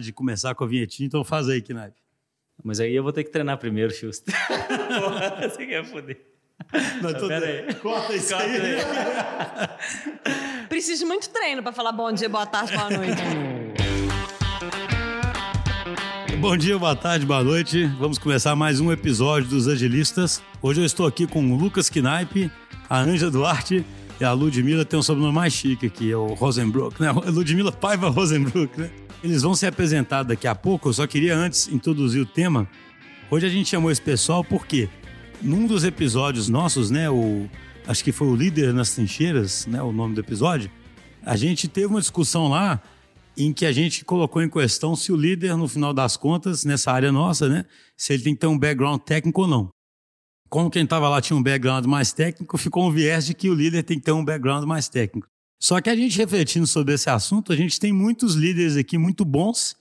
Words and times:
de 0.00 0.12
começar 0.12 0.54
com 0.54 0.64
a 0.64 0.66
vinhetinha, 0.66 1.06
então 1.06 1.22
faz 1.24 1.48
aí, 1.48 1.60
Knipe. 1.62 2.00
Mas 2.62 2.80
aí 2.80 2.94
eu 2.94 3.02
vou 3.02 3.12
ter 3.12 3.24
que 3.24 3.30
treinar 3.30 3.58
primeiro, 3.58 3.92
Xusto. 3.92 4.30
Você 5.42 5.66
quer 5.66 5.84
foder. 5.84 6.18
Não, 7.02 7.12
tô... 7.14 7.26
aí. 7.26 7.74
Corta 7.74 8.14
isso 8.14 8.32
Corta 8.32 8.46
aí. 8.46 8.76
aí. 8.76 10.66
Preciso 10.68 11.00
de 11.00 11.06
muito 11.06 11.28
treino 11.30 11.62
para 11.62 11.72
falar 11.72 11.92
bom 11.92 12.10
dia, 12.12 12.28
boa 12.28 12.46
tarde, 12.46 12.76
boa 12.76 12.90
noite. 12.90 13.22
Bom 16.40 16.56
dia, 16.56 16.78
boa 16.78 16.94
tarde, 16.96 17.24
boa 17.24 17.42
noite. 17.42 17.86
Vamos 17.98 18.18
começar 18.18 18.54
mais 18.54 18.80
um 18.80 18.92
episódio 18.92 19.48
dos 19.48 19.68
Agilistas. 19.68 20.42
Hoje 20.60 20.80
eu 20.80 20.84
estou 20.84 21.06
aqui 21.06 21.26
com 21.26 21.52
o 21.52 21.56
Lucas 21.56 21.90
Knipe, 21.90 22.50
a 22.88 23.00
Anja 23.00 23.30
Duarte 23.30 23.76
e 23.76 24.05
a 24.24 24.32
Ludmilla 24.32 24.84
tem 24.84 24.98
um 24.98 25.02
sobrenome 25.02 25.34
mais 25.34 25.52
chique 25.52 25.86
aqui, 25.86 26.10
é 26.10 26.16
o 26.16 26.28
Rosenbrook, 26.28 27.00
né? 27.00 27.10
Ludmilla 27.28 27.70
Paiva 27.70 28.08
Rosenbrook, 28.08 28.80
né? 28.80 28.90
Eles 29.22 29.42
vão 29.42 29.54
se 29.54 29.66
apresentar 29.66 30.22
daqui 30.22 30.46
a 30.46 30.54
pouco, 30.54 30.88
eu 30.88 30.92
só 30.92 31.06
queria 31.06 31.36
antes 31.36 31.68
introduzir 31.68 32.22
o 32.22 32.26
tema. 32.26 32.66
Hoje 33.30 33.46
a 33.46 33.48
gente 33.48 33.68
chamou 33.68 33.90
esse 33.90 34.00
pessoal 34.00 34.42
porque 34.42 34.88
num 35.42 35.66
dos 35.66 35.84
episódios 35.84 36.48
nossos, 36.48 36.90
né, 36.90 37.10
o 37.10 37.48
acho 37.86 38.02
que 38.02 38.12
foi 38.12 38.28
o 38.28 38.34
líder 38.34 38.72
nas 38.72 38.94
trincheiras, 38.94 39.66
né, 39.66 39.82
o 39.82 39.92
nome 39.92 40.14
do 40.14 40.20
episódio, 40.20 40.70
a 41.22 41.36
gente 41.36 41.68
teve 41.68 41.86
uma 41.86 42.00
discussão 42.00 42.48
lá 42.48 42.80
em 43.36 43.52
que 43.52 43.66
a 43.66 43.72
gente 43.72 44.04
colocou 44.04 44.42
em 44.42 44.48
questão 44.48 44.96
se 44.96 45.12
o 45.12 45.16
líder, 45.16 45.56
no 45.56 45.68
final 45.68 45.92
das 45.92 46.16
contas, 46.16 46.64
nessa 46.64 46.90
área 46.90 47.12
nossa, 47.12 47.48
né, 47.48 47.64
se 47.96 48.14
ele 48.14 48.22
tem 48.22 48.34
que 48.34 48.40
ter 48.40 48.46
um 48.46 48.58
background 48.58 49.00
técnico 49.00 49.42
ou 49.42 49.48
não 49.48 49.75
como 50.48 50.70
quem 50.70 50.84
estava 50.84 51.08
lá 51.08 51.20
tinha 51.20 51.36
um 51.36 51.42
background 51.42 51.84
mais 51.86 52.12
técnico, 52.12 52.56
ficou 52.56 52.86
um 52.86 52.90
viés 52.90 53.26
de 53.26 53.34
que 53.34 53.50
o 53.50 53.54
líder 53.54 53.82
tem 53.82 53.98
que 53.98 54.04
ter 54.04 54.12
um 54.12 54.24
background 54.24 54.64
mais 54.64 54.88
técnico. 54.88 55.28
Só 55.58 55.80
que 55.80 55.90
a 55.90 55.96
gente 55.96 56.16
refletindo 56.18 56.66
sobre 56.66 56.94
esse 56.94 57.08
assunto, 57.08 57.52
a 57.52 57.56
gente 57.56 57.80
tem 57.80 57.92
muitos 57.92 58.34
líderes 58.34 58.76
aqui 58.76 58.98
muito 58.98 59.24
bons 59.24 59.76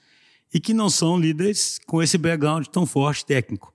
e 0.53 0.59
que 0.59 0.73
não 0.73 0.89
são 0.89 1.19
líderes 1.19 1.79
com 1.85 2.01
esse 2.01 2.17
background 2.17 2.65
tão 2.67 2.85
forte 2.85 3.25
técnico. 3.25 3.73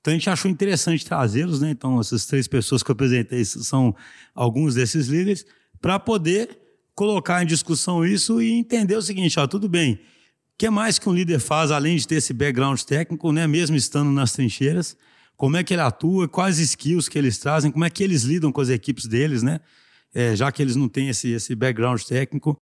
Então 0.00 0.12
a 0.12 0.16
gente 0.16 0.30
achou 0.30 0.50
interessante 0.50 1.04
trazê-los, 1.04 1.60
né? 1.60 1.70
Então 1.70 1.98
essas 2.00 2.26
três 2.26 2.46
pessoas 2.46 2.82
que 2.82 2.90
eu 2.90 2.92
apresentei 2.92 3.44
são 3.44 3.94
alguns 4.34 4.74
desses 4.74 5.08
líderes 5.08 5.44
para 5.80 5.98
poder 5.98 6.58
colocar 6.94 7.42
em 7.42 7.46
discussão 7.46 8.04
isso 8.04 8.40
e 8.40 8.52
entender 8.52 8.96
o 8.96 9.02
seguinte, 9.02 9.38
ó, 9.38 9.46
tudo 9.46 9.68
bem. 9.68 9.94
O 9.94 9.98
que 10.58 10.70
mais 10.70 10.98
que 10.98 11.08
um 11.08 11.12
líder 11.12 11.38
faz 11.38 11.70
além 11.70 11.96
de 11.96 12.06
ter 12.08 12.16
esse 12.16 12.32
background 12.32 12.80
técnico, 12.80 13.30
né, 13.30 13.46
mesmo 13.46 13.76
estando 13.76 14.10
nas 14.10 14.32
trincheiras? 14.32 14.96
Como 15.36 15.56
é 15.56 15.62
que 15.62 15.74
ele 15.74 15.82
atua, 15.82 16.26
quais 16.28 16.58
skills 16.58 17.08
que 17.08 17.18
eles 17.18 17.38
trazem, 17.38 17.70
como 17.70 17.84
é 17.84 17.90
que 17.90 18.02
eles 18.02 18.22
lidam 18.22 18.50
com 18.50 18.60
as 18.60 18.70
equipes 18.70 19.06
deles, 19.06 19.42
né? 19.42 19.60
É, 20.14 20.34
já 20.34 20.50
que 20.50 20.62
eles 20.62 20.76
não 20.76 20.88
têm 20.88 21.08
esse, 21.08 21.28
esse 21.28 21.54
background 21.54 22.00
técnico. 22.02 22.56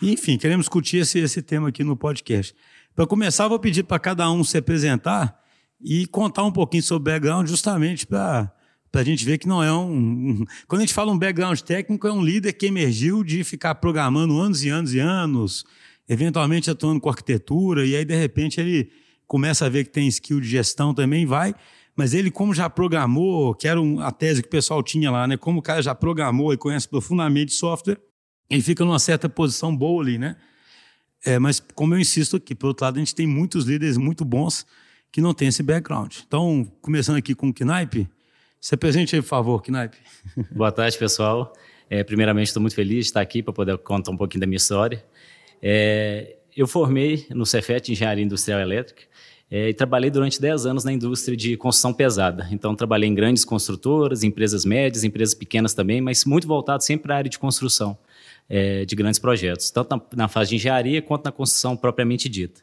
Enfim, 0.00 0.38
queremos 0.38 0.64
discutir 0.64 0.98
esse, 0.98 1.18
esse 1.18 1.42
tema 1.42 1.68
aqui 1.68 1.82
no 1.82 1.96
podcast. 1.96 2.54
Para 2.94 3.06
começar, 3.06 3.48
vou 3.48 3.58
pedir 3.58 3.82
para 3.82 3.98
cada 3.98 4.30
um 4.30 4.44
se 4.44 4.56
apresentar 4.58 5.36
e 5.80 6.06
contar 6.06 6.44
um 6.44 6.52
pouquinho 6.52 6.82
sobre 6.82 7.10
o 7.10 7.12
background, 7.12 7.48
justamente 7.48 8.06
para 8.06 8.52
a 8.92 9.02
gente 9.02 9.24
ver 9.24 9.38
que 9.38 9.48
não 9.48 9.62
é 9.62 9.72
um, 9.72 9.90
um. 9.90 10.44
Quando 10.68 10.80
a 10.80 10.84
gente 10.84 10.94
fala 10.94 11.10
um 11.10 11.18
background 11.18 11.58
técnico, 11.60 12.06
é 12.06 12.12
um 12.12 12.22
líder 12.22 12.52
que 12.52 12.66
emergiu 12.66 13.24
de 13.24 13.42
ficar 13.42 13.74
programando 13.76 14.38
anos 14.38 14.62
e 14.62 14.68
anos 14.68 14.94
e 14.94 15.00
anos, 15.00 15.64
eventualmente 16.08 16.70
atuando 16.70 17.00
com 17.00 17.08
arquitetura, 17.08 17.84
e 17.84 17.96
aí, 17.96 18.04
de 18.04 18.14
repente, 18.14 18.60
ele 18.60 18.90
começa 19.26 19.66
a 19.66 19.68
ver 19.68 19.84
que 19.84 19.90
tem 19.90 20.06
skill 20.06 20.40
de 20.40 20.48
gestão 20.48 20.94
também, 20.94 21.26
vai 21.26 21.54
mas 21.96 22.14
ele, 22.14 22.30
como 22.30 22.54
já 22.54 22.70
programou, 22.70 23.54
que 23.54 23.68
era 23.68 23.80
a 24.00 24.10
tese 24.10 24.42
que 24.42 24.48
o 24.48 24.50
pessoal 24.50 24.82
tinha 24.82 25.10
lá, 25.10 25.26
né? 25.26 25.36
Como 25.36 25.60
o 25.60 25.62
cara 25.62 25.82
já 25.82 25.94
programou 25.94 26.52
e 26.52 26.56
conhece 26.56 26.88
profundamente 26.88 27.52
software, 27.52 27.98
ele 28.48 28.62
fica 28.62 28.84
numa 28.84 28.98
certa 28.98 29.28
posição 29.28 29.74
boa 29.74 30.02
ali, 30.02 30.18
né? 30.18 30.36
É, 31.24 31.38
mas, 31.38 31.60
como 31.74 31.94
eu 31.94 32.00
insisto 32.00 32.36
aqui, 32.36 32.54
por 32.54 32.68
outro 32.68 32.84
lado, 32.84 32.96
a 32.96 32.98
gente 32.98 33.14
tem 33.14 33.26
muitos 33.26 33.66
líderes 33.66 33.96
muito 33.96 34.24
bons 34.24 34.66
que 35.10 35.20
não 35.20 35.34
têm 35.34 35.48
esse 35.48 35.62
background. 35.62 36.16
Então, 36.26 36.66
começando 36.80 37.16
aqui 37.16 37.34
com 37.34 37.48
o 37.48 37.52
Knipe, 37.52 38.08
se 38.60 38.74
apresente 38.74 39.14
aí, 39.14 39.22
por 39.22 39.28
favor, 39.28 39.62
Knipe. 39.62 39.98
Boa 40.50 40.72
tarde, 40.72 40.96
pessoal. 40.98 41.52
É, 41.88 42.02
primeiramente, 42.02 42.48
estou 42.48 42.60
muito 42.60 42.74
feliz 42.74 43.04
de 43.04 43.10
estar 43.10 43.20
aqui 43.20 43.42
para 43.42 43.52
poder 43.52 43.76
contar 43.78 44.10
um 44.10 44.16
pouquinho 44.16 44.40
da 44.40 44.46
minha 44.46 44.56
história. 44.56 45.04
É, 45.60 46.36
eu 46.56 46.66
formei 46.66 47.26
no 47.30 47.44
Cefet 47.44 47.92
Engenharia 47.92 48.24
Industrial 48.24 48.60
Elétrica 48.60 49.02
é, 49.54 49.68
e 49.68 49.74
trabalhei 49.74 50.10
durante 50.10 50.40
10 50.40 50.64
anos 50.64 50.82
na 50.82 50.90
indústria 50.90 51.36
de 51.36 51.58
construção 51.58 51.92
pesada. 51.92 52.48
Então, 52.50 52.74
trabalhei 52.74 53.06
em 53.06 53.14
grandes 53.14 53.44
construtoras, 53.44 54.24
empresas 54.24 54.64
médias, 54.64 55.04
empresas 55.04 55.34
pequenas 55.34 55.74
também, 55.74 56.00
mas 56.00 56.24
muito 56.24 56.48
voltado 56.48 56.82
sempre 56.82 57.02
para 57.02 57.16
a 57.16 57.18
área 57.18 57.28
de 57.28 57.38
construção 57.38 57.98
é, 58.48 58.86
de 58.86 58.96
grandes 58.96 59.20
projetos, 59.20 59.70
tanto 59.70 59.94
na, 59.94 60.02
na, 60.16 60.28
fase 60.28 60.48
de 60.48 60.56
engenharia 60.56 61.02
quanto 61.02 61.26
na 61.26 61.30
construção 61.30 61.76
propriamente 61.76 62.30
dita. 62.30 62.62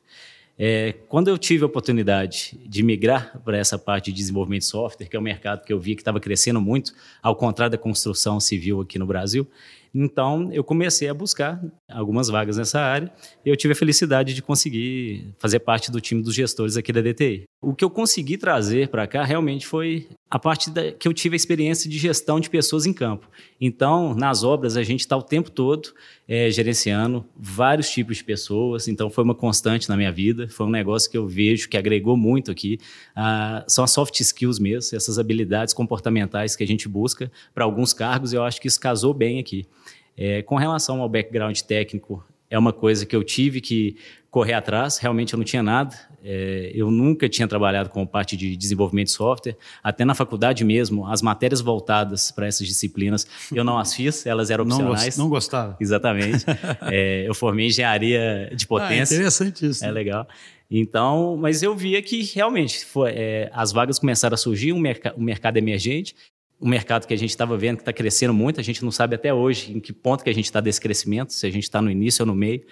É, 0.57 0.95
quando 1.07 1.27
eu 1.27 1.37
tive 1.37 1.61
a 1.63 1.67
oportunidade 1.67 2.59
de 2.65 2.81
migrar 2.81 3.39
para 3.45 3.55
essa 3.55 3.77
parte 3.77 4.11
de 4.11 4.17
desenvolvimento 4.17 4.61
de 4.61 4.67
software, 4.67 5.07
que 5.07 5.15
é 5.15 5.19
um 5.19 5.23
mercado 5.23 5.63
que 5.63 5.71
eu 5.71 5.79
vi 5.79 5.93
que 5.93 6.01
estava 6.01 6.19
crescendo 6.19 6.59
muito, 6.59 6.91
ao 7.21 7.35
contrário 7.35 7.71
da 7.71 7.77
construção 7.77 8.39
civil 8.39 8.81
aqui 8.81 8.97
no 8.97 9.05
Brasil, 9.05 9.47
então, 9.93 10.51
eu 10.51 10.63
comecei 10.63 11.09
a 11.09 11.13
buscar 11.13 11.61
algumas 11.89 12.27
vagas 12.29 12.57
nessa 12.57 12.79
área 12.79 13.11
e 13.45 13.49
eu 13.49 13.55
tive 13.57 13.73
a 13.73 13.75
felicidade 13.75 14.33
de 14.33 14.41
conseguir 14.41 15.33
fazer 15.39 15.59
parte 15.59 15.91
do 15.91 15.99
time 15.99 16.21
dos 16.21 16.35
gestores 16.35 16.77
aqui 16.77 16.93
da 16.93 17.01
DTI. 17.01 17.45
O 17.61 17.75
que 17.75 17.83
eu 17.83 17.89
consegui 17.89 18.37
trazer 18.37 18.87
para 18.87 19.05
cá 19.05 19.25
realmente 19.25 19.67
foi 19.67 20.07
a 20.31 20.39
parte 20.39 20.69
da, 20.69 20.93
que 20.93 21.05
eu 21.05 21.13
tive 21.13 21.35
a 21.35 21.37
experiência 21.37 21.89
de 21.89 21.97
gestão 21.97 22.39
de 22.39 22.49
pessoas 22.49 22.85
em 22.85 22.93
campo. 22.93 23.29
Então, 23.59 24.13
nas 24.13 24.45
obras, 24.45 24.77
a 24.77 24.83
gente 24.83 25.01
está 25.01 25.17
o 25.17 25.21
tempo 25.21 25.51
todo 25.51 25.89
é, 26.25 26.49
gerenciando 26.49 27.25
vários 27.35 27.89
tipos 27.89 28.15
de 28.15 28.23
pessoas, 28.23 28.87
então 28.87 29.09
foi 29.09 29.25
uma 29.25 29.35
constante 29.35 29.89
na 29.89 29.97
minha 29.97 30.11
vida, 30.11 30.47
foi 30.47 30.67
um 30.67 30.69
negócio 30.69 31.11
que 31.11 31.17
eu 31.17 31.27
vejo 31.27 31.67
que 31.67 31.75
agregou 31.75 32.15
muito 32.15 32.49
aqui. 32.49 32.79
Ah, 33.13 33.65
são 33.67 33.83
as 33.83 33.91
soft 33.91 34.17
skills 34.21 34.57
mesmo, 34.57 34.95
essas 34.95 35.19
habilidades 35.19 35.73
comportamentais 35.73 36.55
que 36.55 36.63
a 36.63 36.67
gente 36.67 36.87
busca 36.87 37.29
para 37.53 37.65
alguns 37.65 37.91
cargos, 37.91 38.31
e 38.31 38.37
eu 38.37 38.43
acho 38.43 38.61
que 38.61 38.69
isso 38.69 38.79
casou 38.79 39.13
bem 39.13 39.37
aqui. 39.37 39.67
É, 40.15 40.41
com 40.43 40.55
relação 40.55 41.01
ao 41.01 41.09
background 41.09 41.59
técnico, 41.59 42.23
é 42.49 42.57
uma 42.57 42.73
coisa 42.73 43.05
que 43.05 43.15
eu 43.15 43.23
tive 43.23 43.61
que 43.61 43.95
correr 44.29 44.53
atrás, 44.53 44.97
realmente 44.97 45.33
eu 45.33 45.37
não 45.37 45.43
tinha 45.43 45.63
nada. 45.63 45.95
É, 46.23 46.71
eu 46.75 46.91
nunca 46.91 47.29
tinha 47.29 47.47
trabalhado 47.47 47.89
com 47.89 48.05
parte 48.05 48.35
de 48.35 48.55
desenvolvimento 48.55 49.07
de 49.07 49.13
software, 49.13 49.55
até 49.81 50.03
na 50.03 50.13
faculdade 50.13 50.63
mesmo, 50.63 51.07
as 51.07 51.21
matérias 51.21 51.61
voltadas 51.61 52.29
para 52.29 52.45
essas 52.45 52.67
disciplinas, 52.67 53.25
eu 53.53 53.63
não 53.63 53.77
as 53.77 53.93
fiz, 53.93 54.25
elas 54.25 54.49
eram 54.49 54.65
opcionais. 54.65 55.17
Não, 55.17 55.25
não 55.25 55.29
gostava? 55.29 55.77
Exatamente. 55.79 56.45
é, 56.91 57.27
eu 57.27 57.33
formei 57.33 57.67
engenharia 57.67 58.51
de 58.53 58.67
potência. 58.67 59.15
Ah, 59.15 59.19
interessante 59.19 59.65
isso. 59.65 59.83
É 59.83 59.91
legal. 59.91 60.27
Então, 60.69 61.35
mas 61.35 61.63
eu 61.63 61.75
via 61.75 62.01
que 62.01 62.21
realmente 62.35 62.85
foi, 62.85 63.11
é, 63.11 63.49
as 63.53 63.71
vagas 63.71 63.97
começaram 63.97 64.35
a 64.35 64.37
surgir, 64.37 64.71
um, 64.71 64.79
merc 64.79 65.05
um 65.17 65.23
mercado 65.23 65.57
emergente, 65.57 66.15
um 66.61 66.67
mercado 66.67 67.07
que 67.07 67.13
a 67.13 67.17
gente 67.17 67.29
estava 67.29 67.57
vendo 67.57 67.77
que 67.77 67.81
está 67.83 67.93
crescendo 67.93 68.33
muito, 68.33 68.59
a 68.59 68.63
gente 68.63 68.83
não 68.83 68.91
sabe 68.91 69.15
até 69.15 69.33
hoje 69.33 69.71
em 69.75 69.79
que 69.79 69.93
ponto 69.93 70.23
que 70.23 70.29
a 70.29 70.33
gente 70.33 70.45
está 70.45 70.59
desse 70.59 70.81
crescimento, 70.81 71.33
se 71.33 71.45
a 71.45 71.49
gente 71.49 71.63
está 71.63 71.81
no 71.81 71.89
início 71.89 72.23
ou 72.23 72.27
no 72.27 72.35
meio. 72.35 72.63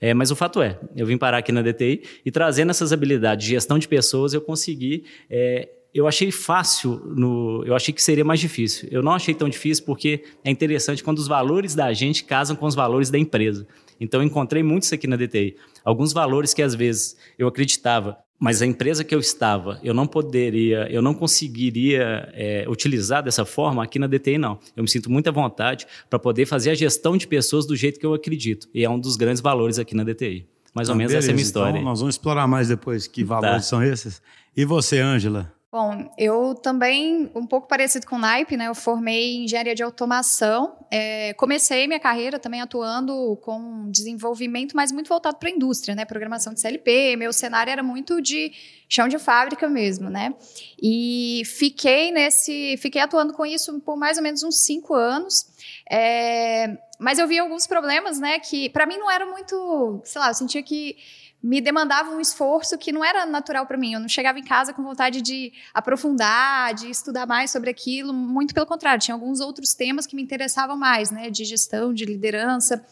É, 0.00 0.12
mas 0.12 0.30
o 0.30 0.36
fato 0.36 0.60
é, 0.60 0.78
eu 0.94 1.06
vim 1.06 1.16
parar 1.16 1.38
aqui 1.38 1.52
na 1.52 1.62
DTI 1.62 2.02
e 2.24 2.30
trazendo 2.30 2.70
essas 2.70 2.92
habilidades 2.92 3.46
de 3.46 3.52
gestão 3.52 3.78
de 3.78 3.86
pessoas, 3.86 4.34
eu 4.34 4.40
consegui. 4.40 5.04
É, 5.30 5.68
eu 5.94 6.06
achei 6.06 6.30
fácil, 6.30 7.00
no, 7.16 7.64
eu 7.64 7.74
achei 7.74 7.94
que 7.94 8.02
seria 8.02 8.24
mais 8.24 8.38
difícil. 8.38 8.86
Eu 8.90 9.02
não 9.02 9.12
achei 9.12 9.32
tão 9.32 9.48
difícil 9.48 9.84
porque 9.84 10.24
é 10.44 10.50
interessante 10.50 11.02
quando 11.02 11.18
os 11.18 11.26
valores 11.26 11.74
da 11.74 11.90
gente 11.94 12.24
casam 12.24 12.54
com 12.54 12.66
os 12.66 12.74
valores 12.74 13.08
da 13.10 13.18
empresa. 13.18 13.66
Então, 13.98 14.20
eu 14.20 14.26
encontrei 14.26 14.62
muito 14.62 14.82
isso 14.82 14.94
aqui 14.94 15.06
na 15.06 15.16
DTI. 15.16 15.56
Alguns 15.82 16.12
valores 16.12 16.52
que 16.52 16.60
às 16.60 16.74
vezes 16.74 17.16
eu 17.38 17.48
acreditava 17.48 18.18
mas 18.38 18.60
a 18.60 18.66
empresa 18.66 19.02
que 19.02 19.14
eu 19.14 19.18
estava, 19.18 19.80
eu 19.82 19.94
não 19.94 20.06
poderia, 20.06 20.86
eu 20.90 21.00
não 21.00 21.14
conseguiria 21.14 22.28
é, 22.34 22.66
utilizar 22.68 23.22
dessa 23.22 23.44
forma 23.44 23.82
aqui 23.82 23.98
na 23.98 24.06
DTI, 24.06 24.36
não. 24.36 24.58
Eu 24.76 24.82
me 24.82 24.88
sinto 24.88 25.10
muito 25.10 25.28
à 25.28 25.32
vontade 25.32 25.86
para 26.10 26.18
poder 26.18 26.44
fazer 26.46 26.70
a 26.70 26.74
gestão 26.74 27.16
de 27.16 27.26
pessoas 27.26 27.66
do 27.66 27.74
jeito 27.74 27.98
que 27.98 28.04
eu 28.04 28.12
acredito. 28.12 28.68
E 28.74 28.84
é 28.84 28.90
um 28.90 28.98
dos 28.98 29.16
grandes 29.16 29.40
valores 29.40 29.78
aqui 29.78 29.94
na 29.94 30.04
DTI. 30.04 30.46
Mais 30.74 30.90
ou 30.90 30.94
ah, 30.94 30.98
menos 30.98 31.12
beleza, 31.12 31.26
essa 31.26 31.30
é 31.30 31.32
a 31.32 31.34
minha 31.34 31.42
história. 31.42 31.78
Então, 31.78 31.82
nós 31.82 32.00
vamos 32.00 32.14
explorar 32.14 32.46
mais 32.46 32.68
depois 32.68 33.06
que 33.06 33.24
valores 33.24 33.62
tá. 33.62 33.62
são 33.62 33.82
esses. 33.82 34.20
E 34.54 34.64
você, 34.66 35.00
Ângela? 35.00 35.50
Bom, 35.78 36.10
eu 36.16 36.54
também, 36.54 37.30
um 37.34 37.46
pouco 37.46 37.68
parecido 37.68 38.06
com 38.06 38.16
o 38.16 38.18
Naipe, 38.18 38.56
né? 38.56 38.66
Eu 38.66 38.74
formei 38.74 39.34
em 39.34 39.44
engenharia 39.44 39.74
de 39.74 39.82
automação. 39.82 40.74
É, 40.90 41.34
comecei 41.34 41.86
minha 41.86 42.00
carreira 42.00 42.38
também 42.38 42.62
atuando 42.62 43.38
com 43.42 43.90
desenvolvimento, 43.90 44.74
mas 44.74 44.90
muito 44.90 45.08
voltado 45.08 45.36
para 45.36 45.50
a 45.50 45.52
indústria, 45.52 45.94
né? 45.94 46.06
Programação 46.06 46.54
de 46.54 46.62
CLP. 46.62 47.16
Meu 47.16 47.30
cenário 47.30 47.70
era 47.70 47.82
muito 47.82 48.22
de 48.22 48.50
chão 48.88 49.06
de 49.06 49.18
fábrica 49.18 49.68
mesmo, 49.68 50.08
né? 50.08 50.34
E 50.82 51.42
fiquei 51.44 52.10
nesse, 52.10 52.78
fiquei 52.78 53.02
atuando 53.02 53.34
com 53.34 53.44
isso 53.44 53.78
por 53.80 53.98
mais 53.98 54.16
ou 54.16 54.22
menos 54.22 54.42
uns 54.42 54.64
cinco 54.64 54.94
anos. 54.94 55.44
É, 55.92 56.74
mas 56.98 57.18
eu 57.18 57.28
vi 57.28 57.38
alguns 57.38 57.66
problemas, 57.66 58.18
né? 58.18 58.38
Que 58.38 58.70
para 58.70 58.86
mim 58.86 58.96
não 58.96 59.10
era 59.10 59.26
muito, 59.26 60.00
sei 60.04 60.22
lá, 60.22 60.28
eu 60.28 60.34
sentia 60.34 60.62
que 60.62 60.96
me 61.42 61.60
demandava 61.60 62.10
um 62.10 62.20
esforço 62.20 62.76
que 62.76 62.90
não 62.90 63.04
era 63.04 63.24
natural 63.26 63.66
para 63.66 63.76
mim. 63.76 63.92
Eu 63.92 64.00
não 64.00 64.08
chegava 64.08 64.38
em 64.38 64.44
casa 64.44 64.72
com 64.72 64.82
vontade 64.82 65.20
de 65.22 65.52
aprofundar, 65.72 66.74
de 66.74 66.90
estudar 66.90 67.26
mais 67.26 67.50
sobre 67.50 67.70
aquilo. 67.70 68.12
Muito 68.12 68.54
pelo 68.54 68.66
contrário, 68.66 69.00
tinha 69.00 69.14
alguns 69.14 69.40
outros 69.40 69.74
temas 69.74 70.06
que 70.06 70.16
me 70.16 70.22
interessavam 70.22 70.76
mais, 70.76 71.10
né? 71.10 71.30
De 71.30 71.44
gestão, 71.44 71.92
de 71.92 72.04
liderança. 72.04 72.84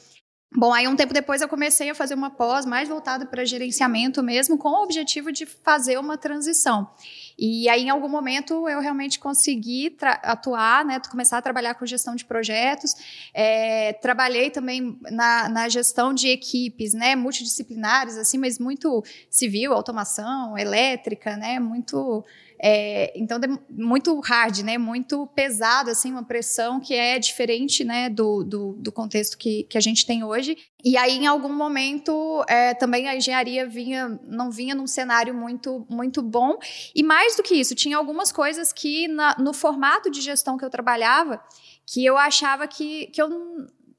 Bom, 0.57 0.73
aí 0.73 0.87
um 0.87 0.95
tempo 0.95 1.13
depois 1.13 1.43
eu 1.43 1.49
comecei 1.49 1.91
a 1.91 1.95
fazer 1.97 2.15
uma 2.15 2.31
pós 2.31 2.65
mais 2.65 2.89
voltada 2.89 3.27
para 3.27 3.45
gerenciamento 3.45 4.23
mesmo, 4.23 4.57
com 4.57 4.69
o 4.69 4.85
objetivo 4.85 5.33
de 5.33 5.45
fazer 5.45 5.99
uma 5.99 6.17
transição. 6.17 6.89
E 7.37 7.69
aí, 7.69 7.83
em 7.83 7.91
algum 7.91 8.09
momento, 8.09 8.69
eu 8.69 8.79
realmente 8.79 9.19
consegui 9.19 9.97
atuar, 10.23 10.85
né, 10.85 11.01
começar 11.11 11.39
a 11.39 11.43
trabalhar 11.43 11.75
com 11.75 11.85
gestão 11.85 12.15
de 12.15 12.25
projetos. 12.25 12.95
É, 13.35 13.95
trabalhei 13.95 14.49
também 14.49 14.97
na, 15.11 15.49
na, 15.49 15.69
gestão 15.69 16.15
de 16.15 16.29
equipes, 16.29 16.95
né, 16.95 17.17
multidisciplinares, 17.17 18.17
assim, 18.17 18.39
mas 18.39 18.57
muito 18.57 19.03
civil, 19.29 19.73
automação, 19.73 20.57
elétrica, 20.57 21.37
né, 21.37 21.59
muito 21.59 22.25
é, 22.67 23.13
então, 23.15 23.39
muito 23.69 24.19
hard, 24.21 24.61
né? 24.61 24.79
Muito 24.79 25.27
pesado, 25.27 25.91
assim, 25.91 26.11
uma 26.11 26.25
pressão 26.25 26.81
que 26.81 26.95
é 26.95 27.19
diferente, 27.19 27.85
né? 27.85 28.09
Do, 28.09 28.43
do, 28.43 28.73
do 28.79 28.91
contexto 28.91 29.37
que, 29.37 29.65
que 29.65 29.77
a 29.77 29.81
gente 29.83 30.07
tem 30.07 30.25
hoje. 30.25 30.57
E 30.83 30.97
aí, 30.97 31.19
em 31.19 31.27
algum 31.27 31.53
momento, 31.53 32.43
é, 32.49 32.73
também 32.73 33.07
a 33.07 33.15
engenharia 33.15 33.69
vinha, 33.69 34.19
não 34.27 34.51
vinha 34.51 34.75
num 34.75 34.87
cenário 34.87 35.35
muito, 35.35 35.87
muito 35.91 36.23
bom. 36.23 36.57
E 36.95 37.03
mais 37.03 37.37
do 37.37 37.43
que 37.43 37.55
isso, 37.55 37.75
tinha 37.75 37.99
algumas 37.99 38.33
coisas 38.33 38.73
que 38.73 39.09
na, 39.09 39.37
no 39.39 39.53
formato 39.53 40.11
de 40.11 40.23
gestão 40.23 40.57
que 40.57 40.65
eu 40.65 40.71
trabalhava, 40.71 41.45
que 41.87 42.03
eu 42.03 42.17
achava 42.17 42.67
que, 42.67 43.09
que 43.09 43.21
eu 43.21 43.29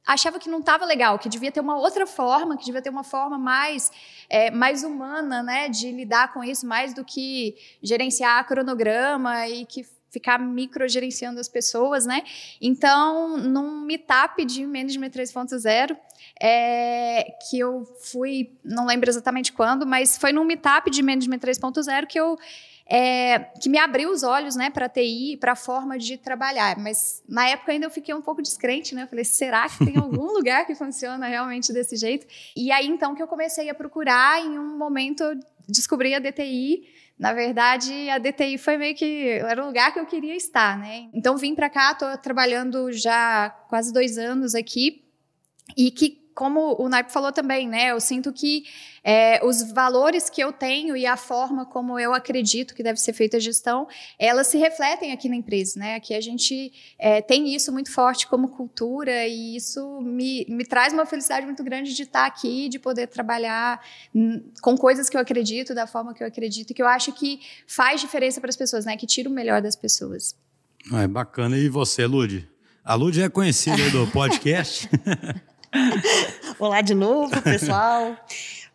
achava 0.06 0.40
que 0.40 0.50
não 0.50 0.60
estava 0.60 0.86
legal, 0.86 1.18
que 1.18 1.28
devia 1.28 1.52
ter 1.52 1.60
uma 1.60 1.78
outra 1.78 2.06
forma, 2.06 2.58
que 2.58 2.66
devia 2.66 2.82
ter 2.82 2.90
uma 2.90 3.04
forma 3.04 3.38
mais, 3.38 3.92
é, 4.30 4.52
mais 4.52 4.84
humana, 4.84 5.42
né, 5.42 5.70
de 5.70 5.92
lidar 5.92 6.34
com 6.34 6.44
isso, 6.44 6.66
mais 6.66 6.94
do 6.94 7.04
que 7.04 7.56
gerenciar 7.82 8.46
cronograma 8.48 9.48
e 9.48 9.66
que 9.66 9.86
ficar 10.16 10.40
microgerenciando 10.40 11.42
as 11.42 11.50
pessoas, 11.50 12.06
né? 12.06 12.24
Então, 12.62 13.38
num 13.38 13.82
meetup 13.82 14.46
de 14.46 14.66
Management 14.66 15.10
3.0, 15.10 15.98
é, 16.42 17.36
que 17.50 17.60
eu 17.60 17.84
fui, 18.00 18.58
não 18.64 18.86
lembro 18.86 19.10
exatamente 19.10 19.52
quando, 19.52 19.86
mas 19.86 20.18
foi 20.18 20.32
num 20.32 20.46
meetup 20.46 20.90
de 20.90 21.04
Management 21.04 21.40
3.0 21.40 22.08
que 22.08 22.18
eu 22.18 22.38
é, 22.88 23.40
que 23.60 23.68
me 23.68 23.80
abriu 23.80 24.12
os 24.12 24.22
olhos 24.22 24.56
né, 24.56 24.70
para 24.70 24.86
a 24.86 24.90
TI, 24.90 25.38
para 25.40 25.54
a 25.54 25.56
forma 25.56 25.98
de 25.98 26.18
trabalhar. 26.18 26.78
Mas 26.78 27.24
na 27.28 27.48
época 27.48 27.72
ainda 27.72 27.86
eu 27.88 27.90
fiquei 27.90 28.14
um 28.14 28.22
pouco 28.22 28.42
descrente, 28.42 28.94
né? 28.94 29.04
Eu 29.04 29.08
falei, 29.08 29.26
será 29.26 29.68
que 29.68 29.84
tem 29.84 29.98
algum 29.98 30.28
lugar 30.34 30.66
que 30.66 30.76
funciona 30.76 31.28
realmente 31.28 31.74
desse 31.74 31.96
jeito? 31.96 32.28
E 32.56 32.72
aí 32.72 32.88
então 32.88 33.16
que 33.16 33.24
eu 33.24 33.28
comecei 33.28 33.70
a 33.70 33.74
procurar, 33.74 34.40
em 34.40 34.60
um 34.60 34.78
momento 34.78 35.24
eu 35.24 35.40
descobri 35.68 36.14
a 36.14 36.20
DTI. 36.20 36.88
Na 37.18 37.32
verdade, 37.32 38.10
a 38.10 38.18
DTI 38.18 38.58
foi 38.58 38.78
meio 38.78 38.94
que 38.94 39.30
era 39.30 39.64
o 39.64 39.68
lugar 39.68 39.94
que 39.94 40.00
eu 40.00 40.06
queria 40.06 40.36
estar, 40.36 40.78
né? 40.78 41.10
Então 41.14 41.38
vim 41.38 41.56
para 41.56 41.70
cá, 41.70 41.94
estou 41.94 42.16
trabalhando 42.18 42.92
já 42.92 43.50
quase 43.70 43.92
dois 43.92 44.18
anos 44.18 44.54
aqui 44.54 45.02
e 45.76 45.90
que 45.90 46.25
como 46.36 46.76
o 46.78 46.90
Naipe 46.90 47.14
falou 47.14 47.32
também, 47.32 47.66
né? 47.66 47.92
Eu 47.92 48.02
sinto 48.02 48.34
que 48.34 48.66
é, 49.02 49.40
os 49.44 49.72
valores 49.72 50.30
que 50.30 50.42
eu 50.42 50.52
tenho 50.52 50.96
e 50.98 51.06
a 51.06 51.16
forma 51.16 51.66
como 51.66 51.98
eu 51.98 52.14
acredito 52.14 52.76
que 52.76 52.84
deve 52.84 53.00
ser 53.00 53.14
feita 53.14 53.38
a 53.38 53.40
gestão, 53.40 53.88
elas 54.20 54.48
se 54.48 54.58
refletem 54.58 55.14
aqui 55.14 55.30
na 55.30 55.38
empresa, 55.38 55.80
né? 55.80 55.96
Aqui 55.96 56.14
a 56.14 56.20
gente 56.20 56.74
é, 57.00 57.22
tem 57.22 57.56
isso 57.56 57.72
muito 57.72 57.90
forte 57.90 58.28
como 58.28 58.50
cultura 58.50 59.26
e 59.26 59.56
isso 59.56 60.02
me, 60.02 60.46
me 60.50 60.66
traz 60.66 60.92
uma 60.92 61.06
felicidade 61.06 61.46
muito 61.46 61.64
grande 61.64 61.94
de 61.94 62.04
estar 62.04 62.26
aqui, 62.26 62.68
de 62.68 62.80
poder 62.80 63.08
trabalhar 63.08 63.82
com 64.62 64.76
coisas 64.76 65.10
que 65.10 65.16
eu 65.16 65.22
acredito, 65.22 65.74
da 65.74 65.88
forma 65.88 66.14
que 66.14 66.22
eu 66.22 66.28
acredito, 66.28 66.72
e 66.72 66.74
que 66.74 66.82
eu 66.82 66.88
acho 66.88 67.14
que 67.14 67.40
faz 67.66 68.02
diferença 68.02 68.42
para 68.42 68.50
as 68.50 68.58
pessoas, 68.58 68.84
né? 68.84 68.98
Que 68.98 69.08
tira 69.08 69.30
o 69.30 69.32
melhor 69.32 69.62
das 69.62 69.78
pessoas. 69.78 70.36
É 70.94 71.08
bacana. 71.08 71.58
E 71.58 71.70
você, 71.70 72.06
Lud? 72.06 72.46
A 72.84 72.94
Lud 72.94 73.20
é 73.22 73.30
conhecida 73.30 73.90
do 73.90 74.06
podcast. 74.12 74.90
Olá 76.60 76.82
de 76.82 76.94
novo, 76.94 77.42
pessoal. 77.42 78.18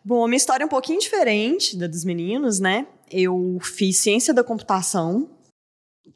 Bom, 0.03 0.23
a 0.23 0.27
minha 0.27 0.37
história 0.37 0.63
é 0.63 0.65
um 0.65 0.69
pouquinho 0.69 0.99
diferente 0.99 1.77
da 1.77 1.87
dos 1.87 2.03
meninos, 2.03 2.59
né? 2.59 2.87
Eu 3.09 3.59
fiz 3.61 3.97
ciência 3.97 4.33
da 4.33 4.43
computação. 4.43 5.29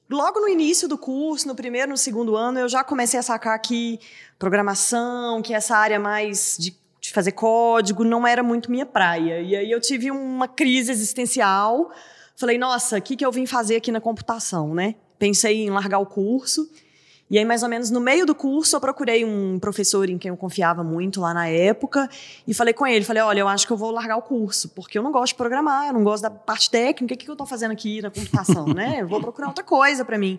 Logo 0.10 0.40
no 0.40 0.48
início 0.48 0.88
do 0.88 0.98
curso, 0.98 1.48
no 1.48 1.56
primeiro, 1.56 1.90
no 1.90 1.98
segundo 1.98 2.36
ano, 2.36 2.60
eu 2.60 2.70
já 2.70 2.84
comecei 2.84 3.20
a 3.20 3.24
sacar 3.24 3.60
que 3.60 4.00
programação, 4.38 5.42
que 5.42 5.54
essa 5.54 5.76
área 5.76 6.00
mais 6.00 6.56
de, 6.60 6.76
de 7.02 7.12
fazer 7.12 7.32
código 7.32 8.04
não 8.04 8.26
era 8.26 8.44
muito 8.44 8.70
minha 8.70 8.86
praia. 8.86 9.42
E 9.42 9.56
aí 9.56 9.72
eu 9.72 9.82
tive 9.82 10.12
uma 10.12 10.48
crise 10.48 10.92
existencial. 10.92 11.92
Falei, 12.36 12.58
nossa, 12.58 12.98
o 12.98 13.02
que, 13.02 13.16
que 13.16 13.26
eu 13.26 13.32
vim 13.32 13.46
fazer 13.46 13.78
aqui 13.78 13.92
na 13.92 14.02
computação, 14.02 14.74
né? 14.74 14.96
Pensei 15.18 15.64
em 15.64 15.70
largar 15.70 16.00
o 16.00 16.06
curso. 16.06 16.70
E 17.28 17.40
aí, 17.40 17.46
mais 17.46 17.64
ou 17.64 17.70
menos 17.70 17.90
no 17.90 18.00
meio 18.00 18.24
do 18.24 18.36
curso, 18.36 18.76
eu 18.76 18.80
procurei 18.80 19.26
um 19.26 19.58
professor 19.58 20.08
em 20.08 20.18
quem 20.18 20.30
eu 20.30 20.38
confiava 20.38 20.84
muito 20.84 21.20
lá 21.20 21.34
na 21.34 21.48
época 21.48 22.08
e 22.48 22.54
falei 22.54 22.72
com 22.72 22.86
ele, 22.86 23.04
falei, 23.04 23.24
olha, 23.24 23.40
eu 23.40 23.48
acho 23.48 23.66
que 23.66 23.74
eu 23.74 23.78
vou 23.78 23.90
largar 23.90 24.16
o 24.16 24.22
curso, 24.22 24.70
porque 24.70 24.96
eu 24.96 25.02
não 25.02 25.12
gosto 25.12 25.34
de 25.34 25.36
programar, 25.36 25.88
eu 25.88 25.94
não 25.94 26.04
gosto 26.04 26.22
da 26.22 26.30
parte 26.30 26.70
técnica, 26.70 27.16
o 27.16 27.18
que, 27.18 27.26
que 27.26 27.30
eu 27.30 27.34
estou 27.34 27.48
fazendo 27.48 27.72
aqui 27.72 28.00
na 28.00 28.12
computação, 28.12 28.68
né? 28.68 28.98
Eu 29.00 29.08
vou 29.08 29.20
procurar 29.20 29.48
outra 29.48 29.64
coisa 29.64 30.06
para 30.06 30.20
mim. 30.20 30.38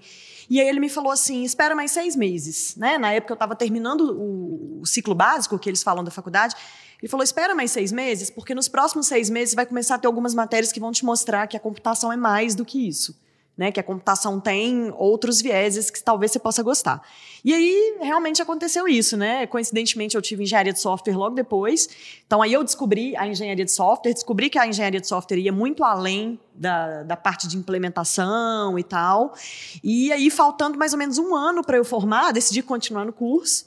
E 0.49 0.61
aí 0.61 0.69
ele 0.69 0.79
me 0.79 0.89
falou 0.89 1.11
assim, 1.11 1.43
espera 1.43 1.75
mais 1.75 1.91
seis 1.91 2.15
meses, 2.15 2.77
né? 2.77 2.99
Na 2.99 3.13
época 3.13 3.33
eu 3.33 3.37
estava 3.37 3.57
terminando 3.57 4.03
o, 4.03 4.83
o 4.83 4.87
ciclo 4.87 5.15
básico 5.15 5.59
que 5.59 5.69
eles 5.69 5.83
falam 5.83 6.05
da 6.05 6.13
faculdade, 6.13 6.55
ele 7.03 7.11
falou: 7.11 7.25
espera 7.25 7.55
mais 7.55 7.73
seis 7.73 7.91
meses, 7.91 8.31
porque 8.31 8.55
nos 8.55 8.69
próximos 8.69 9.07
seis 9.07 9.29
meses 9.29 9.55
vai 9.55 9.67
começar 9.67 9.97
a 9.97 9.99
ter 9.99 10.07
algumas 10.07 10.35
matérias 10.35 10.73
que 10.73 10.81
vão 10.81 10.93
te 10.93 11.05
mostrar 11.05 11.47
que 11.47 11.57
a 11.57 11.61
computação 11.61 12.13
é 12.13 12.17
mais 12.17 12.55
do 12.55 12.65
que 12.65 12.89
isso 12.89 13.26
né? 13.57 13.73
Que 13.73 13.81
a 13.81 13.83
computação 13.83 14.39
tem 14.39 14.93
outros 14.97 15.41
vieses 15.41 15.91
que 15.91 16.03
talvez 16.03 16.31
você 16.31 16.39
possa 16.39 16.63
gostar. 16.63 17.01
E 17.45 17.55
aí, 17.55 17.97
realmente 18.01 18.43
aconteceu 18.43 18.87
isso, 18.87 19.17
né? 19.17 19.47
Coincidentemente, 19.47 20.15
eu 20.15 20.23
tive 20.23 20.43
engenharia 20.43 20.73
de 20.73 20.81
software 20.81 21.17
logo 21.17 21.35
depois. 21.35 21.89
Então, 22.27 22.43
aí 22.43 22.53
eu 22.53 22.63
descobri 22.63 23.17
a 23.17 23.27
engenharia 23.27 23.65
de 23.65 23.73
software, 23.73 24.13
descobri 24.13 24.51
que 24.51 24.59
a 24.59 24.67
engenharia 24.67 25.01
de 25.01 25.07
software 25.07 25.39
ia 25.39 25.53
muito 25.53 25.83
além 25.83 26.39
da, 26.55 27.03
da 27.03 27.17
parte 27.17 27.49
de 27.49 27.57
implementação 27.57 28.79
e 28.79 28.83
tal. 28.83 29.35
E 29.83 30.13
aí, 30.13 30.31
faltando 30.31 30.79
mais 30.79 30.93
ou 30.93 30.99
menos 30.99 31.17
um 31.19 31.35
ano 31.35 31.65
para 31.65 31.79
eu 31.79 31.85
formar, 31.85 32.33
decidi 32.33 32.63
continuar 32.63 33.07
no 33.07 33.13
curso. 33.13 33.65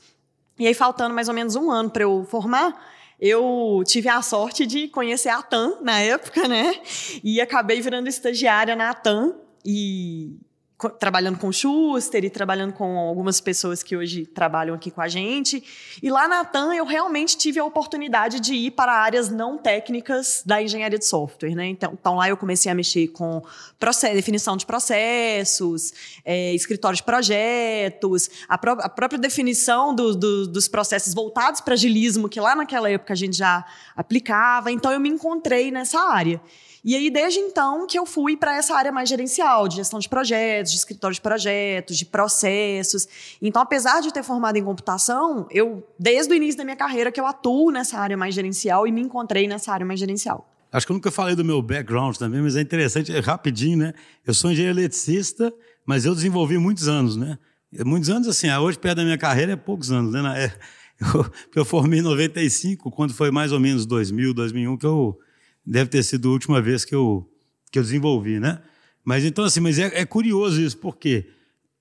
E 0.59 0.68
aí, 0.68 0.74
faltando 0.74 1.15
mais 1.15 1.27
ou 1.27 1.33
menos 1.33 1.56
um 1.56 1.71
ano 1.71 1.89
para 1.89 2.03
eu 2.03 2.25
formar, 2.30 2.77
eu 3.19 3.81
tive 3.86 4.07
a 4.07 4.21
sorte 4.21 4.65
de 4.65 4.88
conhecer 4.88 5.30
a 5.30 5.41
TAM 5.41 5.77
na 5.81 6.00
época, 6.00 6.47
né? 6.47 6.80
E 7.24 7.41
acabei 7.41 7.81
virando 7.81 8.07
estagiária 8.07 8.75
na 8.75 8.94
TAM 8.94 9.36
e 9.66 10.40
trabalhando 10.88 11.38
com 11.38 11.50
o 11.50 11.54
Schuster 11.54 12.24
e 12.24 12.30
trabalhando 12.30 12.72
com 12.72 12.98
algumas 12.98 13.42
pessoas 13.42 13.84
que 13.84 13.98
hoje 13.98 14.26
trabalham 14.26 14.74
aqui 14.74 14.90
com 14.90 15.02
a 15.02 15.10
gente. 15.10 15.62
E 16.02 16.10
lá 16.10 16.26
na 16.28 16.46
TAM 16.46 16.74
eu 16.74 16.86
realmente 16.86 17.38
tive 17.38 17.60
a 17.60 17.66
oportunidade 17.66 18.40
de 18.40 18.54
ir 18.54 18.72
para 18.72 18.94
áreas 18.94 19.30
não 19.30 19.58
técnicas 19.58 20.42
da 20.46 20.62
engenharia 20.62 20.98
de 20.98 21.06
software. 21.06 21.54
Né? 21.54 21.68
Então, 21.68 21.98
então 22.00 22.16
lá 22.16 22.30
eu 22.30 22.38
comecei 22.38 22.72
a 22.72 22.76
mexer 22.76 23.10
com 23.10 23.44
processo, 23.77 24.13
definição 24.13 24.56
de 24.56 24.65
processos, 24.65 25.94
é, 26.24 26.53
escritório 26.53 26.96
de 26.96 27.03
projetos, 27.03 28.30
a, 28.48 28.58
pró 28.58 28.77
a 28.80 28.88
própria 28.88 29.20
definição 29.20 29.94
do, 29.94 30.15
do, 30.15 30.48
dos 30.48 30.70
processos 30.70 31.13
voltados 31.13 31.60
para 31.60 31.74
agilismo, 31.74 32.30
que 32.30 32.39
lá 32.39 32.56
naquela 32.56 32.89
época 32.89 33.12
a 33.12 33.18
gente 33.18 33.36
já 33.36 33.65
aplicava. 33.98 34.72
Então 34.72 34.94
eu 34.94 35.00
me 35.00 35.10
encontrei 35.10 35.72
nessa 35.72 36.00
área. 36.00 36.42
E 36.84 36.96
aí, 36.96 37.10
desde 37.10 37.39
então, 37.39 37.86
que 37.86 38.00
eu 38.00 38.06
fui 38.06 38.38
para 38.38 38.56
essa 38.56 38.74
área 38.74 38.92
mais 38.92 39.10
gerencial, 39.10 39.68
de 39.68 39.77
gestão 39.77 40.00
de 40.00 40.08
projetos, 40.08 40.69
de 40.70 40.78
escritório 40.78 41.14
de 41.14 41.22
projetos, 41.22 41.98
de 41.98 42.06
processos. 42.06 43.08
Então, 43.42 43.62
apesar 43.62 44.02
de 44.02 44.14
ter 44.14 44.24
formado 44.24 44.58
em 44.58 44.64
computação, 44.64 45.48
eu, 45.52 45.88
desde 45.98 46.34
o 46.34 46.36
início 46.36 46.58
da 46.58 46.64
minha 46.64 46.76
carreira, 46.76 47.12
que 47.12 47.20
eu 47.20 47.26
atuo 47.26 47.72
nessa 47.72 47.98
área 47.98 48.18
mais 48.18 48.34
gerencial 48.36 48.88
e 48.88 48.92
me 48.92 49.02
encontrei 49.02 49.48
nessa 49.48 49.72
área 49.72 49.86
mais 49.86 50.00
gerencial. 50.00 50.50
Acho 50.72 50.86
que 50.86 50.92
eu 50.92 50.96
nunca 50.96 51.10
falei 51.10 51.36
do 51.36 51.44
meu 51.44 51.62
background 51.62 52.16
também, 52.18 52.42
mas 52.42 52.56
é 52.56 52.62
interessante, 52.62 53.16
é 53.16 53.20
rapidinho, 53.20 53.78
né? 53.78 53.94
Eu 54.26 54.34
sou 54.34 54.52
engenheiro 54.52 54.78
eletricista, 54.78 55.52
mas 55.86 56.06
eu 56.06 56.14
desenvolvi 56.14 56.58
muitos 56.60 56.88
anos, 56.88 57.18
né? 57.18 57.40
Muitos 57.86 58.10
anos, 58.10 58.28
assim, 58.28 58.52
hoje 58.52 58.78
perto 58.78 58.98
da 58.98 59.04
minha 59.04 59.18
carreira 59.18 59.54
é 59.54 59.56
poucos 59.56 59.92
anos, 59.92 60.14
né? 60.14 60.22
É, 60.46 60.54
eu, 61.16 61.32
eu 61.56 61.66
formei 61.66 62.00
em 62.00 62.04
95, 62.04 62.92
quando 62.92 63.14
foi 63.14 63.32
mais 63.32 63.52
ou 63.52 63.60
menos 63.60 63.86
2000, 63.88 64.34
2001, 64.34 64.78
que 64.78 64.86
eu 64.86 65.20
deve 65.66 65.90
ter 65.90 66.04
sido 66.04 66.30
a 66.30 66.32
última 66.32 66.62
vez 66.62 66.86
que 66.86 66.94
eu, 66.94 67.28
que 67.72 67.80
eu 67.80 67.84
desenvolvi, 67.84 68.40
né? 68.40 68.62
Mas 69.03 69.24
então, 69.25 69.46
assim, 69.46 69.60
mas 69.60 69.79
é, 69.79 70.01
é 70.01 70.06
curioso 70.06 70.62
isso, 70.62 70.77
porque 70.77 71.29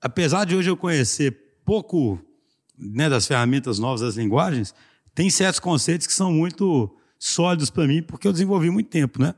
apesar 0.00 0.44
de 0.44 0.56
hoje 0.56 0.70
eu 0.70 0.76
conhecer 0.76 1.36
pouco 1.64 2.18
né, 2.78 3.08
das 3.08 3.26
ferramentas 3.26 3.78
novas, 3.78 4.00
das 4.00 4.16
linguagens, 4.16 4.74
tem 5.14 5.28
certos 5.28 5.60
conceitos 5.60 6.06
que 6.06 6.12
são 6.12 6.32
muito 6.32 6.94
sólidos 7.18 7.70
para 7.70 7.86
mim, 7.86 8.02
porque 8.02 8.26
eu 8.28 8.32
desenvolvi 8.32 8.70
muito 8.70 8.88
tempo, 8.88 9.20
né? 9.20 9.34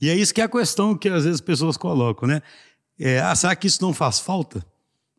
E 0.00 0.08
é 0.08 0.14
isso 0.14 0.32
que 0.32 0.40
é 0.40 0.44
a 0.44 0.48
questão 0.48 0.96
que 0.96 1.08
às 1.08 1.24
vezes 1.24 1.36
as 1.36 1.40
pessoas 1.40 1.76
colocam, 1.76 2.28
né? 2.28 2.42
É, 2.98 3.18
ah, 3.20 3.34
será 3.34 3.56
que 3.56 3.66
isso 3.66 3.82
não 3.82 3.92
faz 3.92 4.20
falta? 4.20 4.64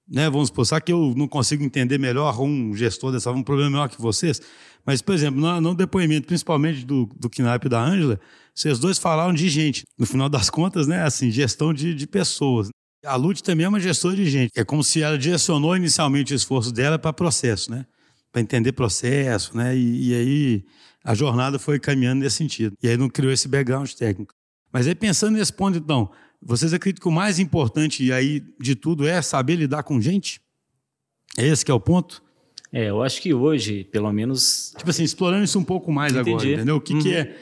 Né? 0.07 0.29
Vamos 0.29 0.47
supor, 0.47 0.65
será 0.65 0.79
que 0.79 0.91
eu 0.91 1.13
não 1.15 1.27
consigo 1.27 1.63
entender 1.63 1.97
melhor 1.97 2.39
um 2.39 2.73
gestor 2.75 3.11
dessa, 3.11 3.29
um 3.31 3.43
problema 3.43 3.69
melhor 3.69 3.89
que 3.89 4.01
vocês? 4.01 4.41
Mas, 4.85 5.01
por 5.01 5.13
exemplo, 5.13 5.39
no, 5.41 5.59
no 5.59 5.75
depoimento, 5.75 6.27
principalmente 6.27 6.85
do, 6.85 7.09
do 7.19 7.29
Knapp 7.29 7.65
e 7.65 7.69
da 7.69 7.83
Ângela, 7.83 8.19
vocês 8.57 8.79
dois 8.79 8.97
falaram 8.97 9.33
de 9.33 9.49
gente. 9.49 9.83
No 9.97 10.05
final 10.05 10.27
das 10.27 10.49
contas, 10.49 10.87
né, 10.87 11.03
assim, 11.03 11.29
gestão 11.29 11.73
de, 11.73 11.93
de 11.93 12.07
pessoas. 12.07 12.69
A 13.05 13.15
Lute 13.15 13.43
também 13.43 13.65
é 13.65 13.69
uma 13.69 13.79
gestora 13.79 14.15
de 14.15 14.29
gente. 14.29 14.51
É 14.55 14.63
como 14.63 14.83
se 14.83 15.01
ela 15.01 15.17
direcionou 15.17 15.75
inicialmente 15.75 16.33
o 16.33 16.35
esforço 16.35 16.71
dela 16.71 16.97
para 16.97 17.13
processo, 17.13 17.69
né? 17.71 17.85
para 18.31 18.41
entender 18.41 18.71
processo, 18.71 19.55
né? 19.55 19.75
E, 19.75 20.09
e, 20.09 20.15
aí 20.15 20.65
a 21.03 21.15
jornada 21.15 21.57
foi 21.57 21.79
caminhando 21.79 22.21
nesse 22.21 22.37
sentido. 22.37 22.75
E 22.81 22.87
aí 22.87 22.97
não 22.97 23.09
criou 23.09 23.31
esse 23.31 23.47
background 23.47 23.91
técnico. 23.93 24.33
Mas 24.71 24.87
aí 24.87 24.93
pensando 24.93 25.37
nesse 25.37 25.53
ponto, 25.53 25.77
então, 25.77 26.11
vocês 26.41 26.73
acreditam 26.73 27.01
que 27.01 27.07
o 27.07 27.11
mais 27.11 27.39
importante 27.39 28.11
aí 28.11 28.43
de 28.59 28.75
tudo 28.75 29.07
é 29.07 29.21
saber 29.21 29.55
lidar 29.55 29.83
com 29.83 29.99
gente? 29.99 30.39
É 31.37 31.47
esse 31.47 31.63
que 31.63 31.71
é 31.71 31.73
o 31.73 31.79
ponto? 31.79 32.21
É, 32.71 32.89
eu 32.89 33.01
acho 33.01 33.21
que 33.21 33.33
hoje, 33.33 33.85
pelo 33.85 34.11
menos. 34.11 34.73
Tipo 34.77 34.89
assim, 34.89 35.03
explorando 35.03 35.45
isso 35.45 35.57
um 35.57 35.63
pouco 35.63 35.91
mais 35.91 36.11
Entendi. 36.11 36.29
agora, 36.29 36.49
entendeu? 36.49 36.75
O 36.75 36.81
que, 36.81 36.93
uhum. 36.93 36.99
que 36.99 37.13
é. 37.13 37.35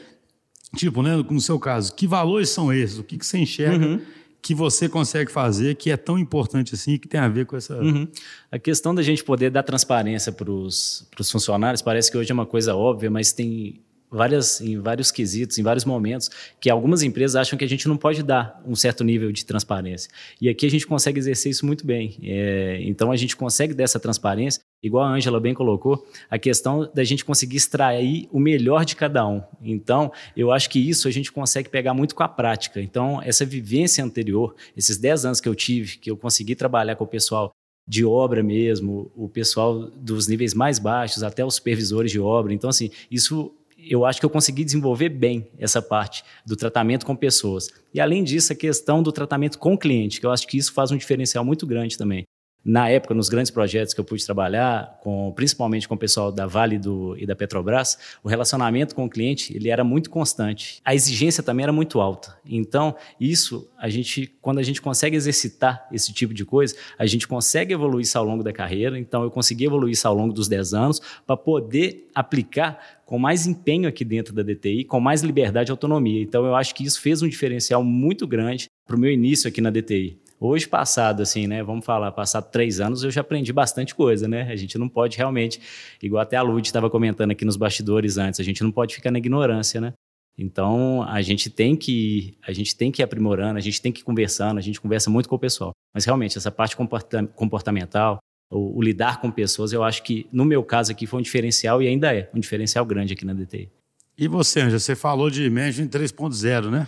Tipo, 0.75 1.01
né, 1.01 1.15
no 1.15 1.41
seu 1.41 1.59
caso, 1.59 1.93
que 1.93 2.07
valores 2.07 2.49
são 2.49 2.71
esses? 2.73 2.97
O 2.97 3.03
que, 3.03 3.17
que 3.17 3.25
você 3.25 3.37
enxerga 3.37 3.85
uhum. 3.85 4.01
que 4.41 4.53
você 4.53 4.89
consegue 4.89 5.31
fazer 5.31 5.75
que 5.75 5.91
é 5.91 5.97
tão 5.97 6.17
importante 6.17 6.73
assim 6.73 6.93
e 6.93 6.99
que 6.99 7.07
tem 7.07 7.19
a 7.19 7.27
ver 7.27 7.45
com 7.45 7.55
essa. 7.55 7.75
Uhum. 7.77 8.07
A 8.51 8.59
questão 8.59 8.93
da 8.93 9.01
gente 9.01 9.23
poder 9.23 9.49
dar 9.49 9.63
transparência 9.63 10.31
para 10.31 10.51
os 10.51 11.07
funcionários 11.31 11.81
parece 11.81 12.11
que 12.11 12.17
hoje 12.17 12.31
é 12.31 12.33
uma 12.33 12.45
coisa 12.45 12.75
óbvia, 12.75 13.09
mas 13.09 13.31
tem 13.31 13.79
várias, 14.15 14.61
em 14.61 14.79
vários 14.79 15.11
quesitos, 15.11 15.57
em 15.57 15.63
vários 15.63 15.85
momentos, 15.85 16.29
que 16.59 16.69
algumas 16.69 17.03
empresas 17.03 17.35
acham 17.35 17.57
que 17.57 17.65
a 17.65 17.67
gente 17.67 17.87
não 17.87 17.97
pode 17.97 18.23
dar 18.23 18.61
um 18.65 18.75
certo 18.75 19.03
nível 19.03 19.31
de 19.31 19.45
transparência. 19.45 20.09
E 20.41 20.47
aqui 20.47 20.65
a 20.65 20.69
gente 20.69 20.87
consegue 20.87 21.19
exercer 21.19 21.51
isso 21.51 21.65
muito 21.65 21.85
bem. 21.85 22.17
É, 22.23 22.79
então 22.83 23.11
a 23.11 23.17
gente 23.17 23.35
consegue 23.35 23.73
dessa 23.73 23.99
transparência, 23.99 24.61
igual 24.81 25.03
a 25.03 25.09
Ângela 25.09 25.39
bem 25.39 25.53
colocou, 25.53 26.07
a 26.29 26.39
questão 26.39 26.89
da 26.93 27.03
gente 27.03 27.25
conseguir 27.25 27.57
extrair 27.57 28.27
o 28.31 28.39
melhor 28.39 28.85
de 28.85 28.95
cada 28.95 29.27
um. 29.27 29.41
Então, 29.61 30.11
eu 30.35 30.51
acho 30.51 30.69
que 30.69 30.79
isso 30.79 31.07
a 31.07 31.11
gente 31.11 31.31
consegue 31.31 31.69
pegar 31.69 31.93
muito 31.93 32.15
com 32.15 32.23
a 32.23 32.27
prática. 32.27 32.81
Então, 32.81 33.21
essa 33.21 33.45
vivência 33.45 34.03
anterior, 34.03 34.55
esses 34.77 34.97
10 34.97 35.25
anos 35.25 35.41
que 35.41 35.49
eu 35.49 35.55
tive, 35.55 35.97
que 35.97 36.09
eu 36.09 36.15
consegui 36.15 36.55
trabalhar 36.55 36.95
com 36.95 37.03
o 37.03 37.07
pessoal 37.07 37.51
de 37.87 38.03
obra 38.03 38.41
mesmo, 38.41 39.11
o 39.15 39.29
pessoal 39.29 39.79
dos 39.79 40.27
níveis 40.27 40.53
mais 40.53 40.79
baixos 40.79 41.21
até 41.21 41.45
os 41.45 41.55
supervisores 41.55 42.11
de 42.11 42.19
obra. 42.19 42.53
Então, 42.53 42.69
assim, 42.69 42.89
isso 43.11 43.51
eu 43.89 44.05
acho 44.05 44.19
que 44.19 44.25
eu 44.25 44.29
consegui 44.29 44.63
desenvolver 44.63 45.09
bem 45.09 45.47
essa 45.57 45.81
parte 45.81 46.23
do 46.45 46.55
tratamento 46.55 47.05
com 47.05 47.15
pessoas. 47.15 47.69
E 47.93 47.99
além 47.99 48.23
disso, 48.23 48.51
a 48.51 48.55
questão 48.55 49.01
do 49.01 49.11
tratamento 49.11 49.59
com 49.59 49.77
cliente, 49.77 50.19
que 50.19 50.25
eu 50.25 50.31
acho 50.31 50.47
que 50.47 50.57
isso 50.57 50.73
faz 50.73 50.91
um 50.91 50.97
diferencial 50.97 51.45
muito 51.45 51.65
grande 51.65 51.97
também 51.97 52.25
na 52.65 52.89
época, 52.89 53.13
nos 53.13 53.29
grandes 53.29 53.51
projetos 53.51 53.93
que 53.93 53.99
eu 53.99 54.03
pude 54.03 54.25
trabalhar, 54.25 54.97
com, 55.03 55.31
principalmente 55.35 55.87
com 55.87 55.93
o 55.93 55.97
pessoal 55.97 56.31
da 56.31 56.47
Vale 56.47 56.79
do, 56.79 57.15
e 57.15 57.23
da 57.23 57.35
Petrobras, 57.35 57.95
o 58.23 58.27
relacionamento 58.27 58.95
com 58.95 59.05
o 59.05 59.09
cliente 59.09 59.55
ele 59.55 59.69
era 59.69 59.83
muito 59.83 60.09
constante. 60.09 60.81
A 60.83 60.95
exigência 60.95 61.43
também 61.43 61.63
era 61.63 61.71
muito 61.71 62.01
alta. 62.01 62.35
Então, 62.43 62.95
isso, 63.19 63.69
a 63.77 63.87
gente, 63.87 64.33
quando 64.41 64.57
a 64.57 64.63
gente 64.63 64.81
consegue 64.81 65.15
exercitar 65.15 65.87
esse 65.91 66.11
tipo 66.11 66.33
de 66.33 66.43
coisa, 66.43 66.75
a 66.97 67.05
gente 67.05 67.27
consegue 67.27 67.71
evoluir 67.71 68.01
isso 68.01 68.17
ao 68.17 68.25
longo 68.25 68.41
da 68.41 68.51
carreira. 68.51 68.97
Então, 68.97 69.21
eu 69.21 69.29
consegui 69.29 69.65
evoluir 69.65 69.93
isso 69.93 70.07
ao 70.07 70.15
longo 70.15 70.33
dos 70.33 70.47
10 70.47 70.73
anos 70.73 70.99
para 71.23 71.37
poder 71.37 72.07
aplicar 72.15 72.79
com 73.05 73.19
mais 73.19 73.45
empenho 73.45 73.87
aqui 73.87 74.03
dentro 74.03 74.33
da 74.33 74.41
DTI, 74.41 74.85
com 74.85 74.99
mais 74.99 75.21
liberdade 75.21 75.69
e 75.69 75.71
autonomia. 75.71 76.19
Então, 76.19 76.43
eu 76.43 76.55
acho 76.55 76.73
que 76.73 76.83
isso 76.83 76.99
fez 76.99 77.21
um 77.21 77.27
diferencial 77.27 77.83
muito 77.83 78.25
grande 78.25 78.65
para 78.87 78.95
o 78.95 78.99
meu 78.99 79.11
início 79.11 79.47
aqui 79.47 79.61
na 79.61 79.69
DTI. 79.69 80.24
Hoje, 80.39 80.67
passado, 80.67 81.21
assim, 81.21 81.47
né? 81.47 81.63
Vamos 81.63 81.85
falar, 81.85 82.11
passado 82.11 82.51
três 82.51 82.79
anos, 82.79 83.03
eu 83.03 83.11
já 83.11 83.21
aprendi 83.21 83.53
bastante 83.53 83.95
coisa, 83.95 84.27
né? 84.27 84.51
A 84.51 84.55
gente 84.55 84.77
não 84.77 84.89
pode 84.89 85.17
realmente, 85.17 85.59
igual 86.01 86.21
até 86.21 86.35
a 86.35 86.41
Lud 86.41 86.65
estava 86.65 86.89
comentando 86.89 87.31
aqui 87.31 87.45
nos 87.45 87.55
bastidores 87.55 88.17
antes, 88.17 88.39
a 88.39 88.43
gente 88.43 88.61
não 88.61 88.71
pode 88.71 88.95
ficar 88.95 89.11
na 89.11 89.17
ignorância, 89.17 89.79
né? 89.79 89.93
Então, 90.37 91.01
a 91.03 91.21
gente 91.21 91.49
tem 91.49 91.75
que 91.75 92.37
a 92.45 92.51
gente 92.51 92.75
tem 92.75 92.91
que 92.91 93.01
ir 93.01 93.03
aprimorando, 93.03 93.57
a 93.57 93.61
gente 93.61 93.81
tem 93.81 93.91
que 93.91 94.01
ir 94.01 94.03
conversando, 94.03 94.57
a 94.57 94.61
gente 94.61 94.81
conversa 94.81 95.09
muito 95.09 95.29
com 95.29 95.35
o 95.35 95.39
pessoal. 95.39 95.71
Mas 95.93 96.03
realmente, 96.03 96.37
essa 96.37 96.51
parte 96.51 96.75
comportamental, 96.75 98.19
o, 98.51 98.77
o, 98.77 98.81
lidar 98.81 99.21
com 99.21 99.31
pessoas, 99.31 99.71
eu 99.71 99.81
acho 99.81 100.03
que, 100.03 100.27
no 100.31 100.43
meu 100.43 100.61
caso 100.61 100.91
aqui, 100.91 101.07
foi 101.07 101.19
um 101.19 101.23
diferencial 101.23 101.81
e 101.81 101.87
ainda 101.87 102.13
é 102.13 102.29
um 102.33 102.39
diferencial 102.39 102.85
grande 102.85 103.13
aqui 103.13 103.23
na 103.23 103.33
DTI. 103.33 103.69
E 104.17 104.27
você, 104.27 104.61
Anja, 104.61 104.77
você 104.77 104.95
falou 104.95 105.29
de 105.29 105.49
Management 105.49 105.87
3.0, 105.87 106.69
né? 106.69 106.87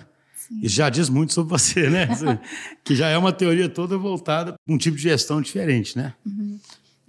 Isso 0.61 0.75
já 0.75 0.89
diz 0.89 1.09
muito 1.09 1.33
sobre 1.33 1.51
você, 1.51 1.89
né? 1.89 2.07
que 2.83 2.95
já 2.95 3.09
é 3.09 3.17
uma 3.17 3.31
teoria 3.31 3.67
toda 3.69 3.97
voltada 3.97 4.53
para 4.53 4.75
um 4.75 4.77
tipo 4.77 4.95
de 4.97 5.03
gestão 5.03 5.41
diferente, 5.41 5.97
né? 5.97 6.13
Uhum. 6.25 6.59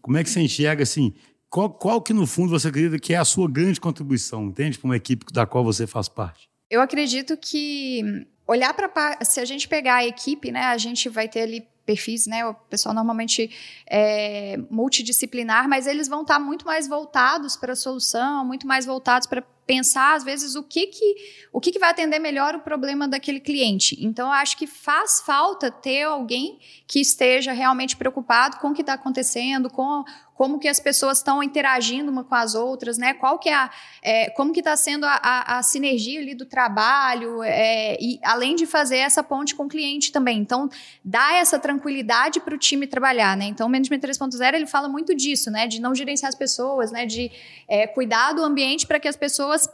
Como 0.00 0.16
é 0.16 0.24
que 0.24 0.30
você 0.30 0.40
enxerga, 0.40 0.82
assim, 0.82 1.14
qual, 1.50 1.70
qual 1.70 2.02
que 2.02 2.12
no 2.12 2.26
fundo 2.26 2.50
você 2.50 2.68
acredita 2.68 2.98
que 2.98 3.14
é 3.14 3.16
a 3.16 3.24
sua 3.24 3.50
grande 3.50 3.80
contribuição, 3.80 4.46
entende? 4.46 4.78
Para 4.78 4.88
uma 4.88 4.96
equipe 4.96 5.26
da 5.32 5.46
qual 5.46 5.64
você 5.64 5.86
faz 5.86 6.08
parte? 6.08 6.48
Eu 6.70 6.80
acredito 6.80 7.36
que 7.36 8.26
olhar 8.46 8.74
para... 8.74 9.18
Se 9.24 9.40
a 9.40 9.44
gente 9.44 9.66
pegar 9.66 9.96
a 9.96 10.06
equipe, 10.06 10.52
né? 10.52 10.62
A 10.62 10.78
gente 10.78 11.08
vai 11.08 11.28
ter 11.28 11.40
ali 11.40 11.66
perfis, 11.88 12.26
né? 12.26 12.44
O 12.44 12.52
pessoal 12.52 12.94
normalmente 12.94 13.50
é 13.88 14.58
multidisciplinar, 14.70 15.66
mas 15.66 15.86
eles 15.86 16.06
vão 16.06 16.20
estar 16.20 16.38
muito 16.38 16.66
mais 16.66 16.86
voltados 16.86 17.56
para 17.56 17.72
a 17.72 17.76
solução, 17.76 18.44
muito 18.44 18.66
mais 18.66 18.84
voltados 18.84 19.26
para 19.26 19.42
pensar, 19.66 20.14
às 20.14 20.22
vezes, 20.22 20.54
o 20.54 20.62
que 20.62 20.86
que, 20.88 21.14
o 21.50 21.60
que 21.60 21.72
que 21.72 21.78
vai 21.78 21.90
atender 21.90 22.18
melhor 22.18 22.54
o 22.54 22.60
problema 22.60 23.08
daquele 23.08 23.40
cliente. 23.40 23.96
Então, 24.00 24.30
acho 24.30 24.56
que 24.56 24.66
faz 24.66 25.20
falta 25.20 25.70
ter 25.70 26.02
alguém 26.02 26.58
que 26.86 27.00
esteja 27.00 27.52
realmente 27.52 27.96
preocupado 27.96 28.58
com 28.58 28.68
o 28.68 28.74
que 28.74 28.82
está 28.82 28.92
acontecendo, 28.94 29.70
com 29.70 30.04
como 30.38 30.60
que 30.60 30.68
as 30.68 30.78
pessoas 30.78 31.18
estão 31.18 31.42
interagindo 31.42 32.12
uma 32.12 32.22
com 32.22 32.36
as 32.36 32.54
outras, 32.54 32.96
né? 32.96 33.12
Qual 33.12 33.40
que 33.40 33.48
é, 33.48 33.54
a, 33.54 33.70
é 34.00 34.30
como 34.30 34.52
que 34.52 34.60
está 34.60 34.76
sendo 34.76 35.04
a, 35.04 35.18
a, 35.20 35.58
a, 35.58 35.62
sinergia 35.64 36.20
ali 36.20 36.32
do 36.32 36.46
trabalho, 36.46 37.42
é, 37.42 37.98
e 38.00 38.20
além 38.22 38.54
de 38.54 38.64
fazer 38.64 38.98
essa 38.98 39.20
ponte 39.20 39.56
com 39.56 39.64
o 39.64 39.68
cliente 39.68 40.12
também. 40.12 40.38
Então, 40.38 40.70
dá 41.04 41.34
essa 41.34 41.58
tranquilidade 41.58 42.38
para 42.38 42.54
o 42.54 42.58
time 42.58 42.86
trabalhar, 42.86 43.36
né? 43.36 43.46
Então, 43.46 43.66
o 43.66 43.70
Management 43.70 43.98
3.0, 43.98 44.54
ele 44.54 44.66
fala 44.66 44.88
muito 44.88 45.12
disso, 45.12 45.50
né? 45.50 45.66
De 45.66 45.80
não 45.80 45.92
gerenciar 45.92 46.28
as 46.28 46.36
pessoas, 46.36 46.92
né? 46.92 47.04
De 47.04 47.32
é, 47.66 47.88
cuidar 47.88 48.32
do 48.32 48.44
ambiente 48.44 48.86
para 48.86 49.00
que 49.00 49.08
as 49.08 49.16
pessoas 49.16 49.68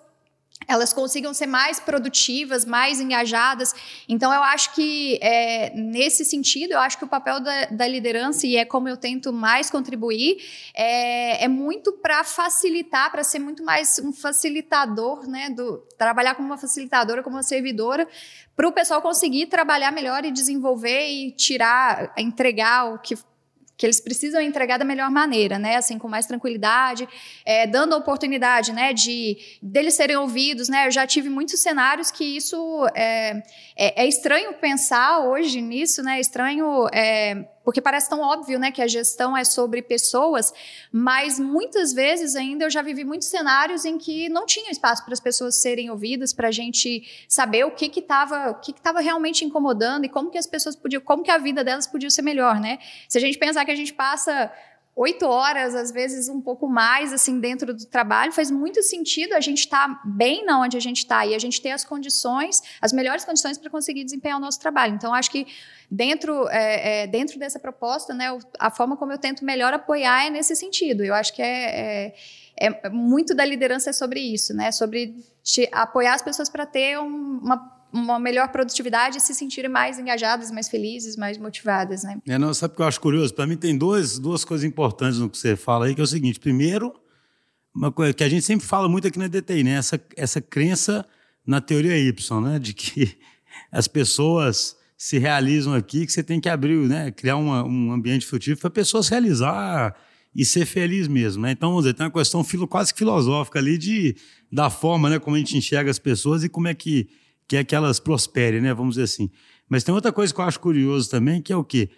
elas 0.67 0.93
consigam 0.93 1.33
ser 1.35 1.47
mais 1.47 1.79
produtivas, 1.79 2.65
mais 2.65 3.01
engajadas. 3.01 3.75
Então, 4.09 4.33
eu 4.33 4.43
acho 4.43 4.75
que, 4.75 5.19
é, 5.21 5.71
nesse 5.75 6.25
sentido, 6.25 6.73
eu 6.73 6.79
acho 6.79 6.99
que 6.99 7.05
o 7.05 7.09
papel 7.09 7.41
da, 7.41 7.67
da, 7.67 7.87
liderança, 7.87 8.47
e 8.47 8.57
é 8.57 8.65
como 8.65 8.89
eu 8.89 8.97
tento 8.97 9.33
mais 9.33 9.71
contribuir, 9.71 10.39
é, 10.75 11.45
é 11.45 11.49
muito 11.49 11.93
para 11.93 12.25
facilitar, 12.25 13.11
para 13.11 13.23
ser 13.23 13.39
muito 13.39 13.63
mais 13.63 13.99
um 13.99 14.13
facilitador, 14.13 15.29
né? 15.29 15.51
Do, 15.51 15.79
trabalhar 15.99 16.35
como 16.35 16.49
uma 16.49 16.59
facilitadora, 16.59 17.23
como 17.23 17.37
uma 17.37 17.43
servidora, 17.43 18.09
para 18.57 18.69
o 18.69 18.73
pessoal 18.73 19.03
conseguir 19.03 19.47
trabalhar 19.47 19.91
melhor 19.91 20.25
e 20.25 20.31
desenvolver 20.31 21.09
e 21.09 21.33
tirar, 21.33 22.13
entregar 22.17 22.95
o 22.95 22.99
que 22.99 23.17
que 23.77 23.85
eles 23.85 24.01
precisam 24.01 24.41
entregar 24.41 24.79
da 24.79 24.85
melhor 24.85 25.11
maneira, 25.11 25.59
né? 25.59 25.77
Assim, 25.77 25.99
com 25.99 26.09
mais 26.09 26.27
tranquilidade, 26.27 27.09
é, 27.45 27.67
dando 27.67 27.95
a 27.95 27.97
oportunidade, 27.97 28.73
né, 28.73 28.93
de 28.93 29.37
deles 29.63 29.95
serem 29.95 30.17
ouvidos, 30.17 30.69
né? 30.69 30.87
Eu 30.87 30.91
já 30.91 31.07
tive 31.07 31.29
muitos 31.29 31.61
cenários 31.61 32.11
que 32.11 32.25
isso 32.25 32.87
é, 32.95 33.43
é, 33.77 34.05
é 34.05 34.07
estranho 34.07 34.55
pensar 34.55 35.21
hoje 35.21 35.61
nisso, 35.61 36.03
né? 36.03 36.19
É 36.19 36.21
estranho 36.21 36.89
é, 36.93 37.49
porque 37.65 37.81
parece 37.81 38.09
tão 38.09 38.21
óbvio, 38.21 38.59
né, 38.59 38.71
que 38.71 38.83
a 38.83 38.87
gestão 38.87 39.37
é 39.37 39.43
sobre 39.43 39.81
pessoas, 39.81 40.53
mas 40.93 41.41
muitas 41.41 41.93
vezes 41.93 42.37
ainda 42.37 42.67
eu 42.67 42.71
já 42.71 42.83
vivi 42.83 43.05
muitos 43.05 43.29
cenários 43.29 43.85
em 43.85 43.97
que 43.97 44.29
não 44.29 44.45
tinha 44.45 44.71
espaço 44.71 45.05
para 45.05 45.15
as 45.15 45.21
pessoas 45.21 45.57
serem 45.57 45.91
ouvidas, 45.91 46.33
para 46.33 46.49
a 46.49 46.53
gente 46.53 47.09
saber 47.27 47.65
o 47.65 47.71
que 47.71 47.89
que 47.89 48.01
estava, 48.01 48.51
o 48.51 48.55
que 48.57 48.73
que 48.73 48.79
estava 48.79 49.01
realmente 49.01 49.45
incomodando 49.45 50.05
e 50.05 50.09
como 50.09 50.31
que 50.31 50.39
as 50.39 50.47
pessoas 50.47 50.77
podiam, 50.77 51.01
como 51.01 51.23
que 51.23 51.31
a 51.31 51.39
vida 51.39 51.65
delas 51.65 51.87
podia 51.87 52.11
ser 52.11 52.23
melhor, 52.23 52.61
né? 52.61 52.79
Se 53.09 53.17
a 53.17 53.21
gente 53.21 53.39
pensar 53.39 53.65
que 53.65 53.71
a 53.71 53.77
gente 53.77 53.95
passa 53.95 54.53
oito 54.97 55.27
horas, 55.27 55.75
às 55.75 55.91
vezes 55.91 56.29
um 56.29 56.41
pouco 56.41 56.69
mais, 56.69 57.13
assim, 57.13 57.41
dentro 57.41 57.75
do 57.75 57.85
trabalho, 57.87 58.33
faz 58.33 58.51
muito 58.51 58.83
sentido 58.83 59.33
a 59.33 59.41
gente 59.41 59.61
estar 59.61 59.89
tá 59.89 60.03
bem 60.05 60.45
na 60.45 60.61
onde 60.61 60.77
a 60.77 60.81
gente 60.81 60.99
está 60.99 61.27
e 61.27 61.35
a 61.35 61.39
gente 61.39 61.61
ter 61.61 61.71
as 61.71 61.85
condições, 61.85 62.63
as 62.81 62.93
melhores 62.93 63.25
condições 63.25 63.59
para 63.59 63.69
conseguir 63.71 64.05
desempenhar 64.05 64.39
o 64.39 64.41
nosso 64.41 64.61
trabalho. 64.61 64.95
Então, 64.95 65.13
acho 65.13 65.31
que 65.31 65.47
dentro, 65.91 66.49
é, 66.49 67.03
é, 67.03 67.07
dentro 67.07 67.39
dessa 67.39 67.59
proposta, 67.59 68.15
né, 68.15 68.39
a 68.59 68.71
forma 68.71 68.97
como 68.97 69.13
eu 69.13 69.19
tento 69.19 69.45
melhor 69.45 69.73
apoiar 69.73 70.27
é 70.27 70.31
nesse 70.31 70.55
sentido. 70.55 71.05
Eu 71.05 71.15
acho 71.15 71.35
que 71.35 71.43
é, 71.43 72.15
é, 72.57 72.87
é 72.87 72.89
muito 72.89 73.35
da 73.35 73.45
liderança 73.45 73.91
é 73.91 73.93
sobre 73.93 74.21
isso, 74.21 74.55
né, 74.55 74.71
sobre 74.71 75.17
apoiar 75.73 76.15
as 76.15 76.23
pessoas 76.23 76.49
para 76.49 76.65
ter 76.65 76.99
um, 77.01 77.41
uma 77.43 77.74
uma 77.95 78.19
melhor 78.19 78.49
produtividade 78.49 79.19
e 79.19 79.21
se 79.21 79.33
sentirem 79.33 79.71
mais 79.71 80.01
engajadas, 80.01 80.51
mais 80.51 80.69
felizes, 80.69 81.17
mais 81.17 81.39
motivadas, 81.39 82.03
né? 82.03 82.21
É, 82.27 82.37
não, 82.37 82.53
sabe 82.53 82.75
o 82.75 82.77
que 82.77 82.83
eu 82.83 82.87
acho 82.87 83.01
curioso? 83.01 83.33
Para 83.33 83.47
mim 83.47 83.57
tem 83.57 83.79
dois, 83.79 84.19
duas 84.19 84.45
coisas 84.45 84.65
importantes 84.65 85.21
no 85.21 85.31
que 85.31 85.39
você 85.39 85.55
fala 85.55 85.87
aí, 85.87 85.95
que 85.95 86.01
é 86.01 86.05
o 86.05 86.07
seguinte, 86.07 86.41
primeiro, 86.41 86.93
uma 87.73 87.93
coisa 87.93 88.13
que 88.13 88.25
a 88.25 88.29
gente 88.29 88.45
sempre 88.45 88.67
fala 88.67 88.89
muito 88.89 89.07
aqui 89.07 89.17
na 89.17 89.29
DTI, 89.29 89.63
né? 89.63 89.75
Essa, 89.75 90.01
essa 90.17 90.41
crença 90.41 91.07
na 91.47 91.61
teoria 91.61 91.97
Y, 91.97 92.41
né? 92.41 92.59
De 92.59 92.75
que 92.75 93.17
as 93.71 93.87
pessoas 93.87 94.77
se 94.99 95.17
realizam 95.19 95.73
aqui, 95.73 96.05
que 96.05 96.13
você 96.13 96.23
tem 96.23 96.41
que 96.41 96.49
abrir, 96.49 96.89
né? 96.89 97.13
Criar 97.13 97.37
uma, 97.37 97.63
um 97.63 97.93
ambiente 97.93 98.27
frutífero 98.27 98.59
para 98.59 98.69
a 98.69 98.73
pessoa 98.73 99.05
se 99.05 99.11
realizar 99.11 99.95
e 100.35 100.45
ser 100.45 100.67
feliz 100.67 101.07
mesmo, 101.07 101.45
né? 101.45 101.53
Então, 101.53 101.69
vamos 101.69 101.85
dizer, 101.85 101.95
tem 101.95 102.07
uma 102.07 102.13
questão 102.13 102.43
filo, 102.43 102.67
quase 102.67 102.93
filosófica 102.93 103.61
ali 103.61 103.79
de, 103.79 104.17
da 104.51 104.69
forma, 104.69 105.09
né? 105.09 105.21
Como 105.21 105.37
a 105.37 105.39
gente 105.39 105.57
enxerga 105.57 105.93
as 105.93 105.99
pessoas 106.01 106.43
e 106.43 106.49
como 106.49 106.67
é 106.67 106.75
que 106.75 107.09
que 107.49 107.57
é 107.57 107.65
que 107.65 107.75
elas 107.75 108.01
prosperem, 108.01 108.61
né? 108.61 108.73
Vamos 108.73 108.95
dizer 108.95 109.05
assim. 109.05 109.31
Mas 109.69 109.85
tem 109.85 109.95
outra 109.95 110.13
coisa 110.13 110.33
que 110.33 110.41
eu 110.41 110.45
acho 110.45 110.61
curioso 110.61 111.11
também, 111.11 111.41
que 111.41 111.53
é 111.53 111.57
o 111.57 111.65
quê? 111.65 111.91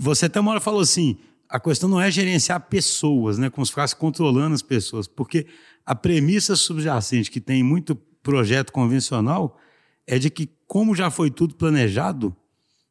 Você 0.00 0.26
até 0.26 0.40
uma 0.40 0.52
hora 0.52 0.60
falou 0.60 0.80
assim: 0.80 1.18
a 1.48 1.60
questão 1.60 1.88
não 1.88 2.00
é 2.00 2.10
gerenciar 2.10 2.68
pessoas, 2.68 3.38
né? 3.38 3.50
Como 3.50 3.64
se 3.64 3.72
ficasse 3.72 3.94
controlando 3.94 4.54
as 4.54 4.62
pessoas, 4.62 5.06
porque 5.06 5.46
a 5.84 5.94
premissa 5.94 6.56
subjacente 6.56 7.30
que 7.30 7.40
tem 7.40 7.62
muito 7.62 7.94
projeto 8.22 8.72
convencional 8.72 9.58
é 10.06 10.18
de 10.18 10.30
que, 10.30 10.48
como 10.66 10.94
já 10.94 11.10
foi 11.10 11.30
tudo 11.30 11.54
planejado, 11.54 12.34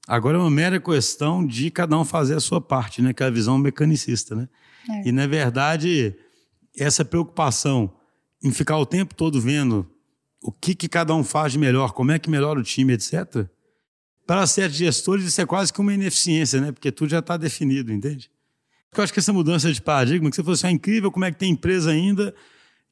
agora 0.07 0.37
é 0.37 0.39
uma 0.39 0.49
mera 0.49 0.79
questão 0.79 1.45
de 1.45 1.71
cada 1.71 1.97
um 1.97 2.05
fazer 2.05 2.35
a 2.35 2.39
sua 2.39 2.61
parte, 2.61 3.01
né? 3.01 3.13
Que 3.13 3.23
é 3.23 3.27
a 3.27 3.31
visão 3.31 3.57
mecanicista, 3.57 4.35
né? 4.35 4.47
É. 4.89 5.09
E, 5.09 5.11
na 5.11 5.27
verdade, 5.27 6.15
essa 6.77 7.03
preocupação 7.03 7.93
em 8.43 8.51
ficar 8.51 8.77
o 8.77 8.85
tempo 8.85 9.15
todo 9.15 9.39
vendo 9.39 9.89
o 10.43 10.51
que, 10.51 10.75
que 10.75 10.89
cada 10.89 11.15
um 11.15 11.23
faz 11.23 11.53
de 11.53 11.57
melhor, 11.57 11.93
como 11.93 12.11
é 12.11 12.19
que 12.19 12.29
melhora 12.29 12.59
o 12.59 12.63
time, 12.63 12.93
etc., 12.93 13.47
para 14.27 14.45
certos 14.45 14.77
gestores 14.77 15.25
isso 15.25 15.41
é 15.41 15.45
quase 15.45 15.73
que 15.73 15.81
uma 15.81 15.93
ineficiência, 15.93 16.61
né? 16.61 16.71
Porque 16.71 16.91
tudo 16.91 17.09
já 17.09 17.19
está 17.19 17.35
definido, 17.35 17.91
entende? 17.91 18.29
Eu 18.95 19.03
acho 19.03 19.11
que 19.11 19.19
essa 19.19 19.33
mudança 19.33 19.71
de 19.71 19.81
paradigma, 19.81 20.29
que 20.29 20.35
você 20.35 20.43
falou 20.43 20.53
assim, 20.53 20.67
é 20.67 20.71
incrível 20.71 21.11
como 21.11 21.25
é 21.25 21.31
que 21.31 21.37
tem 21.37 21.51
empresa 21.51 21.91
ainda 21.91 22.33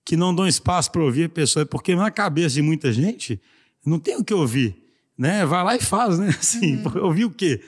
que 0.04 0.18
não 0.18 0.34
dão 0.34 0.48
espaço 0.48 0.92
para 0.92 1.02
ouvir 1.02 1.26
a 1.26 1.30
pessoa, 1.30 1.66
porque 1.66 1.96
na 1.96 2.10
cabeça 2.10 2.56
de 2.56 2.62
muita 2.62 2.92
gente 2.92 3.40
não 3.86 4.00
tem 4.00 4.18
o 4.18 4.24
que 4.24 4.34
ouvir, 4.34 4.76
né? 5.18 5.46
Vai 5.46 5.64
lá 5.64 5.76
e 5.76 5.82
faz, 5.82 6.18
né? 6.18 6.30
Assim, 6.38 6.78
uhum. 6.78 7.04
ouvir 7.04 7.26
o 7.26 7.30
quê? 7.30 7.62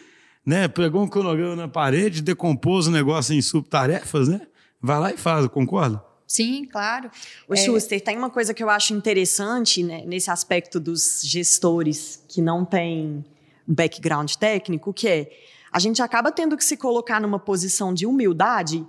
Né? 0.45 0.67
Pegou 0.67 1.03
um 1.03 1.07
cronograma 1.07 1.55
na 1.55 1.67
parede, 1.67 2.21
decompôs 2.21 2.87
o 2.87 2.91
negócio 2.91 3.33
em 3.33 3.41
subtarefas, 3.41 4.27
né? 4.27 4.41
Vai 4.81 4.99
lá 4.99 5.13
e 5.13 5.17
faz, 5.17 5.47
concorda? 5.47 6.03
Sim, 6.33 6.65
claro. 6.65 7.11
O 7.47 7.53
é... 7.53 7.57
Schuster, 7.57 8.01
tem 8.01 8.17
uma 8.17 8.31
coisa 8.31 8.55
que 8.55 8.63
eu 8.63 8.67
acho 8.67 8.91
interessante 8.91 9.83
né, 9.83 10.03
nesse 10.03 10.31
aspecto 10.31 10.79
dos 10.79 11.21
gestores 11.23 12.23
que 12.27 12.41
não 12.41 12.65
têm 12.65 13.23
background 13.67 14.33
técnico, 14.33 14.91
que 14.91 15.07
é 15.07 15.31
a 15.71 15.77
gente 15.77 16.01
acaba 16.01 16.31
tendo 16.31 16.57
que 16.57 16.65
se 16.65 16.75
colocar 16.75 17.21
numa 17.21 17.37
posição 17.37 17.93
de 17.93 18.07
humildade 18.07 18.83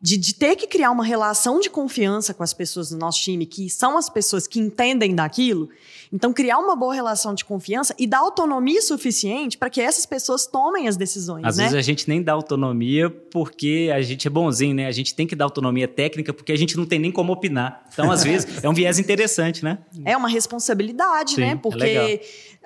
de, 0.00 0.16
de, 0.16 0.34
ter 0.34 0.56
que 0.56 0.66
criar 0.66 0.90
uma 0.90 1.04
relação 1.04 1.58
de 1.60 1.70
confiança 1.70 2.34
com 2.34 2.42
as 2.42 2.52
pessoas 2.52 2.90
do 2.90 2.96
nosso 2.96 3.20
time, 3.20 3.46
que 3.46 3.70
são 3.70 3.96
as 3.96 4.08
pessoas 4.08 4.46
que 4.46 4.60
entendem 4.60 5.14
daquilo. 5.14 5.68
Então, 6.12 6.32
criar 6.32 6.58
uma 6.58 6.76
boa 6.76 6.94
relação 6.94 7.34
de 7.34 7.44
confiança 7.44 7.94
e 7.98 8.06
dar 8.06 8.18
autonomia 8.18 8.80
suficiente 8.80 9.58
para 9.58 9.68
que 9.68 9.80
essas 9.80 10.06
pessoas 10.06 10.46
tomem 10.46 10.86
as 10.86 10.96
decisões. 10.96 11.44
Às 11.44 11.56
né? 11.56 11.64
vezes 11.64 11.78
a 11.78 11.82
gente 11.82 12.08
nem 12.08 12.22
dá 12.22 12.32
autonomia 12.32 13.10
porque 13.10 13.90
a 13.92 14.00
gente 14.02 14.26
é 14.26 14.30
bonzinho, 14.30 14.74
né? 14.74 14.86
A 14.86 14.92
gente 14.92 15.14
tem 15.14 15.26
que 15.26 15.34
dar 15.34 15.46
autonomia 15.46 15.88
técnica 15.88 16.32
porque 16.32 16.52
a 16.52 16.56
gente 16.56 16.76
não 16.76 16.86
tem 16.86 16.98
nem 16.98 17.10
como 17.10 17.32
opinar. 17.32 17.84
Então, 17.92 18.10
às 18.10 18.22
vezes, 18.22 18.46
é 18.62 18.68
um 18.68 18.74
viés 18.74 18.98
interessante, 18.98 19.64
né? 19.64 19.78
É 20.04 20.16
uma 20.16 20.28
responsabilidade, 20.28 21.34
Sim, 21.34 21.40
né? 21.40 21.56
Porque 21.60 21.84
é 21.84 22.20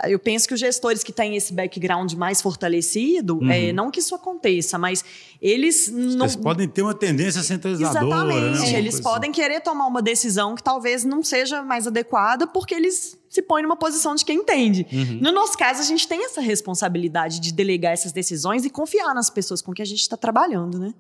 eu 0.05 0.19
penso 0.19 0.47
que 0.49 0.55
os 0.55 0.61
gestores 0.61 1.03
que 1.03 1.13
têm 1.13 1.37
esse 1.37 1.53
background 1.53 2.13
mais 2.15 2.41
fortalecido, 2.41 3.39
uhum. 3.39 3.51
é, 3.51 3.73
não 3.73 3.91
que 3.91 4.01
isso 4.01 4.15
aconteça, 4.15 4.79
mas 4.79 5.05
eles 5.41 5.91
não. 5.91 6.27
Eles 6.27 6.37
podem 6.37 6.69
ter 6.69 6.83
uma 6.83 6.95
tendência 6.95 7.43
centralizadora. 7.43 8.07
Exatamente. 8.07 8.73
Né? 8.73 8.79
Eles 8.79 8.95
assim. 8.95 9.03
podem 9.03 9.33
querer 9.33 9.61
tomar 9.61 9.87
uma 9.87 10.03
decisão 10.03 10.55
que 10.55 10.63
talvez 10.63 11.05
não 11.05 11.23
seja 11.23 11.63
mais 11.63 11.87
adequada, 11.87 12.47
porque 12.47 12.75
eles 12.75 13.19
se 13.29 13.43
põem 13.43 13.63
numa 13.63 13.77
posição 13.77 14.15
de 14.15 14.25
quem 14.25 14.39
entende. 14.39 14.87
Uhum. 14.93 15.19
No 15.21 15.33
nosso 15.33 15.57
caso, 15.57 15.81
a 15.81 15.85
gente 15.85 16.07
tem 16.09 16.25
essa 16.25 16.41
responsabilidade 16.41 17.39
de 17.41 17.53
delegar 17.53 17.93
essas 17.93 18.13
decisões 18.13 18.65
e 18.65 18.71
confiar 18.71 19.15
nas 19.15 19.31
pessoas 19.31 19.63
com 19.63 19.73
que 19.73 19.83
a 19.83 19.85
gente 19.85 20.01
está 20.01 20.17
trabalhando, 20.17 20.79
né? 20.79 20.93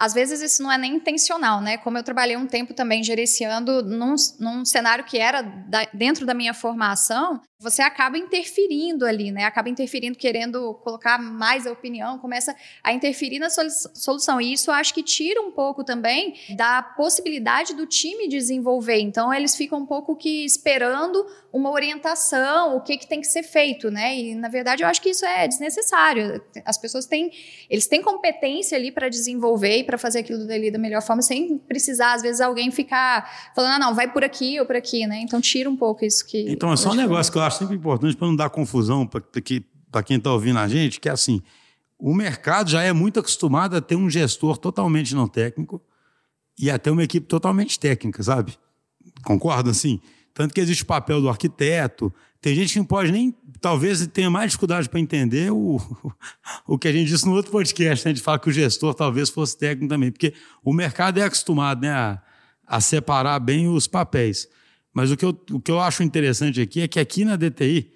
Às 0.00 0.14
vezes 0.14 0.40
isso 0.40 0.62
não 0.62 0.72
é 0.72 0.78
nem 0.78 0.94
intencional, 0.94 1.60
né? 1.60 1.76
Como 1.76 1.98
eu 1.98 2.02
trabalhei 2.02 2.34
um 2.34 2.46
tempo 2.46 2.72
também 2.72 3.04
gerenciando 3.04 3.82
num, 3.82 4.14
num 4.38 4.64
cenário 4.64 5.04
que 5.04 5.18
era 5.18 5.42
da, 5.42 5.86
dentro 5.92 6.24
da 6.24 6.32
minha 6.32 6.54
formação, 6.54 7.38
você 7.58 7.82
acaba 7.82 8.16
interferindo 8.16 9.04
ali, 9.04 9.30
né? 9.30 9.44
Acaba 9.44 9.68
interferindo, 9.68 10.16
querendo 10.16 10.72
colocar 10.82 11.18
mais 11.18 11.66
a 11.66 11.72
opinião, 11.72 12.18
começa 12.18 12.56
a 12.82 12.94
interferir 12.94 13.38
na 13.38 13.50
solução. 13.50 14.40
E 14.40 14.54
isso 14.54 14.70
acho 14.70 14.94
que 14.94 15.02
tira 15.02 15.42
um 15.42 15.52
pouco 15.52 15.84
também 15.84 16.34
da 16.56 16.82
possibilidade 16.82 17.74
do 17.74 17.84
time 17.84 18.26
desenvolver. 18.26 19.00
Então, 19.00 19.34
eles 19.34 19.54
ficam 19.54 19.80
um 19.80 19.86
pouco 19.86 20.16
que 20.16 20.46
esperando 20.46 21.26
uma 21.52 21.70
orientação, 21.70 22.76
o 22.76 22.80
que, 22.80 22.96
que 22.96 23.06
tem 23.06 23.20
que 23.20 23.26
ser 23.26 23.42
feito, 23.42 23.90
né? 23.90 24.16
E, 24.16 24.34
na 24.34 24.48
verdade, 24.48 24.82
eu 24.82 24.88
acho 24.88 25.02
que 25.02 25.10
isso 25.10 25.24
é 25.24 25.48
desnecessário. 25.48 26.40
As 26.64 26.78
pessoas 26.78 27.06
têm, 27.06 27.30
eles 27.68 27.86
têm 27.86 28.00
competência 28.02 28.78
ali 28.78 28.92
para 28.92 29.08
desenvolver 29.08 29.78
e 29.78 29.84
para 29.84 29.98
fazer 29.98 30.20
aquilo 30.20 30.46
dali 30.46 30.70
da 30.70 30.78
melhor 30.78 31.02
forma, 31.02 31.22
sem 31.22 31.58
precisar, 31.58 32.14
às 32.14 32.22
vezes, 32.22 32.40
alguém 32.40 32.70
ficar 32.70 33.52
falando, 33.54 33.72
ah, 33.72 33.78
não, 33.78 33.94
vai 33.94 34.12
por 34.12 34.22
aqui 34.22 34.60
ou 34.60 34.66
por 34.66 34.76
aqui, 34.76 35.06
né? 35.06 35.20
Então, 35.22 35.40
tira 35.40 35.68
um 35.68 35.76
pouco 35.76 36.04
isso 36.04 36.24
que... 36.26 36.50
Então, 36.50 36.72
é 36.72 36.76
só 36.76 36.90
um 36.90 36.94
negócio 36.94 37.32
que 37.32 37.38
eu 37.38 37.42
acho 37.42 37.58
sempre 37.58 37.76
importante 37.76 38.16
para 38.16 38.28
não 38.28 38.36
dar 38.36 38.50
confusão 38.50 39.06
para 39.06 40.02
quem 40.02 40.16
está 40.16 40.32
ouvindo 40.32 40.58
a 40.58 40.68
gente, 40.68 41.00
que 41.00 41.08
é 41.08 41.12
assim, 41.12 41.42
o 41.98 42.14
mercado 42.14 42.70
já 42.70 42.82
é 42.82 42.92
muito 42.92 43.20
acostumado 43.20 43.76
a 43.76 43.80
ter 43.80 43.96
um 43.96 44.08
gestor 44.08 44.56
totalmente 44.56 45.14
não 45.14 45.28
técnico 45.28 45.82
e 46.58 46.70
até 46.70 46.90
uma 46.90 47.02
equipe 47.02 47.26
totalmente 47.26 47.78
técnica, 47.78 48.22
sabe? 48.22 48.56
Concorda 49.24 49.70
assim? 49.70 50.00
Tanto 50.34 50.54
que 50.54 50.60
existe 50.60 50.82
o 50.82 50.86
papel 50.86 51.20
do 51.20 51.28
arquiteto. 51.28 52.12
Tem 52.40 52.54
gente 52.54 52.72
que 52.72 52.78
não 52.78 52.86
pode 52.86 53.12
nem, 53.12 53.34
talvez 53.60 54.06
tenha 54.06 54.30
mais 54.30 54.52
dificuldade 54.52 54.88
para 54.88 54.98
entender 54.98 55.52
o, 55.52 55.78
o 56.66 56.78
que 56.78 56.88
a 56.88 56.92
gente 56.92 57.08
disse 57.08 57.26
no 57.26 57.34
outro 57.34 57.50
podcast. 57.50 58.04
Né? 58.04 58.12
A 58.12 58.14
gente 58.14 58.24
fala 58.24 58.38
que 58.38 58.48
o 58.48 58.52
gestor 58.52 58.94
talvez 58.94 59.28
fosse 59.28 59.58
técnico 59.58 59.88
também, 59.88 60.10
porque 60.10 60.32
o 60.64 60.72
mercado 60.72 61.18
é 61.18 61.24
acostumado 61.24 61.82
né, 61.82 61.90
a, 61.90 62.22
a 62.66 62.80
separar 62.80 63.38
bem 63.40 63.68
os 63.68 63.86
papéis. 63.86 64.48
Mas 64.92 65.10
o 65.10 65.16
que, 65.16 65.24
eu, 65.24 65.38
o 65.52 65.60
que 65.60 65.70
eu 65.70 65.80
acho 65.80 66.02
interessante 66.02 66.60
aqui 66.60 66.80
é 66.80 66.88
que 66.88 66.98
aqui 66.98 67.24
na 67.24 67.36
DTI, 67.36 67.92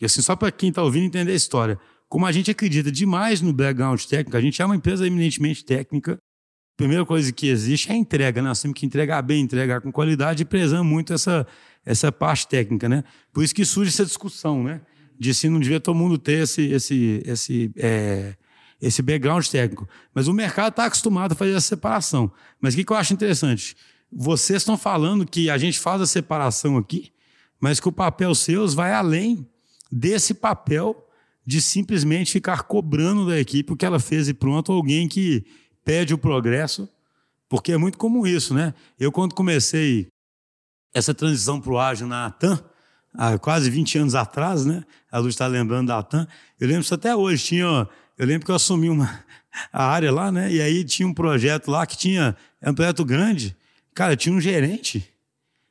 e 0.00 0.04
assim, 0.04 0.20
só 0.20 0.34
para 0.34 0.50
quem 0.50 0.70
está 0.70 0.82
ouvindo 0.82 1.06
entender 1.06 1.32
a 1.32 1.36
história, 1.36 1.78
como 2.08 2.26
a 2.26 2.32
gente 2.32 2.50
acredita 2.50 2.90
demais 2.90 3.40
no 3.40 3.52
background 3.52 4.02
técnico, 4.02 4.36
a 4.36 4.40
gente 4.40 4.60
é 4.60 4.66
uma 4.66 4.76
empresa 4.76 5.06
eminentemente 5.06 5.64
técnica. 5.64 6.14
A 6.14 6.76
primeira 6.76 7.06
coisa 7.06 7.32
que 7.32 7.46
existe 7.46 7.90
é 7.90 7.94
a 7.94 7.96
entrega, 7.96 8.42
né? 8.42 8.48
Nós 8.48 8.60
temos 8.60 8.78
que 8.78 8.84
entregar 8.84 9.22
bem, 9.22 9.42
entregar 9.42 9.80
com 9.80 9.92
qualidade 9.92 10.42
e 10.42 10.44
prezamos 10.44 10.86
muito 10.86 11.14
essa, 11.14 11.46
essa 11.84 12.12
parte 12.12 12.46
técnica, 12.46 12.88
né? 12.88 13.04
Por 13.32 13.42
isso 13.42 13.54
que 13.54 13.64
surge 13.64 13.90
essa 13.90 14.04
discussão, 14.04 14.62
né? 14.62 14.80
De 15.18 15.34
se 15.34 15.48
não 15.48 15.60
devia 15.60 15.80
todo 15.80 15.96
mundo 15.96 16.18
ter 16.18 16.42
esse, 16.42 16.62
esse, 16.70 17.22
esse, 17.24 17.72
é, 17.76 18.34
esse 18.80 19.02
background 19.02 19.46
técnico. 19.46 19.88
Mas 20.14 20.28
o 20.28 20.32
mercado 20.32 20.70
está 20.70 20.86
acostumado 20.86 21.32
a 21.32 21.34
fazer 21.34 21.52
essa 21.52 21.68
separação. 21.68 22.30
Mas 22.60 22.74
o 22.74 22.76
que, 22.76 22.84
que 22.84 22.92
eu 22.92 22.96
acho 22.96 23.12
interessante? 23.12 23.76
Vocês 24.10 24.62
estão 24.62 24.76
falando 24.76 25.26
que 25.26 25.48
a 25.48 25.56
gente 25.56 25.78
faz 25.78 26.00
a 26.00 26.06
separação 26.06 26.76
aqui, 26.76 27.12
mas 27.60 27.80
que 27.80 27.88
o 27.88 27.92
papel 27.92 28.34
seus 28.34 28.74
vai 28.74 28.92
além 28.92 29.46
desse 29.90 30.34
papel 30.34 31.08
de 31.44 31.60
simplesmente 31.60 32.32
ficar 32.32 32.62
cobrando 32.64 33.26
da 33.26 33.38
equipe 33.38 33.72
o 33.72 33.76
que 33.76 33.84
ela 33.84 33.98
fez 33.98 34.28
e 34.28 34.34
pronto, 34.34 34.72
alguém 34.72 35.08
que 35.08 35.44
pede 35.84 36.14
o 36.14 36.18
progresso, 36.18 36.88
porque 37.48 37.72
é 37.72 37.76
muito 37.76 37.98
comum 37.98 38.26
isso, 38.26 38.54
né? 38.54 38.72
Eu, 38.98 39.10
quando 39.10 39.34
comecei 39.34 40.08
essa 40.92 41.14
transição 41.14 41.60
para 41.60 41.72
o 41.72 41.78
ágil 41.78 42.06
na 42.06 42.26
ATAM, 42.26 42.60
há 43.14 43.38
quase 43.38 43.70
20 43.70 43.98
anos 43.98 44.14
atrás, 44.14 44.64
né? 44.64 44.84
A 45.10 45.18
Luz 45.18 45.34
está 45.34 45.46
lembrando 45.46 45.88
da 45.88 45.98
ATAM. 45.98 46.26
Eu 46.58 46.68
lembro 46.68 46.82
isso 46.82 46.94
até 46.94 47.14
hoje. 47.14 47.44
Tinha, 47.44 47.88
eu 48.18 48.26
lembro 48.26 48.44
que 48.44 48.50
eu 48.50 48.56
assumi 48.56 48.88
uma, 48.88 49.24
a 49.72 49.84
área 49.84 50.12
lá, 50.12 50.30
né? 50.32 50.52
E 50.52 50.60
aí 50.60 50.84
tinha 50.84 51.06
um 51.06 51.14
projeto 51.14 51.70
lá 51.70 51.86
que 51.86 51.96
tinha. 51.96 52.36
É 52.60 52.70
um 52.70 52.74
projeto 52.74 53.04
grande, 53.04 53.56
Cara, 53.94 54.16
tinha 54.16 54.34
um 54.34 54.40
gerente 54.40 55.08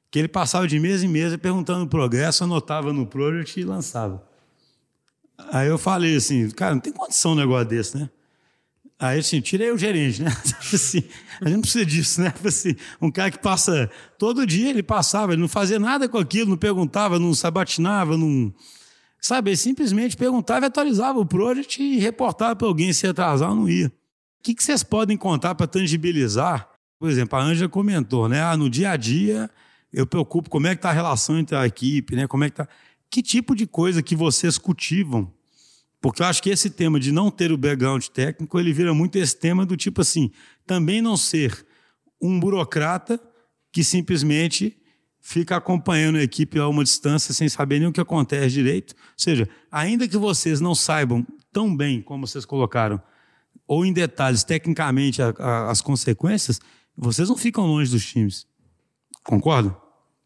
que 0.10 0.20
ele 0.20 0.28
passava 0.28 0.68
de 0.68 0.80
mesa 0.80 1.06
em 1.06 1.10
mesa 1.10 1.38
perguntando 1.38 1.86
o 1.86 1.88
progresso, 1.88 2.44
anotava 2.44 2.94
no 2.94 3.06
project 3.08 3.60
e 3.60 3.64
lançava. 3.64 4.24
Aí 5.52 5.68
eu 5.68 5.78
falei 5.78 6.16
assim, 6.16 6.50
cara, 6.52 6.76
não 6.76 6.82
tem 6.82 6.94
condição 6.94 7.32
um 7.32 7.36
negócio 7.36 7.68
desse, 7.68 7.98
né? 7.98 8.10
Aí 9.02 9.20
assim, 9.20 9.42
tirei 9.42 9.72
o 9.72 9.78
gerente, 9.78 10.22
né? 10.22 10.30
Assim, 10.72 11.04
a 11.42 11.46
gente 11.46 11.56
não 11.56 11.62
precisa 11.62 11.86
disso, 11.86 12.22
né? 12.22 12.32
Assim, 12.46 12.76
um 13.02 13.10
cara 13.10 13.32
que 13.32 13.40
passa 13.40 13.90
todo 14.20 14.46
dia, 14.46 14.70
ele 14.70 14.84
passava, 14.84 15.34
ele 15.34 15.42
não 15.42 15.48
fazia 15.48 15.80
nada 15.80 16.08
com 16.08 16.20
aquilo, 16.20 16.52
não 16.52 16.58
perguntava, 16.58 17.18
não 17.18 17.34
sabatinava, 17.34 18.16
não. 18.16 18.54
Sabe, 19.20 19.50
ele 19.50 19.58
simplesmente 19.58 20.16
perguntava 20.16 20.66
e 20.66 20.68
atualizava 20.68 21.20
o 21.20 21.26
project 21.26 21.82
e 21.82 21.98
reportava 21.98 22.56
para 22.56 22.68
alguém 22.68 22.94
se 22.94 23.08
atrasar 23.08 23.50
ou 23.50 23.56
não 23.56 23.70
ia. 23.70 23.88
O 23.88 24.44
que, 24.44 24.54
que 24.54 24.64
vocês 24.64 24.84
podem 24.84 25.18
contar 25.18 25.56
para 25.56 25.66
tangibilizar 25.66 26.72
por 27.02 27.10
exemplo, 27.10 27.40
a 27.40 27.42
Ângela 27.42 27.68
comentou, 27.68 28.30
né? 28.30 28.44
Ah, 28.44 28.56
no 28.56 28.70
dia 28.70 28.92
a 28.92 28.96
dia 28.96 29.50
eu 29.92 30.06
preocupo 30.06 30.52
como 30.52 30.68
é 30.68 30.76
que 30.76 30.78
está 30.78 30.92
a 30.92 30.94
relação 30.94 31.40
entre 31.40 31.56
a 31.56 31.66
equipe, 31.66 32.16
né? 32.16 32.28
Como 32.28 32.44
é 32.44 32.50
que 32.52 32.58
tá. 32.58 32.68
Que 33.10 33.24
tipo 33.24 33.56
de 33.56 33.66
coisa 33.66 34.04
que 34.04 34.16
vocês 34.16 34.60
cultivam? 34.60 35.34
Porque 36.02 36.24
eu 36.24 36.26
acho 36.26 36.42
que 36.42 36.50
esse 36.50 36.72
tema 36.72 37.00
de 37.00 37.12
não 37.12 37.30
ter 37.30 37.52
o 37.52 37.58
background 37.58 38.08
técnico, 38.08 38.60
ele 38.60 38.74
vira 38.74 38.94
muito 38.94 39.18
esse 39.18 39.38
tema 39.38 39.66
do 39.66 39.78
tipo 39.78 40.02
assim, 40.02 40.32
também 40.66 41.00
não 41.02 41.16
ser 41.16 41.66
um 42.20 42.40
burocrata 42.40 43.22
que 43.72 43.84
simplesmente 43.84 44.76
fica 45.22 45.56
acompanhando 45.56 46.18
a 46.18 46.24
equipe 46.24 46.58
a 46.58 46.68
uma 46.68 46.84
distância 46.84 47.34
sem 47.34 47.48
saber 47.48 47.80
nem 47.80 47.88
o 47.88 47.94
que 47.94 48.02
acontece 48.02 48.50
direito. 48.50 48.96
Ou 48.98 49.14
seja, 49.16 49.48
ainda 49.72 50.08
que 50.08 50.18
vocês 50.18 50.60
não 50.60 50.74
saibam 50.74 51.26
tão 51.54 51.76
bem 51.76 52.02
como 52.02 52.26
vocês 52.26 52.46
colocaram, 52.46 53.00
ou 53.68 53.86
em 53.86 53.94
detalhes 53.94 54.44
tecnicamente 54.44 55.22
a, 55.22 55.30
a, 55.38 55.70
as 55.70 55.82
consequências, 55.82 56.60
vocês 56.98 57.30
não 57.30 57.38
ficam 57.38 57.66
longe 57.68 57.92
dos 57.92 58.06
times. 58.06 58.48
Concorda? 59.24 59.78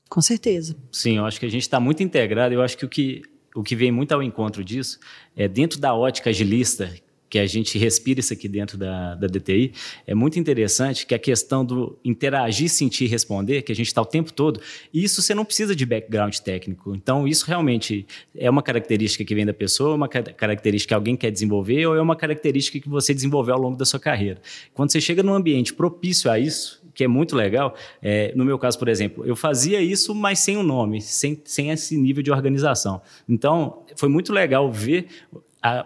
Com 0.10 0.22
certeza. 0.22 0.78
Sim, 0.92 1.18
eu 1.18 1.26
acho 1.26 1.40
que 1.40 1.46
a 1.46 1.52
gente 1.52 1.64
está 1.64 1.80
muito 1.80 2.02
integrado. 2.02 2.54
Eu 2.54 2.62
acho 2.62 2.78
que 2.78 2.86
o, 2.86 2.90
que 2.90 3.22
o 3.56 3.64
que 3.64 3.76
vem 3.76 3.92
muito 3.92 4.12
ao 4.12 4.22
encontro 4.22 4.64
disso 4.64 5.00
é 5.36 5.48
dentro 5.48 5.80
da 5.80 5.96
ótica 5.96 6.30
agilista, 6.30 6.94
que 7.28 7.40
a 7.40 7.46
gente 7.46 7.78
respira 7.78 8.20
isso 8.20 8.32
aqui 8.32 8.48
dentro 8.48 8.78
da, 8.78 9.16
da 9.16 9.28
DTI, 9.28 9.74
é 10.06 10.14
muito 10.14 10.40
interessante 10.40 11.06
que 11.06 11.14
a 11.14 11.20
questão 11.20 11.66
do 11.66 11.98
interagir, 12.06 12.70
sentir, 12.70 13.08
responder, 13.08 13.64
que 13.64 13.72
a 13.72 13.76
gente 13.76 13.88
está 13.88 14.02
o 14.02 14.06
tempo 14.06 14.32
todo, 14.32 14.62
isso 14.94 15.22
você 15.22 15.34
não 15.34 15.44
precisa 15.44 15.76
de 15.76 15.86
background 15.86 16.36
técnico. 16.38 16.96
Então, 16.96 17.28
isso 17.28 17.46
realmente 17.46 18.06
é 18.38 18.50
uma 18.50 18.62
característica 18.62 19.26
que 19.26 19.36
vem 19.36 19.46
da 19.46 19.54
pessoa, 19.54 19.96
uma 19.96 20.08
característica 20.08 20.90
que 20.90 20.94
alguém 20.94 21.18
quer 21.18 21.32
desenvolver 21.32 21.86
ou 21.88 21.96
é 21.96 22.02
uma 22.02 22.16
característica 22.16 22.80
que 22.80 22.88
você 22.88 23.14
desenvolveu 23.14 23.56
ao 23.56 23.62
longo 23.62 23.78
da 23.78 23.86
sua 23.86 24.00
carreira. 24.00 24.40
Quando 24.74 24.92
você 24.92 25.02
chega 25.02 25.24
num 25.24 25.34
ambiente 25.34 25.74
propício 25.74 26.30
a 26.30 26.40
isso, 26.40 26.85
que 26.96 27.04
é 27.04 27.08
muito 27.08 27.36
legal. 27.36 27.76
É, 28.02 28.34
no 28.36 28.46
meu 28.46 28.58
caso, 28.58 28.80
por 28.80 28.88
exemplo, 28.88 29.26
eu 29.26 29.36
fazia 29.36 29.82
isso, 29.82 30.16
mas 30.16 30.40
sem 30.40 30.58
o 30.58 30.62
um 30.62 30.64
nome, 30.64 31.02
sem, 31.02 31.40
sem 31.46 31.70
esse 31.70 31.98
nível 31.98 32.24
de 32.24 32.32
organização. 32.32 33.02
Então, 33.28 33.84
foi 33.96 34.10
muito 34.10 34.34
legal 34.34 34.72
ver 34.72 35.08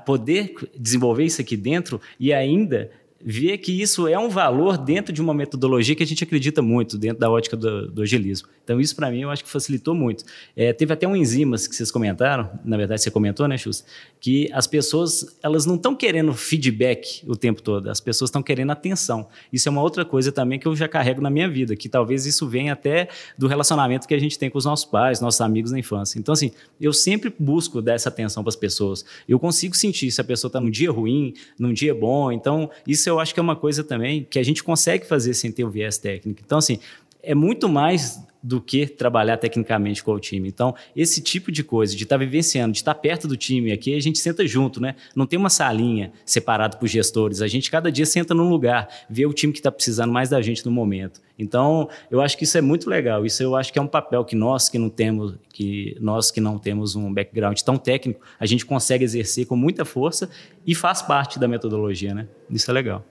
poder 0.05 0.53
desenvolver 0.77 1.23
isso 1.23 1.39
aqui 1.39 1.55
dentro 1.55 2.01
e 2.19 2.33
ainda 2.33 2.91
ver 3.23 3.57
que 3.57 3.81
isso 3.81 4.07
é 4.07 4.17
um 4.17 4.29
valor 4.29 4.77
dentro 4.77 5.11
de 5.11 5.21
uma 5.21 5.33
metodologia 5.33 5.95
que 5.95 6.03
a 6.03 6.05
gente 6.05 6.23
acredita 6.23 6.61
muito, 6.61 6.97
dentro 6.97 7.19
da 7.19 7.29
ótica 7.29 7.57
do, 7.57 7.91
do 7.91 8.01
agilismo. 8.01 8.47
Então, 8.63 8.79
isso 8.79 8.95
para 8.95 9.09
mim 9.09 9.21
eu 9.21 9.29
acho 9.29 9.43
que 9.43 9.49
facilitou 9.49 9.93
muito. 9.93 10.23
É, 10.55 10.71
teve 10.71 10.93
até 10.93 11.07
um 11.07 11.15
enzimas 11.15 11.67
que 11.67 11.75
vocês 11.75 11.91
comentaram, 11.91 12.49
na 12.63 12.77
verdade 12.77 13.01
você 13.01 13.11
comentou, 13.11 13.47
né, 13.47 13.57
Chus? 13.57 13.83
Que 14.21 14.49
as 14.53 14.67
pessoas, 14.67 15.37
elas 15.41 15.65
não 15.65 15.75
estão 15.75 15.95
querendo 15.95 16.33
feedback 16.33 17.23
o 17.27 17.35
tempo 17.35 17.61
todo, 17.61 17.89
as 17.89 17.99
pessoas 17.99 18.29
estão 18.29 18.41
querendo 18.43 18.71
atenção. 18.71 19.27
Isso 19.51 19.67
é 19.67 19.71
uma 19.71 19.81
outra 19.81 20.05
coisa 20.05 20.31
também 20.31 20.59
que 20.59 20.67
eu 20.67 20.75
já 20.75 20.87
carrego 20.87 21.21
na 21.21 21.29
minha 21.29 21.49
vida, 21.49 21.75
que 21.75 21.89
talvez 21.89 22.25
isso 22.25 22.47
venha 22.47 22.73
até 22.73 23.09
do 23.37 23.47
relacionamento 23.47 24.07
que 24.07 24.13
a 24.13 24.19
gente 24.19 24.37
tem 24.37 24.49
com 24.49 24.57
os 24.57 24.65
nossos 24.65 24.85
pais, 24.85 25.19
nossos 25.19 25.41
amigos 25.41 25.71
na 25.71 25.79
infância. 25.79 26.19
Então, 26.19 26.33
assim, 26.33 26.51
eu 26.79 26.93
sempre 26.93 27.33
busco 27.37 27.81
dar 27.81 27.93
essa 27.93 28.09
atenção 28.09 28.43
para 28.43 28.49
as 28.49 28.55
pessoas. 28.55 29.03
Eu 29.27 29.39
consigo 29.39 29.75
sentir 29.75 30.11
se 30.11 30.21
a 30.21 30.23
pessoa 30.23 30.49
está 30.49 30.59
num 30.59 30.69
dia 30.69 30.91
ruim, 30.91 31.33
num 31.57 31.73
dia 31.73 31.93
bom. 31.93 32.31
Então, 32.31 32.69
isso 32.87 33.08
eu 33.09 33.19
acho 33.19 33.33
que 33.33 33.39
é 33.39 33.43
uma 33.43 33.55
coisa 33.55 33.83
também 33.83 34.25
que 34.29 34.39
a 34.39 34.43
gente 34.43 34.63
consegue 34.63 35.05
fazer 35.05 35.33
sem 35.33 35.51
ter 35.51 35.63
o 35.63 35.69
viés 35.69 35.97
técnico. 35.97 36.41
Então, 36.45 36.57
assim, 36.57 36.79
é 37.21 37.35
muito 37.35 37.67
mais 37.67 38.27
do 38.41 38.61
que 38.61 38.87
trabalhar 38.87 39.37
tecnicamente 39.37 40.03
com 40.03 40.13
o 40.13 40.19
time. 40.19 40.47
Então, 40.47 40.73
esse 40.95 41.21
tipo 41.21 41.51
de 41.51 41.63
coisa, 41.63 41.95
de 41.95 42.03
estar 42.03 42.17
tá 42.17 42.23
vivenciando, 42.23 42.71
de 42.71 42.79
estar 42.79 42.93
tá 42.93 42.99
perto 42.99 43.27
do 43.27 43.35
time 43.35 43.71
aqui, 43.71 43.93
a 43.95 43.99
gente 43.99 44.17
senta 44.17 44.47
junto, 44.47 44.79
né? 44.79 44.95
Não 45.13 45.25
tem 45.25 45.37
uma 45.37 45.49
salinha 45.49 46.11
separada 46.25 46.77
por 46.77 46.87
gestores. 46.87 47.41
A 47.41 47.47
gente 47.47 47.69
cada 47.69 47.91
dia 47.91 48.05
senta 48.05 48.33
num 48.33 48.49
lugar, 48.49 48.87
vê 49.09 49.25
o 49.25 49.33
time 49.33 49.51
que 49.51 49.59
está 49.59 49.71
precisando 49.71 50.11
mais 50.11 50.29
da 50.29 50.41
gente 50.41 50.65
no 50.65 50.71
momento. 50.71 51.21
Então, 51.37 51.89
eu 52.09 52.21
acho 52.21 52.37
que 52.37 52.45
isso 52.45 52.57
é 52.57 52.61
muito 52.61 52.89
legal. 52.89 53.25
Isso 53.25 53.43
eu 53.43 53.55
acho 53.55 53.73
que 53.73 53.79
é 53.79 53.81
um 53.81 53.87
papel 53.87 54.23
que 54.23 54.35
nós 54.35 54.69
que 54.69 54.79
não 54.79 54.89
temos, 54.89 55.35
que 55.49 55.97
nós 55.99 56.31
que 56.31 56.39
não 56.39 56.57
temos 56.57 56.95
um 56.95 57.13
background 57.13 57.59
tão 57.59 57.77
técnico, 57.77 58.21
a 58.39 58.45
gente 58.45 58.65
consegue 58.65 59.03
exercer 59.03 59.45
com 59.45 59.55
muita 59.55 59.83
força 59.83 60.29
e 60.65 60.73
faz 60.73 61.01
parte 61.01 61.37
da 61.37 61.47
metodologia, 61.47 62.13
né? 62.13 62.27
Isso 62.49 62.71
é 62.71 62.73
legal. 62.73 63.05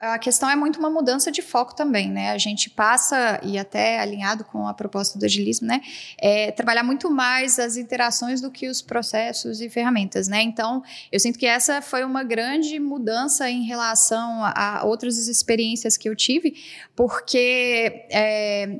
A 0.00 0.16
questão 0.16 0.48
é 0.48 0.54
muito 0.54 0.78
uma 0.78 0.88
mudança 0.88 1.28
de 1.32 1.42
foco 1.42 1.74
também, 1.74 2.08
né? 2.08 2.30
A 2.30 2.38
gente 2.38 2.70
passa, 2.70 3.40
e 3.42 3.58
até 3.58 3.98
alinhado 3.98 4.44
com 4.44 4.68
a 4.68 4.72
proposta 4.72 5.18
do 5.18 5.24
agilismo, 5.24 5.66
né? 5.66 5.80
É, 6.16 6.52
trabalhar 6.52 6.84
muito 6.84 7.10
mais 7.10 7.58
as 7.58 7.76
interações 7.76 8.40
do 8.40 8.48
que 8.48 8.68
os 8.68 8.80
processos 8.80 9.60
e 9.60 9.68
ferramentas, 9.68 10.28
né? 10.28 10.40
Então, 10.40 10.84
eu 11.10 11.18
sinto 11.18 11.36
que 11.36 11.46
essa 11.46 11.82
foi 11.82 12.04
uma 12.04 12.22
grande 12.22 12.78
mudança 12.78 13.50
em 13.50 13.64
relação 13.64 14.44
a 14.44 14.82
outras 14.84 15.16
experiências 15.26 15.96
que 15.96 16.08
eu 16.08 16.14
tive, 16.14 16.54
porque 16.94 18.06
é, 18.12 18.78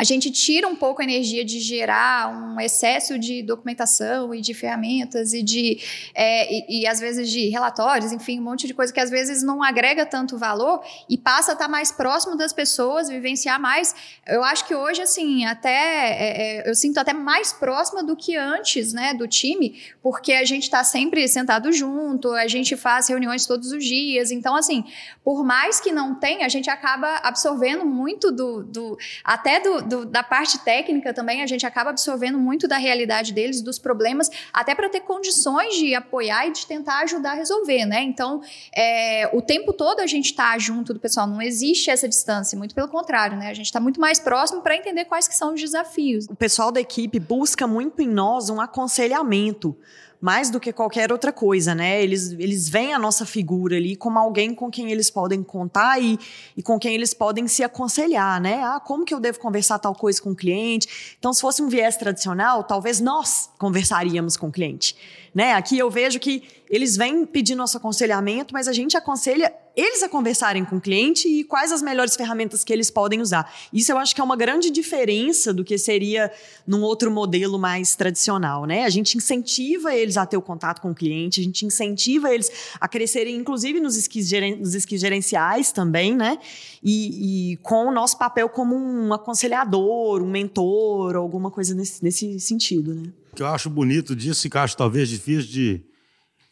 a 0.00 0.02
gente 0.02 0.30
tira 0.30 0.66
um 0.66 0.74
pouco 0.74 1.02
a 1.02 1.04
energia 1.04 1.44
de 1.44 1.60
gerar 1.60 2.34
um 2.34 2.58
excesso 2.58 3.18
de 3.18 3.42
documentação 3.42 4.34
e 4.34 4.40
de 4.40 4.54
ferramentas 4.54 5.34
e 5.34 5.42
de 5.42 5.78
é, 6.14 6.50
e, 6.50 6.80
e, 6.80 6.86
às 6.86 6.98
vezes 6.98 7.28
de 7.28 7.50
relatórios, 7.50 8.10
enfim, 8.10 8.40
um 8.40 8.42
monte 8.42 8.66
de 8.66 8.72
coisa 8.72 8.90
que 8.90 8.98
às 8.98 9.10
vezes 9.10 9.42
não 9.42 9.62
agrega 9.62 10.06
tanto 10.06 10.38
valor 10.38 10.82
e 11.06 11.18
passa 11.18 11.52
a 11.52 11.54
estar 11.54 11.68
mais 11.68 11.92
próximo 11.92 12.34
das 12.34 12.50
pessoas, 12.50 13.10
vivenciar 13.10 13.60
mais. 13.60 13.94
Eu 14.26 14.42
acho 14.42 14.66
que 14.66 14.74
hoje 14.74 15.02
assim 15.02 15.44
até 15.44 15.68
é, 15.68 16.60
é, 16.60 16.70
eu 16.70 16.74
sinto 16.74 16.96
até 16.96 17.12
mais 17.12 17.52
próxima 17.52 18.02
do 18.02 18.16
que 18.16 18.34
antes, 18.34 18.94
né, 18.94 19.12
do 19.12 19.28
time, 19.28 19.82
porque 20.02 20.32
a 20.32 20.46
gente 20.46 20.62
está 20.62 20.82
sempre 20.82 21.28
sentado 21.28 21.70
junto, 21.72 22.32
a 22.32 22.48
gente 22.48 22.74
faz 22.74 23.06
reuniões 23.10 23.44
todos 23.44 23.70
os 23.70 23.84
dias, 23.84 24.30
então 24.30 24.56
assim, 24.56 24.82
por 25.22 25.44
mais 25.44 25.78
que 25.78 25.92
não 25.92 26.14
tenha, 26.14 26.46
a 26.46 26.48
gente 26.48 26.70
acaba 26.70 27.16
absorvendo 27.16 27.84
muito 27.84 28.32
do, 28.32 28.62
do 28.62 28.96
até 29.22 29.60
do 29.60 29.89
do, 29.90 30.06
da 30.06 30.22
parte 30.22 30.58
técnica 30.64 31.12
também, 31.12 31.42
a 31.42 31.46
gente 31.46 31.66
acaba 31.66 31.90
absorvendo 31.90 32.38
muito 32.38 32.66
da 32.66 32.78
realidade 32.78 33.32
deles, 33.34 33.60
dos 33.60 33.78
problemas, 33.78 34.30
até 34.52 34.74
para 34.74 34.88
ter 34.88 35.00
condições 35.00 35.74
de 35.74 35.94
apoiar 35.94 36.46
e 36.46 36.52
de 36.52 36.66
tentar 36.66 37.00
ajudar 37.00 37.32
a 37.32 37.34
resolver, 37.34 37.84
né? 37.84 38.02
Então, 38.02 38.40
é, 38.74 39.28
o 39.34 39.42
tempo 39.42 39.72
todo 39.72 40.00
a 40.00 40.06
gente 40.06 40.26
está 40.26 40.56
junto 40.58 40.94
do 40.94 41.00
pessoal, 41.00 41.26
não 41.26 41.42
existe 41.42 41.90
essa 41.90 42.08
distância, 42.08 42.56
muito 42.56 42.74
pelo 42.74 42.88
contrário, 42.88 43.36
né? 43.36 43.48
A 43.48 43.54
gente 43.54 43.66
está 43.66 43.80
muito 43.80 44.00
mais 44.00 44.20
próximo 44.20 44.62
para 44.62 44.76
entender 44.76 45.04
quais 45.04 45.26
que 45.26 45.34
são 45.34 45.52
os 45.52 45.60
desafios. 45.60 46.26
O 46.30 46.36
pessoal 46.36 46.70
da 46.70 46.80
equipe 46.80 47.18
busca 47.18 47.66
muito 47.66 48.00
em 48.00 48.08
nós 48.08 48.48
um 48.48 48.60
aconselhamento 48.60 49.76
mais 50.20 50.50
do 50.50 50.60
que 50.60 50.72
qualquer 50.72 51.10
outra 51.10 51.32
coisa, 51.32 51.74
né? 51.74 52.02
Eles, 52.02 52.32
eles 52.32 52.68
veem 52.68 52.92
a 52.92 52.98
nossa 52.98 53.24
figura 53.24 53.76
ali 53.76 53.96
como 53.96 54.18
alguém 54.18 54.54
com 54.54 54.70
quem 54.70 54.92
eles 54.92 55.10
podem 55.10 55.42
contar 55.42 56.00
e, 56.00 56.18
e 56.56 56.62
com 56.62 56.78
quem 56.78 56.94
eles 56.94 57.14
podem 57.14 57.48
se 57.48 57.64
aconselhar, 57.64 58.40
né? 58.40 58.62
Ah, 58.62 58.78
como 58.78 59.04
que 59.04 59.14
eu 59.14 59.20
devo 59.20 59.38
conversar 59.40 59.78
tal 59.78 59.94
coisa 59.94 60.20
com 60.20 60.32
o 60.32 60.36
cliente? 60.36 61.16
Então, 61.18 61.32
se 61.32 61.40
fosse 61.40 61.62
um 61.62 61.68
viés 61.68 61.96
tradicional, 61.96 62.64
talvez 62.64 63.00
nós 63.00 63.50
conversaríamos 63.58 64.36
com 64.36 64.48
o 64.48 64.52
cliente, 64.52 64.94
né? 65.34 65.52
Aqui 65.54 65.78
eu 65.78 65.90
vejo 65.90 66.18
que 66.18 66.42
eles 66.68 66.96
vêm 66.96 67.26
pedir 67.26 67.54
nosso 67.54 67.76
aconselhamento, 67.76 68.54
mas 68.54 68.68
a 68.68 68.72
gente 68.72 68.96
aconselha 68.96 69.52
eles 69.76 70.02
a 70.02 70.08
conversarem 70.08 70.64
com 70.64 70.76
o 70.76 70.80
cliente 70.80 71.28
e 71.28 71.44
quais 71.44 71.72
as 71.72 71.80
melhores 71.80 72.16
ferramentas 72.16 72.62
que 72.62 72.72
eles 72.72 72.90
podem 72.90 73.20
usar. 73.20 73.52
Isso 73.72 73.90
eu 73.90 73.98
acho 73.98 74.14
que 74.14 74.20
é 74.20 74.24
uma 74.24 74.36
grande 74.36 74.70
diferença 74.70 75.52
do 75.52 75.64
que 75.64 75.78
seria 75.78 76.30
num 76.66 76.82
outro 76.82 77.10
modelo 77.10 77.58
mais 77.58 77.94
tradicional, 77.94 78.66
né? 78.66 78.84
A 78.84 78.90
gente 78.90 79.16
incentiva 79.16 79.94
eles 79.94 80.16
a 80.16 80.26
ter 80.26 80.36
o 80.36 80.42
contato 80.42 80.80
com 80.80 80.90
o 80.90 80.94
cliente, 80.94 81.40
a 81.40 81.44
gente 81.44 81.64
incentiva 81.64 82.32
eles 82.32 82.50
a 82.80 82.88
crescerem, 82.88 83.36
inclusive 83.36 83.80
nos 83.80 83.96
skills, 83.96 84.30
nos 84.58 84.74
skills 84.74 85.00
gerenciais 85.00 85.72
também, 85.72 86.14
né? 86.14 86.38
E, 86.82 87.52
e, 87.52 87.56
com 87.58 87.86
o 87.86 87.92
nosso 87.92 88.18
papel 88.18 88.48
como 88.48 88.76
um 88.76 89.12
aconselhador, 89.12 90.22
um 90.22 90.30
mentor, 90.30 91.16
alguma 91.16 91.50
coisa 91.50 91.74
nesse, 91.74 92.02
nesse 92.02 92.40
sentido, 92.40 92.94
né? 92.94 93.10
Que 93.40 93.44
eu 93.44 93.48
acho 93.48 93.70
bonito 93.70 94.14
disso 94.14 94.46
e 94.46 94.50
que 94.50 94.58
acho 94.58 94.76
talvez 94.76 95.08
difícil 95.08 95.50
de 95.50 95.82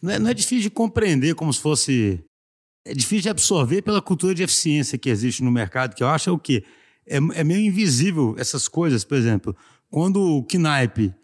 não 0.01 0.11
é, 0.11 0.19
não 0.19 0.31
é 0.31 0.33
difícil 0.33 0.63
de 0.63 0.71
compreender 0.71 1.35
como 1.35 1.53
se 1.53 1.61
fosse. 1.61 2.25
É 2.83 2.95
difícil 2.95 3.25
de 3.25 3.29
absorver 3.29 3.83
pela 3.83 4.01
cultura 4.01 4.35
de 4.35 4.43
eficiência 4.43 4.97
que 4.97 5.11
existe 5.11 5.45
no 5.45 5.51
mercado, 5.51 5.95
que 5.95 6.03
eu 6.03 6.09
acho 6.09 6.31
é 6.31 6.33
o 6.33 6.39
quê? 6.39 6.65
É, 7.07 7.17
é 7.19 7.45
meio 7.45 7.61
invisível 7.61 8.35
essas 8.39 8.69
coisas. 8.69 9.05
Por 9.05 9.19
exemplo, 9.19 9.55
quando 9.91 10.19
o 10.19 10.43
Knipe 10.43 11.15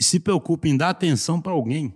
se 0.00 0.18
preocupa 0.18 0.66
em 0.66 0.74
dar 0.74 0.88
atenção 0.88 1.38
para 1.38 1.52
alguém, 1.52 1.94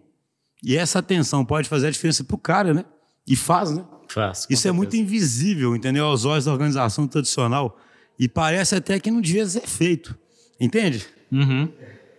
e 0.63 0.77
essa 0.77 0.99
atenção 0.99 1.47
pode 1.47 1.67
fazer 1.67 1.87
a 1.87 1.91
diferença 1.91 2.23
para 2.25 2.35
o 2.35 2.39
cara, 2.39 2.75
né? 2.75 2.85
E 3.27 3.35
faz, 3.35 3.71
né? 3.71 3.87
Faz. 4.07 4.41
Isso 4.41 4.49
certeza. 4.49 4.69
é 4.69 4.73
muito 4.73 4.97
invisível, 4.97 5.75
entendeu? 5.75 6.05
Aos 6.05 6.27
olhos 6.27 6.45
da 6.45 6.53
organização 6.53 7.09
tradicional. 7.09 7.81
E 8.19 8.29
parece 8.29 8.75
até 8.75 9.01
que 9.01 9.11
não 9.11 9.23
devia 9.23 9.47
ser 9.47 9.67
feito. 9.67 10.15
Entende? 10.61 11.07
Uhum. 11.33 11.73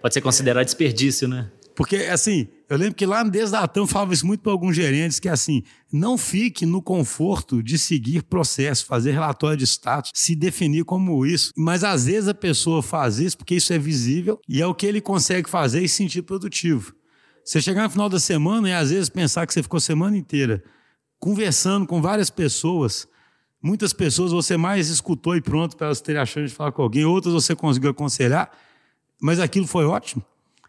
Pode 0.06 0.14
ser 0.14 0.22
considerado 0.22 0.66
desperdício, 0.66 1.28
né? 1.28 1.50
Porque, 1.76 1.96
assim, 1.96 2.48
eu 2.70 2.78
lembro 2.78 2.94
que 2.94 3.08
lá 3.08 3.24
no 3.24 3.32
Desdatão 3.32 3.88
falava 3.88 4.14
isso 4.14 4.24
muito 4.24 4.42
para 4.42 4.52
alguns 4.52 4.76
gerentes, 4.76 5.20
que 5.20 5.28
assim, 5.28 5.64
não 5.92 6.16
fique 6.16 6.64
no 6.64 6.80
conforto 6.80 7.64
de 7.64 7.76
seguir 7.80 8.22
processo, 8.22 8.86
fazer 8.86 9.14
relatório 9.14 9.58
de 9.58 9.64
status, 9.64 10.12
se 10.14 10.36
definir 10.36 10.86
como 10.86 11.26
isso. 11.26 11.52
Mas 11.58 11.84
às 11.84 12.06
vezes 12.06 12.30
a 12.30 12.36
pessoa 12.36 12.84
faz 12.84 13.18
isso 13.18 13.36
porque 13.36 13.56
isso 13.56 13.74
é 13.74 13.80
visível 13.80 14.40
e 14.48 14.62
é 14.62 14.68
o 14.68 14.76
que 14.76 14.86
ele 14.86 15.02
consegue 15.02 15.50
fazer 15.50 15.82
e 15.82 15.90
se 15.90 15.96
sentir 15.96 16.22
produtivo. 16.22 16.94
Você 17.44 17.60
chegar 17.60 17.86
no 17.86 17.90
final 17.90 18.08
da 18.08 18.20
semana 18.20 18.70
e 18.70 18.74
às 18.74 18.92
vezes 18.92 19.10
pensar 19.10 19.48
que 19.48 19.56
você 19.56 19.64
ficou 19.64 19.80
a 19.80 19.82
semana 19.82 20.16
inteira 20.16 20.64
conversando 21.18 21.88
com 21.88 22.00
várias 22.00 22.30
pessoas, 22.30 23.08
muitas 23.60 23.92
pessoas 23.92 24.32
você 24.32 24.56
mais 24.56 24.88
escutou 24.88 25.36
e 25.36 25.42
pronto 25.42 25.76
para 25.76 25.88
elas 25.88 26.00
terem 26.00 26.22
a 26.22 26.28
chance 26.28 26.50
de 26.50 26.56
falar 26.56 26.72
com 26.72 26.84
alguém, 26.84 27.06
outras 27.06 27.34
você 27.34 27.56
conseguiu 27.56 27.90
aconselhar, 27.90 28.52
mas 29.22 29.40
aquilo 29.40 29.68
foi 29.68 29.86
ótimo. 29.86 30.24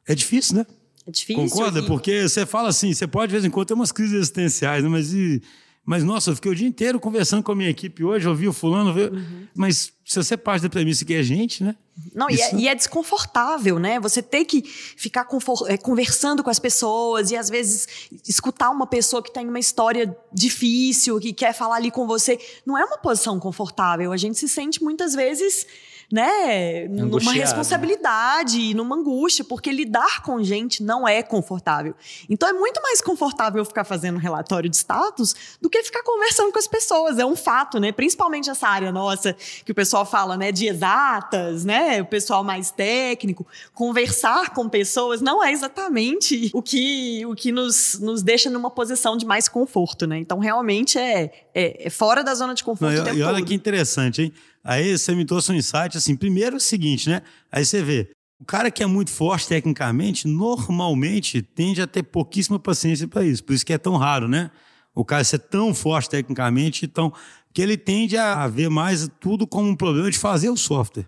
É 0.07 0.15
difícil, 0.15 0.57
né? 0.57 0.67
É 1.07 1.11
difícil. 1.11 1.43
Concorda? 1.43 1.83
Porque 1.85 2.29
você 2.29 2.45
fala 2.45 2.69
assim, 2.69 2.93
você 2.93 3.07
pode 3.07 3.31
de 3.31 3.33
vez 3.33 3.45
em 3.45 3.51
quando 3.51 3.69
ter 3.69 3.75
umas 3.75 3.93
crises 3.93 4.15
existenciais, 4.15 4.83
né? 4.83 4.89
mas 4.89 5.13
e, 5.13 5.43
mas 5.85 6.03
nossa, 6.03 6.31
eu 6.31 6.35
fiquei 6.35 6.51
o 6.51 6.55
dia 6.55 6.67
inteiro 6.67 6.99
conversando 6.99 7.45
com 7.45 7.53
a 7.53 7.55
minha 7.55 7.71
equipe 7.71 8.03
hoje, 8.03 8.27
ouvi 8.29 8.49
o 8.49 8.53
fulano, 8.53 8.91
uhum. 8.91 9.47
mas 9.55 9.93
se 10.05 10.23
você 10.23 10.37
parte 10.37 10.63
da 10.63 10.69
premissa 10.69 11.05
que 11.05 11.15
é 11.15 11.23
gente, 11.23 11.63
né? 11.63 11.77
Não, 12.13 12.29
Isso... 12.29 12.43
e, 12.43 12.43
é, 12.43 12.61
e, 12.63 12.69
é, 12.69 12.75
desconfortável, 12.75 13.79
né? 13.79 14.01
Você 14.01 14.21
ter 14.21 14.45
que 14.45 14.63
ficar 14.63 15.27
é, 15.69 15.77
conversando 15.77 16.43
com 16.43 16.51
as 16.51 16.59
pessoas 16.59 17.31
e 17.31 17.37
às 17.37 17.49
vezes 17.49 17.87
escutar 18.27 18.71
uma 18.71 18.87
pessoa 18.87 19.23
que 19.23 19.33
tem 19.33 19.49
uma 19.49 19.61
história 19.61 20.15
difícil, 20.33 21.21
que 21.21 21.33
quer 21.33 21.53
falar 21.53 21.77
ali 21.77 21.93
com 21.93 22.05
você, 22.05 22.37
não 22.67 22.77
é 22.77 22.85
uma 22.85 22.99
posição 22.99 23.39
confortável. 23.39 24.13
A 24.13 24.17
gente 24.17 24.39
se 24.39 24.49
sente 24.49 24.83
muitas 24.83 25.15
vezes 25.15 25.67
né, 26.13 26.87
numa 26.89 27.33
responsabilidade, 27.33 28.61
e 28.61 28.75
numa 28.75 28.97
angústia, 28.97 29.45
porque 29.45 29.71
lidar 29.71 30.23
com 30.23 30.43
gente 30.43 30.83
não 30.83 31.07
é 31.07 31.23
confortável. 31.23 31.95
Então 32.29 32.49
é 32.49 32.53
muito 32.53 32.81
mais 32.81 33.01
confortável 33.01 33.65
ficar 33.65 33.85
fazendo 33.85 34.19
relatório 34.19 34.71
de 34.71 34.77
status 34.77 35.35
do 35.61 35.69
que 35.69 35.83
ficar 35.83 36.03
conversando 36.03 36.53
com 36.53 36.59
as 36.59 36.67
pessoas. 36.67 37.19
É 37.19 37.27
um 37.27 37.37
fato, 37.37 37.81
né? 37.81 37.93
Principalmente 37.93 38.49
essa 38.49 38.69
área 38.69 38.93
nossa 38.93 39.37
que 39.65 39.73
o 39.73 39.75
pessoal 39.75 40.07
fala, 40.07 40.37
né, 40.37 40.53
de 40.53 40.67
exatas, 40.67 41.65
né, 41.65 42.01
o 42.01 42.07
pessoal 42.07 42.45
mais 42.45 42.71
técnico, 42.71 43.47
conversar 43.75 44.51
com 44.51 44.69
pessoas 44.69 45.21
não 45.21 45.43
é 45.43 45.53
exatamente 45.53 46.51
o 46.53 46.63
que 46.63 47.25
o 47.27 47.35
que 47.35 47.51
nos, 47.51 47.99
nos 47.99 48.23
deixa 48.23 48.49
numa 48.51 48.71
posição 48.71 49.17
de 49.17 49.27
mais 49.27 49.49
conforto, 49.49 50.07
né? 50.07 50.19
Então 50.19 50.39
realmente 50.39 50.99
é, 50.99 51.46
é, 51.57 51.87
é 51.87 51.91
fora 51.91 52.23
da 52.23 52.35
zona 52.35 52.55
de 52.55 52.63
conforto 52.63 52.93
Não, 52.93 53.01
o 53.01 53.05
tempo 53.05 53.17
e, 53.17 53.21
e 53.21 53.23
olha 53.23 53.39
todo. 53.39 53.47
que 53.47 53.55
interessante, 53.55 54.21
hein? 54.21 54.33
Aí 54.63 54.99
você 54.99 55.15
me 55.15 55.25
trouxe 55.25 55.51
um 55.51 55.55
insight, 55.55 55.97
assim, 55.97 56.15
primeiro 56.15 56.57
é 56.57 56.59
o 56.59 56.61
seguinte, 56.61 57.09
né? 57.09 57.23
Aí 57.51 57.65
você 57.65 57.83
vê, 57.83 58.11
o 58.39 58.45
cara 58.45 58.71
que 58.71 58.83
é 58.83 58.87
muito 58.87 59.11
forte 59.11 59.49
tecnicamente, 59.49 60.29
normalmente 60.29 61.41
tende 61.41 61.81
a 61.81 61.87
ter 61.87 62.03
pouquíssima 62.03 62.59
paciência 62.59 63.09
para 63.09 63.25
isso. 63.25 63.43
Por 63.43 63.55
isso 63.55 63.65
que 63.65 63.73
é 63.73 63.79
tão 63.79 63.97
raro, 63.97 64.29
né? 64.29 64.51
O 64.95 65.03
cara 65.03 65.25
ser 65.25 65.39
tão 65.39 65.73
forte 65.73 66.11
tecnicamente, 66.11 66.87
tão... 66.87 67.11
que 67.55 67.63
ele 67.63 67.79
tende 67.79 68.19
a 68.19 68.47
ver 68.47 68.69
mais 68.69 69.09
tudo 69.19 69.47
como 69.47 69.71
um 69.71 69.77
problema 69.77 70.11
de 70.11 70.19
fazer 70.19 70.51
o 70.51 70.57
software. 70.59 71.07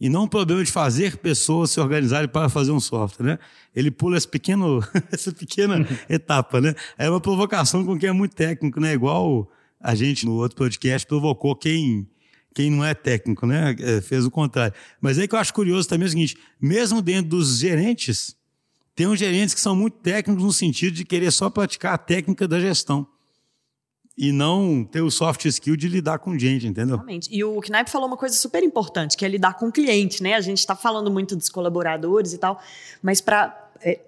E 0.00 0.08
não 0.08 0.24
um 0.24 0.28
problema 0.28 0.64
de 0.64 0.72
fazer 0.72 1.18
pessoas 1.18 1.70
se 1.70 1.78
organizarem 1.78 2.28
para 2.28 2.48
fazer 2.48 2.72
um 2.72 2.80
software, 2.80 3.26
né? 3.26 3.38
Ele 3.76 3.90
pula 3.90 4.16
esse 4.16 4.26
pequeno, 4.26 4.82
essa 5.12 5.32
pequena 5.32 5.86
etapa, 6.08 6.62
né? 6.62 6.74
É 6.96 7.10
uma 7.10 7.20
provocação 7.20 7.84
com 7.84 7.98
quem 7.98 8.08
é 8.08 8.12
muito 8.12 8.34
técnico, 8.34 8.80
né? 8.80 8.94
Igual 8.94 9.48
a 9.82 9.94
gente 9.94 10.24
no 10.24 10.34
outro 10.34 10.56
podcast 10.56 11.06
provocou 11.06 11.56
quem 11.56 12.06
quem 12.54 12.70
não 12.70 12.84
é 12.84 12.92
técnico, 12.92 13.46
né? 13.46 13.74
É, 13.80 14.00
Fez 14.00 14.26
o 14.26 14.30
contrário. 14.30 14.74
Mas 15.00 15.18
aí 15.18 15.26
que 15.26 15.34
eu 15.34 15.38
acho 15.38 15.54
curioso 15.54 15.88
também 15.88 16.04
é 16.04 16.08
o 16.08 16.10
seguinte: 16.10 16.36
mesmo 16.60 17.00
dentro 17.00 17.30
dos 17.30 17.58
gerentes, 17.58 18.36
tem 18.94 19.06
uns 19.06 19.18
gerentes 19.18 19.54
que 19.54 19.60
são 19.60 19.74
muito 19.74 19.98
técnicos 19.98 20.44
no 20.44 20.52
sentido 20.52 20.94
de 20.94 21.04
querer 21.04 21.30
só 21.30 21.48
praticar 21.48 21.94
a 21.94 21.98
técnica 21.98 22.46
da 22.46 22.60
gestão 22.60 23.06
e 24.16 24.30
não 24.30 24.84
ter 24.84 25.00
o 25.00 25.10
soft 25.10 25.46
skill 25.46 25.74
de 25.74 25.88
lidar 25.88 26.18
com 26.18 26.38
gente, 26.38 26.66
entendeu? 26.66 26.96
Exatamente. 26.96 27.34
E 27.34 27.42
o 27.42 27.58
Knaip 27.60 27.90
falou 27.90 28.06
uma 28.06 28.16
coisa 28.18 28.36
super 28.36 28.62
importante, 28.62 29.16
que 29.16 29.24
é 29.24 29.28
lidar 29.28 29.54
com 29.54 29.68
o 29.68 29.72
cliente, 29.72 30.22
né? 30.22 30.34
A 30.34 30.40
gente 30.42 30.58
está 30.58 30.76
falando 30.76 31.10
muito 31.10 31.34
dos 31.34 31.48
colaboradores 31.48 32.34
e 32.34 32.38
tal, 32.38 32.60
mas 33.02 33.22
para 33.22 33.58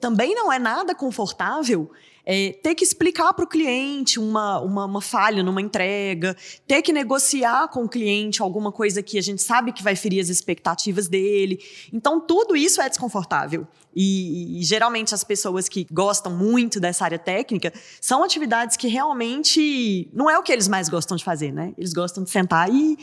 também 0.00 0.34
não 0.34 0.52
é 0.52 0.58
nada 0.58 0.94
confortável 0.94 1.90
é, 2.26 2.52
ter 2.62 2.74
que 2.74 2.84
explicar 2.84 3.32
para 3.34 3.44
o 3.44 3.48
cliente 3.48 4.18
uma, 4.18 4.60
uma, 4.60 4.84
uma 4.87 5.00
falha 5.00 5.42
numa 5.42 5.60
entrega, 5.60 6.37
ter 6.66 6.82
que 6.82 6.92
negociar 6.92 7.68
com 7.68 7.84
o 7.84 7.88
cliente 7.88 8.40
alguma 8.40 8.72
coisa 8.72 9.02
que 9.02 9.18
a 9.18 9.22
gente 9.22 9.42
sabe 9.42 9.72
que 9.72 9.82
vai 9.82 9.94
ferir 9.94 10.20
as 10.20 10.28
expectativas 10.28 11.08
dele. 11.08 11.58
Então, 11.92 12.20
tudo 12.20 12.56
isso 12.56 12.80
é 12.80 12.88
desconfortável. 12.88 13.66
E, 13.96 14.58
e, 14.58 14.64
geralmente 14.64 15.14
as 15.14 15.22
pessoas 15.22 15.68
que 15.68 15.87
gostam 15.88 16.37
muito 16.37 16.80
dessa 16.80 17.04
área 17.04 17.18
técnica 17.18 17.72
são 18.00 18.24
atividades 18.24 18.76
que 18.76 18.88
realmente 18.88 20.10
não 20.12 20.28
é 20.28 20.37
o 20.37 20.42
que 20.42 20.50
eles 20.50 20.66
mais 20.66 20.88
gostam 20.88 21.16
de 21.16 21.22
fazer, 21.22 21.52
né? 21.52 21.72
Eles 21.78 21.92
gostam 21.92 22.24
de 22.24 22.30
sentar 22.30 22.68
e, 22.68 22.98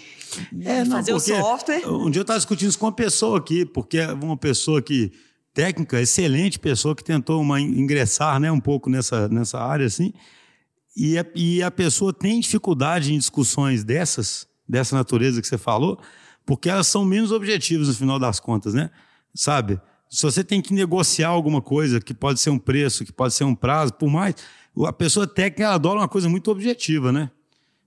É, 0.66 0.82
e 0.82 0.84
não, 0.84 0.98
fazer 0.98 1.14
o 1.14 1.20
software. 1.20 1.88
Um 1.88 2.10
dia 2.10 2.20
eu 2.20 2.24
estava 2.24 2.40
discutindo 2.40 2.68
isso 2.68 2.78
com 2.78 2.88
uma 2.88 2.92
pessoa 2.92 3.38
aqui, 3.38 3.66
porque 3.66 4.00
é 4.00 4.12
uma 4.12 4.36
pessoa 4.36 4.82
que 4.82 5.14
técnica, 5.54 6.00
excelente 6.00 6.60
pessoa 6.60 6.96
que 6.96 7.04
tentou 7.04 7.42
uma, 7.42 7.60
ingressar 7.60 8.40
né, 8.40 8.52
um 8.52 8.60
pouco 8.60 8.90
nessa, 8.90 9.28
nessa 9.28 9.60
área 9.60 9.86
assim, 9.86 10.14
e 10.96 11.18
a, 11.18 11.26
e 11.36 11.64
a 11.64 11.72
pessoa 11.72 12.14
tem 12.14 12.40
dificuldade 12.40 13.14
em 13.14 13.18
discussões 13.18 13.84
dessas, 13.84 14.48
dessa 14.68 14.96
natureza 14.96 15.42
que 15.42 15.48
você 15.48 15.58
falou, 15.58 16.00
porque 16.46 16.70
elas 16.70 16.88
são 16.88 17.06
menos 17.06 17.32
objetivas 17.32 17.88
no 17.88 17.94
final 17.94 18.20
das 18.20 18.40
contas, 18.40 18.74
né? 18.74 18.90
Sabe? 19.34 19.80
Se 20.10 20.24
você 20.24 20.44
tem 20.44 20.62
que 20.62 20.74
negociar 20.74 21.30
alguma 21.30 21.62
coisa, 21.62 22.02
que 22.02 22.14
pode 22.14 22.40
ser 22.40 22.50
um 22.50 22.60
preço, 22.60 23.06
que 23.06 23.14
pode 23.14 23.34
ser 23.34 23.46
um 23.46 23.56
prazo, 23.56 23.94
por 23.94 24.10
mais. 24.10 24.36
A 24.86 24.92
pessoa 24.92 25.26
técnica 25.26 25.70
adora 25.70 26.00
uma 26.00 26.08
coisa 26.08 26.28
muito 26.28 26.52
objetiva, 26.52 27.12
né? 27.12 27.32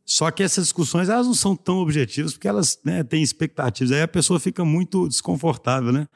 Só 0.04 0.30
que 0.30 0.42
essas 0.42 0.64
discussões 0.64 1.08
elas 1.08 1.26
não 1.26 1.34
são 1.34 1.56
tão 1.56 1.78
objetivas 1.78 2.32
porque 2.32 2.48
elas 2.48 2.78
né, 2.84 3.02
têm 3.02 3.22
expectativas. 3.22 3.92
Aí 3.92 4.02
a 4.02 4.08
pessoa 4.08 4.38
fica 4.38 4.64
muito 4.64 5.08
desconfortável, 5.08 5.92
né? 5.92 6.06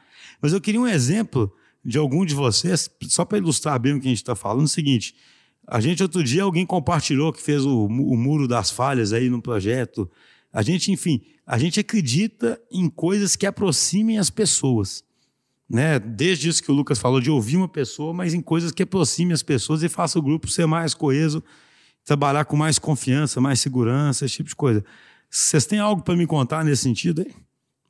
Mas 0.42 0.52
eu 0.52 0.60
queria 0.60 0.80
um 0.80 0.86
exemplo 0.86 1.52
de 1.84 1.96
algum 1.96 2.24
de 2.24 2.34
vocês, 2.34 2.90
só 3.04 3.24
para 3.24 3.38
ilustrar 3.38 3.78
bem 3.78 3.94
o 3.94 4.00
que 4.00 4.06
a 4.06 4.10
gente 4.10 4.18
está 4.18 4.34
falando, 4.34 4.62
é 4.62 4.64
o 4.64 4.68
seguinte. 4.68 5.14
A 5.66 5.80
gente, 5.80 6.02
outro 6.02 6.22
dia, 6.22 6.42
alguém 6.42 6.66
compartilhou 6.66 7.32
que 7.32 7.42
fez 7.42 7.64
o, 7.64 7.86
o 7.86 8.16
muro 8.16 8.46
das 8.46 8.70
falhas 8.70 9.12
aí 9.12 9.30
no 9.30 9.40
projeto. 9.40 10.10
A 10.52 10.62
gente, 10.62 10.90
enfim, 10.90 11.22
a 11.46 11.58
gente 11.58 11.80
acredita 11.80 12.60
em 12.70 12.88
coisas 12.88 13.36
que 13.36 13.46
aproximem 13.46 14.18
as 14.18 14.28
pessoas. 14.28 15.04
Né? 15.68 15.98
Desde 15.98 16.48
isso 16.48 16.62
que 16.62 16.70
o 16.70 16.74
Lucas 16.74 16.98
falou, 16.98 17.20
de 17.20 17.30
ouvir 17.30 17.56
uma 17.56 17.68
pessoa, 17.68 18.14
mas 18.14 18.32
em 18.32 18.40
coisas 18.40 18.72
que 18.72 18.82
aproximem 18.82 19.34
as 19.34 19.42
pessoas 19.42 19.82
e 19.82 19.88
faça 19.88 20.18
o 20.18 20.22
grupo 20.22 20.48
ser 20.48 20.66
mais 20.66 20.94
coeso, 20.94 21.42
trabalhar 22.08 22.46
com 22.46 22.56
mais 22.56 22.78
confiança, 22.78 23.38
mais 23.40 23.60
segurança, 23.60 24.24
esse 24.24 24.36
tipo 24.36 24.48
de 24.48 24.56
coisa. 24.56 24.82
Vocês 25.30 25.66
têm 25.66 25.78
algo 25.78 26.02
para 26.02 26.16
me 26.16 26.26
contar 26.26 26.64
nesse 26.64 26.82
sentido? 26.82 27.24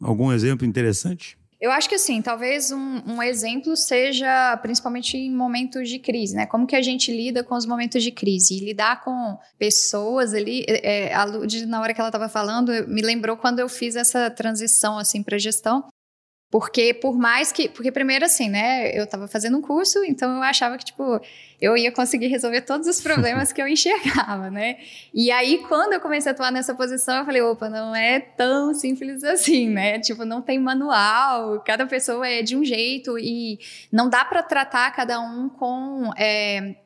Algum 0.02 0.32
exemplo 0.32 0.66
interessante? 0.66 1.38
Eu 1.60 1.70
acho 1.72 1.88
que 1.88 1.94
assim, 1.94 2.20
talvez 2.20 2.70
um, 2.70 3.02
um, 3.06 3.22
exemplo 3.22 3.76
seja 3.76 4.56
principalmente 4.58 5.16
em 5.16 5.34
momentos 5.34 5.88
de 5.88 5.98
crise, 5.98 6.34
né? 6.34 6.46
Como 6.46 6.66
que 6.66 6.76
a 6.76 6.82
gente 6.82 7.10
lida 7.10 7.42
com 7.42 7.56
os 7.56 7.66
momentos 7.66 8.02
de 8.02 8.12
crise? 8.12 8.54
E 8.54 8.64
lidar 8.64 9.02
com 9.02 9.36
pessoas 9.58 10.34
ali, 10.34 10.64
é, 10.68 11.12
a 11.12 11.24
Lud, 11.24 11.66
na 11.66 11.80
hora 11.80 11.92
que 11.92 12.00
ela 12.00 12.10
estava 12.10 12.28
falando, 12.28 12.70
me 12.86 13.02
lembrou 13.02 13.36
quando 13.36 13.58
eu 13.58 13.68
fiz 13.68 13.96
essa 13.96 14.30
transição 14.30 14.98
assim 14.98 15.20
para 15.20 15.36
gestão. 15.36 15.84
Porque 16.50 16.94
por 16.94 17.18
mais 17.18 17.52
que. 17.52 17.68
Porque 17.68 17.92
primeiro, 17.92 18.24
assim, 18.24 18.48
né? 18.48 18.96
Eu 18.98 19.04
estava 19.04 19.28
fazendo 19.28 19.58
um 19.58 19.60
curso, 19.60 20.02
então 20.04 20.36
eu 20.36 20.42
achava 20.42 20.78
que, 20.78 20.84
tipo, 20.86 21.20
eu 21.60 21.76
ia 21.76 21.92
conseguir 21.92 22.28
resolver 22.28 22.62
todos 22.62 22.86
os 22.86 23.02
problemas 23.02 23.52
que 23.52 23.60
eu 23.60 23.68
enxergava, 23.68 24.50
né? 24.50 24.78
E 25.12 25.30
aí, 25.30 25.58
quando 25.68 25.92
eu 25.92 26.00
comecei 26.00 26.32
a 26.32 26.34
atuar 26.34 26.50
nessa 26.50 26.74
posição, 26.74 27.18
eu 27.18 27.24
falei, 27.26 27.42
opa, 27.42 27.68
não 27.68 27.94
é 27.94 28.18
tão 28.18 28.72
simples 28.72 29.22
assim, 29.24 29.68
né? 29.68 29.98
Tipo, 29.98 30.24
não 30.24 30.40
tem 30.40 30.58
manual, 30.58 31.60
cada 31.60 31.86
pessoa 31.86 32.26
é 32.26 32.40
de 32.40 32.56
um 32.56 32.64
jeito 32.64 33.18
e 33.18 33.58
não 33.92 34.08
dá 34.08 34.24
para 34.24 34.42
tratar 34.42 34.90
cada 34.92 35.20
um 35.20 35.50
com. 35.50 36.10
É, 36.16 36.76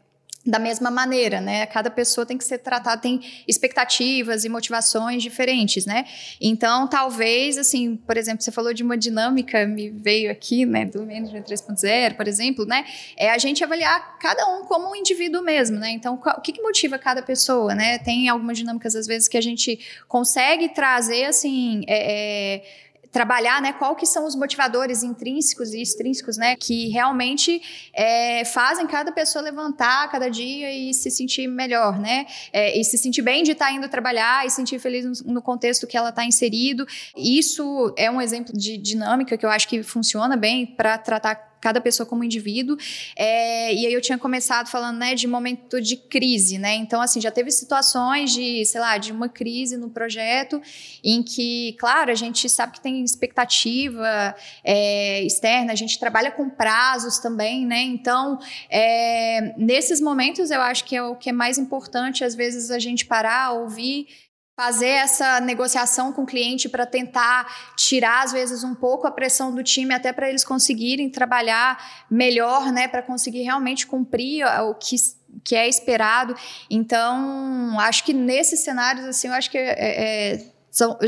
da 0.44 0.58
mesma 0.58 0.90
maneira, 0.90 1.40
né? 1.40 1.64
Cada 1.66 1.88
pessoa 1.88 2.26
tem 2.26 2.36
que 2.36 2.44
ser 2.44 2.58
tratada, 2.58 3.00
tem 3.00 3.20
expectativas 3.46 4.44
e 4.44 4.48
motivações 4.48 5.22
diferentes, 5.22 5.86
né? 5.86 6.04
Então, 6.40 6.88
talvez, 6.88 7.56
assim, 7.56 7.96
por 7.96 8.16
exemplo, 8.16 8.42
você 8.42 8.50
falou 8.50 8.74
de 8.74 8.82
uma 8.82 8.96
dinâmica, 8.96 9.64
me 9.66 9.90
veio 9.90 10.30
aqui, 10.32 10.66
né, 10.66 10.84
do 10.84 11.00
Management 11.00 11.42
3.0, 11.42 12.16
por 12.16 12.26
exemplo, 12.26 12.66
né? 12.66 12.84
É 13.16 13.30
a 13.30 13.38
gente 13.38 13.62
avaliar 13.62 14.18
cada 14.18 14.44
um 14.48 14.64
como 14.64 14.90
um 14.90 14.96
indivíduo 14.96 15.42
mesmo, 15.42 15.78
né? 15.78 15.90
Então, 15.90 16.14
o 16.14 16.40
que, 16.40 16.52
que 16.52 16.60
motiva 16.60 16.98
cada 16.98 17.22
pessoa, 17.22 17.74
né? 17.74 17.98
Tem 17.98 18.28
algumas 18.28 18.58
dinâmicas, 18.58 18.96
às 18.96 19.06
vezes, 19.06 19.28
que 19.28 19.36
a 19.36 19.42
gente 19.42 19.78
consegue 20.08 20.70
trazer, 20.70 21.26
assim, 21.26 21.84
é, 21.86 22.56
é, 22.56 22.64
trabalhar, 23.12 23.60
né, 23.60 23.74
qual 23.74 23.94
que 23.94 24.06
são 24.06 24.26
os 24.26 24.34
motivadores 24.34 25.02
intrínsecos 25.02 25.74
e 25.74 25.82
extrínsecos, 25.82 26.38
né, 26.38 26.56
que 26.56 26.88
realmente 26.88 27.62
é, 27.92 28.42
fazem 28.46 28.86
cada 28.86 29.12
pessoa 29.12 29.44
levantar 29.44 30.10
cada 30.10 30.30
dia 30.30 30.72
e 30.72 30.94
se 30.94 31.10
sentir 31.10 31.46
melhor, 31.46 32.00
né, 32.00 32.26
é, 32.52 32.76
e 32.78 32.82
se 32.82 32.96
sentir 32.96 33.20
bem 33.20 33.42
de 33.42 33.52
estar 33.52 33.66
tá 33.66 33.72
indo 33.72 33.86
trabalhar 33.88 34.46
e 34.46 34.50
se 34.50 34.56
sentir 34.56 34.78
feliz 34.78 35.22
no, 35.22 35.34
no 35.34 35.42
contexto 35.42 35.86
que 35.86 35.96
ela 35.96 36.08
está 36.08 36.24
inserido. 36.24 36.86
Isso 37.14 37.92
é 37.98 38.10
um 38.10 38.20
exemplo 38.20 38.56
de 38.56 38.78
dinâmica 38.78 39.36
que 39.36 39.44
eu 39.44 39.50
acho 39.50 39.68
que 39.68 39.82
funciona 39.82 40.34
bem 40.34 40.64
para 40.64 40.96
tratar 40.96 41.51
cada 41.62 41.80
pessoa 41.80 42.04
como 42.04 42.24
indivíduo. 42.24 42.76
É, 43.16 43.72
e 43.72 43.86
aí 43.86 43.92
eu 43.94 44.00
tinha 44.00 44.18
começado 44.18 44.68
falando, 44.68 44.98
né, 44.98 45.14
de 45.14 45.28
momento 45.28 45.80
de 45.80 45.96
crise, 45.96 46.58
né? 46.58 46.74
Então, 46.74 47.00
assim, 47.00 47.20
já 47.20 47.30
teve 47.30 47.50
situações 47.52 48.32
de, 48.32 48.66
sei 48.66 48.80
lá, 48.80 48.98
de 48.98 49.12
uma 49.12 49.28
crise 49.28 49.76
no 49.76 49.88
projeto 49.88 50.60
em 51.02 51.22
que, 51.22 51.74
claro, 51.78 52.10
a 52.10 52.14
gente 52.14 52.48
sabe 52.48 52.72
que 52.72 52.80
tem 52.80 53.02
expectativa 53.04 54.34
é, 54.64 55.22
externa, 55.22 55.72
a 55.72 55.76
gente 55.76 55.98
trabalha 55.98 56.32
com 56.32 56.50
prazos 56.50 57.18
também, 57.18 57.64
né? 57.64 57.80
Então, 57.82 58.38
é, 58.68 59.54
nesses 59.56 60.00
momentos 60.00 60.50
eu 60.50 60.60
acho 60.60 60.84
que 60.84 60.96
é 60.96 61.02
o 61.02 61.14
que 61.14 61.30
é 61.30 61.32
mais 61.32 61.58
importante, 61.58 62.24
às 62.24 62.34
vezes, 62.34 62.72
a 62.72 62.80
gente 62.80 63.06
parar, 63.06 63.52
ouvir 63.52 64.08
fazer 64.56 64.88
essa 64.88 65.40
negociação 65.40 66.12
com 66.12 66.22
o 66.22 66.26
cliente 66.26 66.68
para 66.68 66.84
tentar 66.84 67.74
tirar 67.76 68.22
às 68.22 68.32
vezes 68.32 68.62
um 68.62 68.74
pouco 68.74 69.06
a 69.06 69.10
pressão 69.10 69.54
do 69.54 69.62
time 69.62 69.94
até 69.94 70.12
para 70.12 70.28
eles 70.28 70.44
conseguirem 70.44 71.08
trabalhar 71.08 72.04
melhor, 72.10 72.70
né, 72.70 72.86
para 72.86 73.02
conseguir 73.02 73.42
realmente 73.42 73.86
cumprir 73.86 74.44
o 74.62 74.74
que 74.74 74.96
que 75.42 75.56
é 75.56 75.66
esperado. 75.66 76.36
Então, 76.68 77.80
acho 77.80 78.04
que 78.04 78.12
nesses 78.12 78.60
cenários 78.60 79.06
assim, 79.06 79.28
eu 79.28 79.34
acho 79.34 79.50
que 79.50 79.56
é, 79.56 80.34
é, 80.34 80.44
são, 80.70 80.98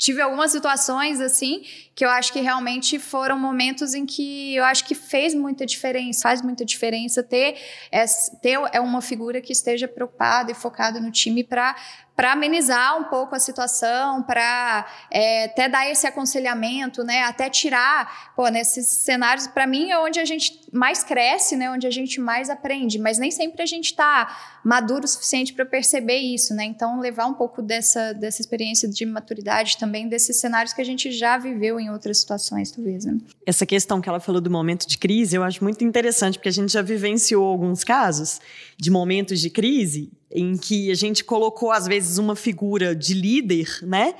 tive 0.00 0.22
algumas 0.22 0.50
situações 0.50 1.20
assim 1.20 1.62
que 1.94 2.04
eu 2.06 2.08
acho 2.08 2.32
que 2.32 2.40
realmente 2.40 2.98
foram 2.98 3.38
momentos 3.38 3.92
em 3.92 4.06
que 4.06 4.56
eu 4.56 4.64
acho 4.64 4.86
que 4.86 4.94
fez 4.94 5.34
muita 5.34 5.66
diferença, 5.66 6.22
faz 6.22 6.40
muita 6.40 6.64
diferença 6.64 7.22
ter, 7.22 7.56
ter 8.40 8.58
é 8.72 8.80
uma 8.80 9.02
figura 9.02 9.38
que 9.42 9.52
esteja 9.52 9.86
preocupada 9.86 10.50
e 10.50 10.54
focada 10.54 10.98
no 10.98 11.10
time 11.10 11.44
para 11.44 11.76
para 12.16 12.32
amenizar 12.32 13.00
um 13.00 13.04
pouco 13.04 13.34
a 13.34 13.38
situação, 13.38 14.22
para 14.22 14.86
é, 15.10 15.44
até 15.44 15.70
dar 15.70 15.88
esse 15.90 16.06
aconselhamento, 16.06 17.02
né? 17.02 17.22
Até 17.22 17.48
tirar, 17.48 18.34
pô, 18.36 18.46
nesses 18.48 18.86
cenários, 18.88 19.46
para 19.46 19.66
mim 19.66 19.90
é 19.90 19.98
onde 19.98 20.20
a 20.20 20.24
gente 20.26 20.68
mais 20.70 21.02
cresce, 21.02 21.56
né? 21.56 21.70
Onde 21.70 21.86
a 21.86 21.90
gente 21.90 22.20
mais 22.20 22.50
aprende, 22.50 22.98
mas 22.98 23.16
nem 23.16 23.30
sempre 23.30 23.62
a 23.62 23.66
gente 23.66 23.86
está 23.86 24.60
maduro 24.62 25.06
o 25.06 25.08
suficiente 25.08 25.54
para 25.54 25.64
perceber 25.64 26.18
isso, 26.18 26.52
né? 26.54 26.64
Então 26.64 27.00
levar 27.00 27.24
um 27.24 27.32
pouco 27.32 27.62
dessa, 27.62 28.12
dessa 28.12 28.42
experiência 28.42 28.86
de 28.86 29.06
maturidade 29.06 29.78
também 29.78 29.89
desses 30.08 30.40
cenários 30.40 30.72
que 30.72 30.80
a 30.80 30.84
gente 30.84 31.10
já 31.10 31.36
viveu 31.36 31.78
em 31.80 31.90
outras 31.90 32.18
situações, 32.18 32.70
talvez. 32.70 33.04
Né? 33.04 33.18
Essa 33.44 33.66
questão 33.66 34.00
que 34.00 34.08
ela 34.08 34.20
falou 34.20 34.40
do 34.40 34.50
momento 34.50 34.86
de 34.86 34.96
crise, 34.96 35.36
eu 35.36 35.42
acho 35.42 35.62
muito 35.62 35.84
interessante 35.84 36.38
porque 36.38 36.48
a 36.48 36.52
gente 36.52 36.72
já 36.72 36.82
vivenciou 36.82 37.44
alguns 37.44 37.84
casos 37.84 38.40
de 38.78 38.90
momentos 38.90 39.40
de 39.40 39.50
crise 39.50 40.10
em 40.30 40.56
que 40.56 40.90
a 40.90 40.94
gente 40.94 41.24
colocou, 41.24 41.72
às 41.72 41.86
vezes, 41.86 42.18
uma 42.18 42.36
figura 42.36 42.94
de 42.94 43.14
líder, 43.14 43.68
né? 43.82 44.14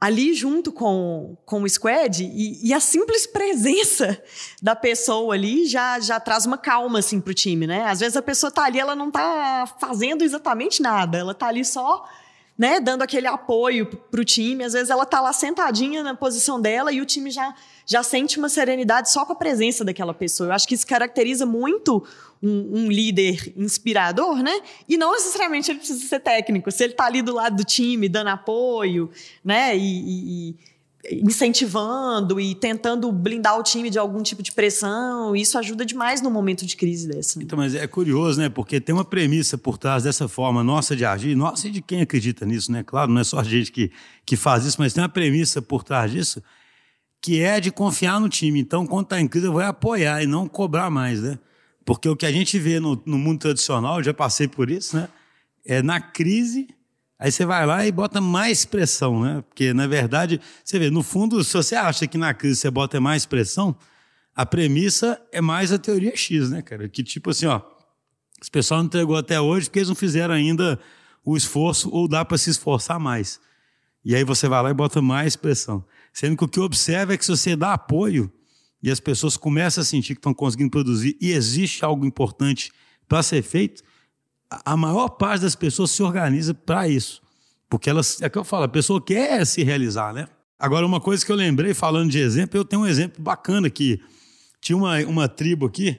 Ali 0.00 0.34
junto 0.34 0.72
com, 0.72 1.36
com 1.46 1.62
o 1.62 1.68
squad, 1.68 2.24
e, 2.24 2.68
e, 2.68 2.74
a 2.74 2.80
simples 2.80 3.26
presença 3.26 4.20
da 4.62 4.74
pessoa 4.74 5.34
ali 5.34 5.66
já, 5.66 5.98
já 6.00 6.18
traz 6.18 6.44
uma 6.44 6.58
calma, 6.58 6.98
assim, 6.98 7.20
pro 7.20 7.32
time, 7.32 7.66
né? 7.66 7.84
Às 7.84 8.00
vezes 8.00 8.16
a 8.16 8.22
pessoa 8.22 8.50
tá 8.50 8.64
ali, 8.64 8.78
ela 8.78 8.96
não 8.96 9.10
tá 9.10 9.76
fazendo 9.80 10.22
exatamente 10.22 10.82
nada, 10.82 11.18
ela 11.18 11.34
tá 11.34 11.46
ali 11.46 11.64
só 11.64 12.04
né, 12.56 12.78
dando 12.80 13.02
aquele 13.02 13.26
apoio 13.26 13.86
para 13.86 14.20
o 14.20 14.24
time. 14.24 14.64
Às 14.64 14.72
vezes 14.72 14.90
ela 14.90 15.04
tá 15.04 15.20
lá 15.20 15.32
sentadinha 15.32 16.02
na 16.02 16.14
posição 16.14 16.60
dela 16.60 16.92
e 16.92 17.00
o 17.00 17.04
time 17.04 17.30
já, 17.30 17.54
já 17.84 18.02
sente 18.02 18.38
uma 18.38 18.48
serenidade 18.48 19.10
só 19.10 19.24
com 19.24 19.32
a 19.32 19.36
presença 19.36 19.84
daquela 19.84 20.14
pessoa. 20.14 20.48
Eu 20.48 20.52
acho 20.52 20.66
que 20.66 20.74
isso 20.74 20.86
caracteriza 20.86 21.44
muito 21.44 22.06
um, 22.42 22.84
um, 22.84 22.90
líder 22.90 23.52
inspirador, 23.56 24.42
né? 24.42 24.60
E 24.88 24.96
não 24.96 25.12
necessariamente 25.12 25.70
ele 25.70 25.78
precisa 25.78 26.06
ser 26.06 26.20
técnico. 26.20 26.70
Se 26.70 26.84
ele 26.84 26.92
está 26.92 27.06
ali 27.06 27.22
do 27.22 27.34
lado 27.34 27.56
do 27.56 27.64
time, 27.64 28.08
dando 28.08 28.28
apoio, 28.28 29.10
né? 29.44 29.76
e, 29.76 30.50
e 30.50 30.73
incentivando 31.10 32.40
e 32.40 32.54
tentando 32.54 33.10
blindar 33.12 33.58
o 33.58 33.62
time 33.62 33.90
de 33.90 33.98
algum 33.98 34.22
tipo 34.22 34.42
de 34.42 34.52
pressão. 34.52 35.34
Isso 35.36 35.58
ajuda 35.58 35.84
demais 35.84 36.20
no 36.20 36.30
momento 36.30 36.64
de 36.64 36.76
crise 36.76 37.08
dessa. 37.08 37.42
Então, 37.42 37.58
mas 37.58 37.74
é 37.74 37.86
curioso, 37.86 38.40
né? 38.40 38.48
Porque 38.48 38.80
tem 38.80 38.94
uma 38.94 39.04
premissa 39.04 39.58
por 39.58 39.78
trás 39.78 40.04
dessa 40.04 40.28
forma 40.28 40.64
nossa 40.64 40.96
de 40.96 41.04
agir, 41.04 41.34
nossa 41.36 41.68
e 41.68 41.70
de 41.70 41.82
quem 41.82 42.00
acredita 42.00 42.46
nisso, 42.46 42.72
né? 42.72 42.82
Claro, 42.82 43.10
não 43.10 43.20
é 43.20 43.24
só 43.24 43.38
a 43.38 43.44
gente 43.44 43.70
que, 43.70 43.90
que 44.24 44.36
faz 44.36 44.64
isso, 44.64 44.76
mas 44.78 44.92
tem 44.92 45.02
uma 45.02 45.08
premissa 45.08 45.60
por 45.60 45.84
trás 45.84 46.10
disso 46.10 46.42
que 47.24 47.40
é 47.40 47.58
de 47.58 47.70
confiar 47.70 48.20
no 48.20 48.28
time. 48.28 48.60
Então, 48.60 48.86
quando 48.86 49.04
está 49.04 49.18
em 49.18 49.26
crise, 49.26 49.46
eu 49.46 49.52
vou 49.52 49.62
apoiar 49.62 50.22
e 50.22 50.26
não 50.26 50.46
cobrar 50.46 50.90
mais, 50.90 51.22
né? 51.22 51.38
Porque 51.82 52.06
o 52.06 52.14
que 52.14 52.26
a 52.26 52.30
gente 52.30 52.58
vê 52.58 52.78
no, 52.78 53.02
no 53.06 53.16
mundo 53.16 53.38
tradicional, 53.40 54.02
já 54.02 54.12
passei 54.12 54.46
por 54.46 54.70
isso, 54.70 54.94
né? 54.94 55.08
É 55.64 55.80
na 55.80 55.98
crise 55.98 56.68
Aí 57.18 57.30
você 57.30 57.46
vai 57.46 57.64
lá 57.64 57.86
e 57.86 57.92
bota 57.92 58.20
mais 58.20 58.64
pressão, 58.64 59.22
né? 59.22 59.42
Porque, 59.48 59.72
na 59.72 59.86
verdade, 59.86 60.40
você 60.64 60.78
vê, 60.78 60.90
no 60.90 61.02
fundo, 61.02 61.42
se 61.44 61.52
você 61.52 61.74
acha 61.74 62.06
que 62.06 62.18
na 62.18 62.34
crise 62.34 62.60
você 62.60 62.70
bota 62.70 63.00
mais 63.00 63.24
pressão, 63.24 63.76
a 64.34 64.44
premissa 64.44 65.20
é 65.32 65.40
mais 65.40 65.72
a 65.72 65.78
teoria 65.78 66.16
X, 66.16 66.50
né, 66.50 66.60
cara? 66.60 66.88
Que 66.88 67.02
tipo 67.02 67.30
assim, 67.30 67.46
ó, 67.46 67.60
esse 68.40 68.50
pessoal 68.50 68.80
não 68.80 68.86
entregou 68.86 69.16
até 69.16 69.40
hoje 69.40 69.66
porque 69.66 69.78
eles 69.78 69.88
não 69.88 69.94
fizeram 69.94 70.34
ainda 70.34 70.78
o 71.24 71.36
esforço 71.36 71.88
ou 71.90 72.08
dá 72.08 72.24
para 72.24 72.36
se 72.36 72.50
esforçar 72.50 72.98
mais. 72.98 73.40
E 74.04 74.14
aí 74.14 74.24
você 74.24 74.48
vai 74.48 74.62
lá 74.62 74.70
e 74.70 74.74
bota 74.74 75.00
mais 75.00 75.36
pressão. 75.36 75.84
Sendo 76.12 76.36
que 76.36 76.44
o 76.44 76.48
que 76.48 76.60
observa 76.60 77.14
é 77.14 77.16
que 77.16 77.24
se 77.24 77.30
você 77.30 77.56
dá 77.56 77.72
apoio 77.72 78.30
e 78.82 78.90
as 78.90 79.00
pessoas 79.00 79.36
começam 79.36 79.80
a 79.80 79.84
sentir 79.84 80.14
que 80.14 80.18
estão 80.18 80.34
conseguindo 80.34 80.70
produzir 80.70 81.16
e 81.20 81.30
existe 81.30 81.84
algo 81.84 82.04
importante 82.04 82.70
para 83.08 83.22
ser 83.22 83.42
feito, 83.42 83.82
a 84.64 84.76
maior 84.76 85.08
parte 85.08 85.42
das 85.42 85.54
pessoas 85.54 85.90
se 85.90 86.02
organiza 86.02 86.52
para 86.54 86.88
isso. 86.88 87.22
Porque 87.68 87.88
elas, 87.88 88.20
é 88.20 88.28
que 88.28 88.38
eu 88.38 88.44
falo, 88.44 88.64
a 88.64 88.68
pessoa 88.68 89.00
quer 89.02 89.44
se 89.46 89.62
realizar, 89.62 90.12
né? 90.12 90.28
Agora, 90.58 90.86
uma 90.86 91.00
coisa 91.00 91.24
que 91.24 91.32
eu 91.32 91.36
lembrei, 91.36 91.74
falando 91.74 92.10
de 92.10 92.18
exemplo, 92.18 92.58
eu 92.58 92.64
tenho 92.64 92.82
um 92.82 92.86
exemplo 92.86 93.22
bacana 93.22 93.66
aqui. 93.66 94.00
Tinha 94.60 94.76
uma, 94.76 94.98
uma 95.00 95.28
tribo 95.28 95.66
aqui, 95.66 95.98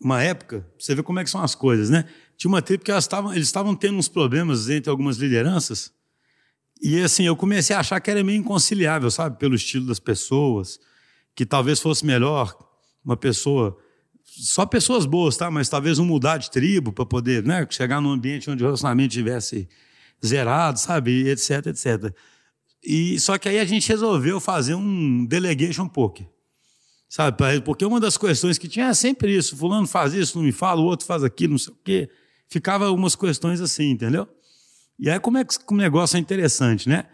uma 0.00 0.22
época, 0.22 0.66
você 0.78 0.94
vê 0.94 1.02
como 1.02 1.18
é 1.18 1.24
que 1.24 1.30
são 1.30 1.42
as 1.42 1.54
coisas, 1.54 1.90
né? 1.90 2.04
Tinha 2.36 2.48
uma 2.48 2.62
tribo 2.62 2.84
que 2.84 2.90
elas 2.90 3.06
tavam, 3.06 3.32
eles 3.32 3.46
estavam 3.46 3.74
tendo 3.74 3.98
uns 3.98 4.08
problemas 4.08 4.68
entre 4.70 4.90
algumas 4.90 5.16
lideranças, 5.16 5.92
e 6.82 7.00
assim, 7.00 7.22
eu 7.22 7.36
comecei 7.36 7.76
a 7.76 7.78
achar 7.78 8.00
que 8.00 8.10
era 8.10 8.24
meio 8.24 8.40
inconciliável, 8.40 9.08
sabe? 9.08 9.38
Pelo 9.38 9.54
estilo 9.54 9.86
das 9.86 10.00
pessoas, 10.00 10.80
que 11.32 11.46
talvez 11.46 11.78
fosse 11.78 12.04
melhor 12.04 12.52
uma 13.04 13.16
pessoa 13.16 13.78
só 14.34 14.64
pessoas 14.64 15.04
boas, 15.04 15.36
tá? 15.36 15.50
Mas 15.50 15.68
talvez 15.68 15.98
um 15.98 16.04
mudar 16.04 16.38
de 16.38 16.50
tribo 16.50 16.92
para 16.92 17.04
poder, 17.04 17.44
né? 17.44 17.66
Chegar 17.68 18.00
num 18.00 18.10
ambiente 18.10 18.50
onde 18.50 18.62
o 18.62 18.66
relacionamento 18.66 19.12
tivesse 19.12 19.68
zerado, 20.24 20.78
sabe? 20.78 21.28
Etc, 21.28 21.66
etc. 21.66 22.14
E 22.82 23.20
só 23.20 23.36
que 23.38 23.48
aí 23.48 23.58
a 23.58 23.64
gente 23.64 23.88
resolveu 23.88 24.40
fazer 24.40 24.74
um 24.74 25.24
delegation 25.26 25.86
poker. 25.86 26.26
Sabe? 27.08 27.36
Porque 27.62 27.84
uma 27.84 28.00
das 28.00 28.16
questões 28.16 28.56
que 28.56 28.66
tinha 28.66 28.86
é 28.86 28.94
sempre 28.94 29.36
isso, 29.36 29.54
fulano 29.54 29.86
faz 29.86 30.14
isso, 30.14 30.38
não 30.38 30.44
me 30.44 30.52
fala, 30.52 30.80
o 30.80 30.84
outro 30.84 31.04
faz 31.04 31.22
aquilo, 31.22 31.52
não 31.52 31.58
sei 31.58 31.74
o 31.74 31.76
quê. 31.84 32.10
Ficava 32.48 32.86
algumas 32.86 33.14
questões 33.14 33.60
assim, 33.60 33.90
entendeu? 33.90 34.26
E 34.98 35.10
aí 35.10 35.20
como 35.20 35.36
é 35.36 35.44
que 35.44 35.54
o 35.70 35.76
negócio 35.76 36.16
é 36.16 36.20
interessante, 36.20 36.88
né? 36.88 37.04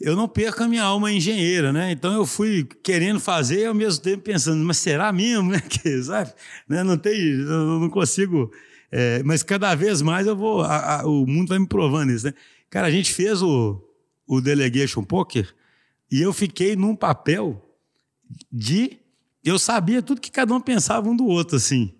Eu 0.00 0.14
não 0.14 0.28
perco 0.28 0.62
a 0.62 0.68
minha 0.68 0.82
alma 0.82 1.10
engenheira, 1.10 1.72
né? 1.72 1.90
Então 1.90 2.12
eu 2.12 2.26
fui 2.26 2.64
querendo 2.82 3.18
fazer 3.18 3.60
e 3.62 3.66
ao 3.66 3.74
mesmo 3.74 4.02
tempo 4.02 4.22
pensando, 4.22 4.62
mas 4.64 4.76
será 4.76 5.10
mesmo, 5.12 5.50
né? 5.52 5.60
Que, 5.60 6.02
sabe? 6.02 6.32
Né? 6.68 6.82
Não 6.82 6.98
tem, 6.98 7.18
eu 7.18 7.80
não 7.80 7.88
consigo. 7.88 8.50
É, 8.92 9.22
mas 9.22 9.42
cada 9.42 9.74
vez 9.74 10.02
mais 10.02 10.26
eu 10.26 10.36
vou, 10.36 10.62
a, 10.62 11.00
a, 11.00 11.06
o 11.06 11.26
mundo 11.26 11.48
vai 11.48 11.58
me 11.58 11.66
provando 11.66 12.12
isso, 12.12 12.26
né? 12.26 12.34
Cara, 12.68 12.86
a 12.86 12.90
gente 12.90 13.12
fez 13.12 13.42
o, 13.42 13.82
o 14.26 14.40
Delegation 14.40 15.02
Poker 15.02 15.54
e 16.10 16.20
eu 16.20 16.32
fiquei 16.32 16.76
num 16.76 16.94
papel 16.94 17.62
de. 18.52 18.98
Eu 19.44 19.58
sabia 19.58 20.02
tudo 20.02 20.20
que 20.20 20.30
cada 20.30 20.52
um 20.52 20.60
pensava 20.60 21.08
um 21.08 21.16
do 21.16 21.26
outro, 21.26 21.56
assim. 21.56 21.94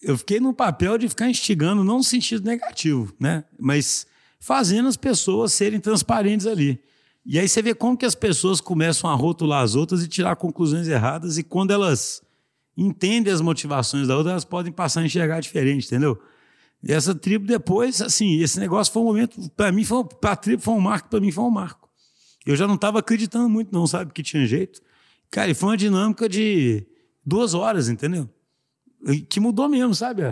Eu 0.00 0.16
fiquei 0.16 0.40
num 0.40 0.54
papel 0.54 0.96
de 0.96 1.08
ficar 1.08 1.28
instigando, 1.28 1.84
não 1.84 1.98
no 1.98 2.04
sentido 2.04 2.44
negativo, 2.44 3.14
né? 3.18 3.44
Mas 3.58 4.06
fazendo 4.40 4.88
as 4.88 4.96
pessoas 4.96 5.52
serem 5.52 5.80
transparentes 5.80 6.46
ali. 6.46 6.80
E 7.30 7.38
aí 7.38 7.46
você 7.46 7.60
vê 7.60 7.74
como 7.74 7.94
que 7.94 8.06
as 8.06 8.14
pessoas 8.14 8.58
começam 8.58 9.10
a 9.10 9.14
rotular 9.14 9.62
as 9.62 9.74
outras 9.74 10.02
e 10.02 10.08
tirar 10.08 10.34
conclusões 10.36 10.88
erradas, 10.88 11.36
e 11.36 11.42
quando 11.42 11.72
elas 11.72 12.22
entendem 12.74 13.30
as 13.30 13.42
motivações 13.42 14.08
da 14.08 14.16
outra, 14.16 14.32
elas 14.32 14.46
podem 14.46 14.72
passar 14.72 15.00
a 15.02 15.04
enxergar 15.04 15.38
diferente, 15.40 15.86
entendeu? 15.86 16.18
E 16.82 16.90
essa 16.90 17.14
tribo 17.14 17.46
depois, 17.46 18.00
assim, 18.00 18.40
esse 18.40 18.58
negócio 18.58 18.90
foi 18.90 19.02
um 19.02 19.04
momento, 19.04 19.50
para 19.50 19.70
mim, 19.70 19.84
para 20.18 20.32
a 20.32 20.36
tribo 20.36 20.62
foi 20.62 20.72
um 20.72 20.80
marco, 20.80 21.10
para 21.10 21.20
mim 21.20 21.30
foi 21.30 21.44
um 21.44 21.50
marco. 21.50 21.90
Eu 22.46 22.56
já 22.56 22.66
não 22.66 22.76
estava 22.76 23.00
acreditando 23.00 23.46
muito, 23.46 23.70
não, 23.74 23.86
sabe, 23.86 24.10
que 24.14 24.22
tinha 24.22 24.46
jeito. 24.46 24.80
Cara, 25.30 25.50
e 25.50 25.54
foi 25.54 25.68
uma 25.68 25.76
dinâmica 25.76 26.30
de 26.30 26.86
duas 27.26 27.52
horas, 27.52 27.90
entendeu? 27.90 28.26
Que 29.28 29.38
mudou 29.38 29.68
mesmo, 29.68 29.94
sabe? 29.94 30.22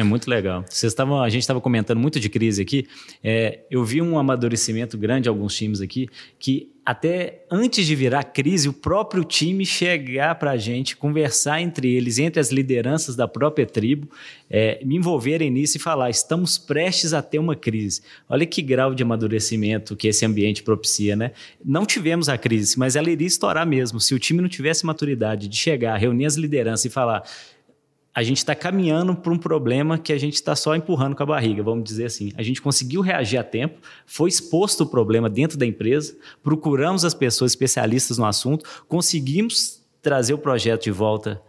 É 0.00 0.02
muito 0.02 0.30
legal. 0.30 0.64
Vocês 0.66 0.92
estavam, 0.92 1.20
a 1.20 1.28
gente 1.28 1.42
estava 1.42 1.60
comentando 1.60 1.98
muito 1.98 2.18
de 2.18 2.30
crise 2.30 2.62
aqui. 2.62 2.88
É, 3.22 3.58
eu 3.70 3.84
vi 3.84 4.00
um 4.00 4.18
amadurecimento 4.18 4.96
grande 4.96 5.28
em 5.28 5.30
alguns 5.30 5.54
times 5.54 5.82
aqui 5.82 6.08
que 6.38 6.70
até 6.86 7.44
antes 7.50 7.86
de 7.86 7.94
virar 7.94 8.24
crise, 8.24 8.66
o 8.66 8.72
próprio 8.72 9.22
time 9.22 9.66
chegar 9.66 10.36
para 10.36 10.52
a 10.52 10.56
gente, 10.56 10.96
conversar 10.96 11.60
entre 11.60 11.94
eles, 11.94 12.18
entre 12.18 12.40
as 12.40 12.50
lideranças 12.50 13.14
da 13.14 13.28
própria 13.28 13.66
tribo, 13.66 14.08
é, 14.48 14.82
me 14.82 14.96
envolverem 14.96 15.50
nisso 15.50 15.76
e 15.76 15.80
falar: 15.80 16.08
estamos 16.08 16.56
prestes 16.56 17.12
a 17.12 17.20
ter 17.20 17.38
uma 17.38 17.54
crise. 17.54 18.00
Olha 18.26 18.46
que 18.46 18.62
grau 18.62 18.94
de 18.94 19.02
amadurecimento 19.02 19.94
que 19.94 20.08
esse 20.08 20.24
ambiente 20.24 20.62
propicia, 20.62 21.14
né? 21.14 21.32
Não 21.62 21.84
tivemos 21.84 22.30
a 22.30 22.38
crise, 22.38 22.78
mas 22.78 22.96
ela 22.96 23.10
iria 23.10 23.28
estourar 23.28 23.66
mesmo. 23.66 24.00
Se 24.00 24.14
o 24.14 24.18
time 24.18 24.40
não 24.40 24.48
tivesse 24.48 24.86
maturidade 24.86 25.46
de 25.46 25.56
chegar, 25.58 25.98
reunir 25.98 26.24
as 26.24 26.36
lideranças 26.36 26.86
e 26.86 26.90
falar: 26.90 27.22
a 28.14 28.22
gente 28.22 28.38
está 28.38 28.54
caminhando 28.54 29.14
para 29.14 29.32
um 29.32 29.38
problema 29.38 29.96
que 29.96 30.12
a 30.12 30.18
gente 30.18 30.34
está 30.34 30.56
só 30.56 30.74
empurrando 30.74 31.14
com 31.14 31.22
a 31.22 31.26
barriga, 31.26 31.62
vamos 31.62 31.84
dizer 31.84 32.06
assim. 32.06 32.32
A 32.36 32.42
gente 32.42 32.60
conseguiu 32.60 33.00
reagir 33.00 33.38
a 33.38 33.44
tempo, 33.44 33.78
foi 34.04 34.28
exposto 34.28 34.82
o 34.82 34.86
problema 34.86 35.30
dentro 35.30 35.56
da 35.56 35.64
empresa, 35.64 36.16
procuramos 36.42 37.04
as 37.04 37.14
pessoas 37.14 37.52
especialistas 37.52 38.18
no 38.18 38.26
assunto, 38.26 38.64
conseguimos 38.88 39.80
trazer 40.02 40.34
o 40.34 40.38
projeto 40.38 40.84
de 40.84 40.90
volta 40.90 41.40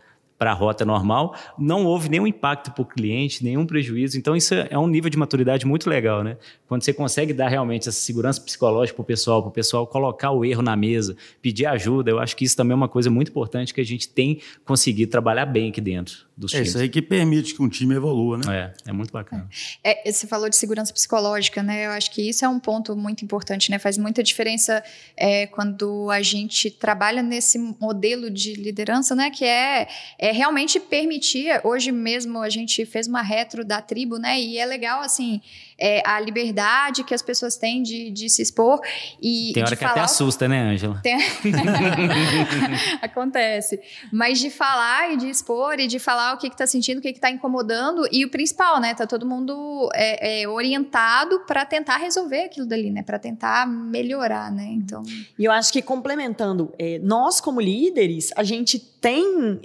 para 0.42 0.54
a 0.54 0.56
rota 0.56 0.84
normal, 0.84 1.36
não 1.56 1.86
houve 1.86 2.10
nenhum 2.10 2.26
impacto 2.26 2.72
para 2.72 2.82
o 2.82 2.86
cliente, 2.86 3.44
nenhum 3.44 3.64
prejuízo. 3.64 4.18
Então, 4.18 4.36
isso 4.36 4.56
é 4.56 4.76
um 4.76 4.88
nível 4.88 5.08
de 5.08 5.16
maturidade 5.16 5.68
muito 5.68 5.88
legal, 5.88 6.24
né? 6.24 6.36
Quando 6.68 6.82
você 6.82 6.92
consegue 6.92 7.32
dar 7.32 7.48
realmente 7.48 7.88
essa 7.88 8.00
segurança 8.00 8.42
psicológica 8.42 8.96
para 8.96 9.04
o 9.04 9.06
pessoal, 9.06 9.44
para 9.44 9.50
o 9.50 9.52
pessoal 9.52 9.86
colocar 9.86 10.32
o 10.32 10.44
erro 10.44 10.64
na 10.64 10.76
mesa, 10.76 11.16
pedir 11.44 11.68
ajuda, 11.68 12.10
eu 12.10 12.18
acho 12.18 12.36
que 12.36 12.44
isso 12.44 12.58
também 12.58 12.72
é 12.72 12.76
uma 12.76 12.90
coisa 12.90 13.12
muito 13.12 13.30
importante 13.30 13.72
que 13.72 13.82
a 13.82 13.86
gente 13.86 14.10
tem 14.10 14.42
conseguido 14.66 15.12
trabalhar 15.12 15.46
bem 15.46 15.70
aqui 15.70 15.80
dentro 15.80 16.26
dos 16.42 16.54
é 16.54 16.58
times. 16.58 16.70
isso 16.70 16.78
aí 16.80 16.90
que 16.90 17.02
permite 17.02 17.54
que 17.54 17.62
um 17.62 17.70
time 17.70 17.96
evolua, 17.96 18.38
né? 18.38 18.74
É, 18.86 18.90
é 18.90 18.92
muito 18.92 19.12
bacana. 19.12 19.48
É, 19.84 20.12
você 20.12 20.26
falou 20.26 20.50
de 20.50 20.56
segurança 20.56 20.92
psicológica, 20.92 21.62
né? 21.62 21.86
Eu 21.86 21.92
acho 21.92 22.10
que 22.10 22.28
isso 22.28 22.44
é 22.44 22.50
um 22.50 22.60
ponto 22.60 22.96
muito 22.96 23.24
importante, 23.24 23.70
né? 23.70 23.78
Faz 23.78 23.98
muita 23.98 24.24
diferença 24.24 24.84
é, 25.16 25.46
quando 25.48 26.10
a 26.10 26.22
gente 26.22 26.72
trabalha 26.72 27.22
nesse 27.22 27.60
modelo 27.60 28.32
de 28.32 28.56
liderança, 28.56 29.14
né? 29.14 29.30
Que 29.30 29.46
é, 29.46 29.88
é 30.32 30.34
realmente 30.34 30.80
permitir. 30.80 31.60
Hoje 31.62 31.92
mesmo 31.92 32.40
a 32.40 32.50
gente 32.50 32.86
fez 32.86 33.06
uma 33.06 33.22
retro 33.22 33.66
da 33.66 33.82
tribo, 33.82 34.18
né? 34.18 34.40
E 34.40 34.58
é 34.58 34.66
legal, 34.66 35.02
assim, 35.02 35.42
é, 35.82 36.02
a 36.06 36.20
liberdade 36.20 37.04
que 37.04 37.14
as 37.14 37.22
pessoas 37.22 37.58
têm 37.58 37.82
de, 37.82 38.12
de 38.12 38.30
se 38.30 38.42
expor 38.42 38.80
e. 39.22 39.52
Tem 39.54 39.64
hora 39.64 39.72
de 39.72 39.78
que 39.78 39.84
até 39.84 39.94
falar- 39.96 40.06
assusta, 40.06 40.48
né, 40.48 40.62
Ângela? 40.62 41.00
Tem- 41.02 41.18
Acontece. 43.02 43.80
Mas 44.12 44.40
de 44.40 44.50
falar 44.50 45.14
e 45.14 45.18
de 45.18 45.30
expor 45.30 45.80
e 45.80 45.88
de 45.88 46.00
falar 46.00 46.34
o 46.34 46.38
que, 46.38 46.50
que 46.50 46.56
tá 46.58 46.68
sentindo, 46.68 47.00
o 47.00 47.02
que, 47.02 47.14
que 47.14 47.20
tá 47.20 47.30
incomodando. 47.30 48.08
E 48.12 48.24
o 48.26 48.30
principal, 48.30 48.80
né? 48.80 48.94
Tá 48.94 49.08
todo 49.08 49.26
mundo 49.26 49.90
é, 49.94 50.42
é, 50.44 50.48
orientado 50.48 51.40
para 51.46 51.66
tentar 51.66 51.98
resolver 51.98 52.44
aquilo 52.46 52.66
dali, 52.68 52.92
né? 52.92 53.04
Para 53.04 53.20
tentar 53.20 53.68
melhorar, 53.68 54.52
né? 54.52 54.68
Então. 54.72 55.04
E 55.38 55.46
eu 55.46 55.52
acho 55.52 55.72
que 55.74 55.82
complementando, 55.82 56.74
é, 56.78 57.00
nós 57.00 57.42
como 57.42 57.60
líderes, 57.60 58.30
a 58.36 58.44
gente 58.44 58.80
tem. 58.80 59.60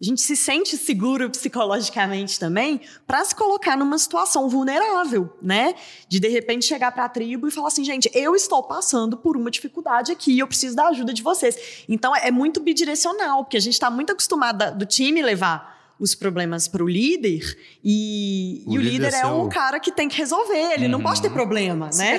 É, 0.00 0.04
a 0.04 0.04
gente 0.04 0.20
se 0.22 0.34
sente 0.36 0.76
seguro 0.76 1.28
psicologicamente 1.30 2.40
também 2.40 2.80
para 3.06 3.24
se 3.24 3.34
colocar 3.34 3.76
numa 3.76 3.98
situação 3.98 4.48
vulnerável, 4.48 5.36
né? 5.42 5.74
De 6.08 6.18
de 6.18 6.28
repente 6.28 6.64
chegar 6.64 6.90
para 6.92 7.04
a 7.04 7.08
tribo 7.08 7.46
e 7.48 7.50
falar 7.50 7.68
assim, 7.68 7.84
gente, 7.84 8.10
eu 8.14 8.34
estou 8.34 8.62
passando 8.62 9.16
por 9.16 9.36
uma 9.36 9.50
dificuldade 9.50 10.10
aqui, 10.10 10.38
eu 10.38 10.46
preciso 10.46 10.74
da 10.74 10.88
ajuda 10.88 11.12
de 11.12 11.22
vocês. 11.22 11.84
Então 11.88 12.14
é 12.16 12.30
muito 12.30 12.60
bidirecional, 12.60 13.44
porque 13.44 13.56
a 13.56 13.60
gente 13.60 13.74
está 13.74 13.90
muito 13.90 14.12
acostumado 14.12 14.76
do 14.76 14.86
time 14.86 15.22
levar 15.22 15.79
os 16.00 16.14
problemas 16.14 16.66
para 16.66 16.82
o 16.82 16.88
líder 16.88 17.56
e, 17.84 18.64
O 18.66 18.72
e 18.74 18.78
o 18.78 18.80
líder 18.80 19.04
líder 19.06 19.14
é 19.14 19.26
o 19.26 19.44
o- 19.44 19.48
cara 19.48 19.78
que 19.78 19.92
tem 19.92 20.08
que 20.08 20.16
resolver, 20.16 20.72
ele 20.74 20.88
não 20.88 21.00
pode 21.02 21.20
ter 21.22 21.30
problema, 21.30 21.90
né? 21.96 22.16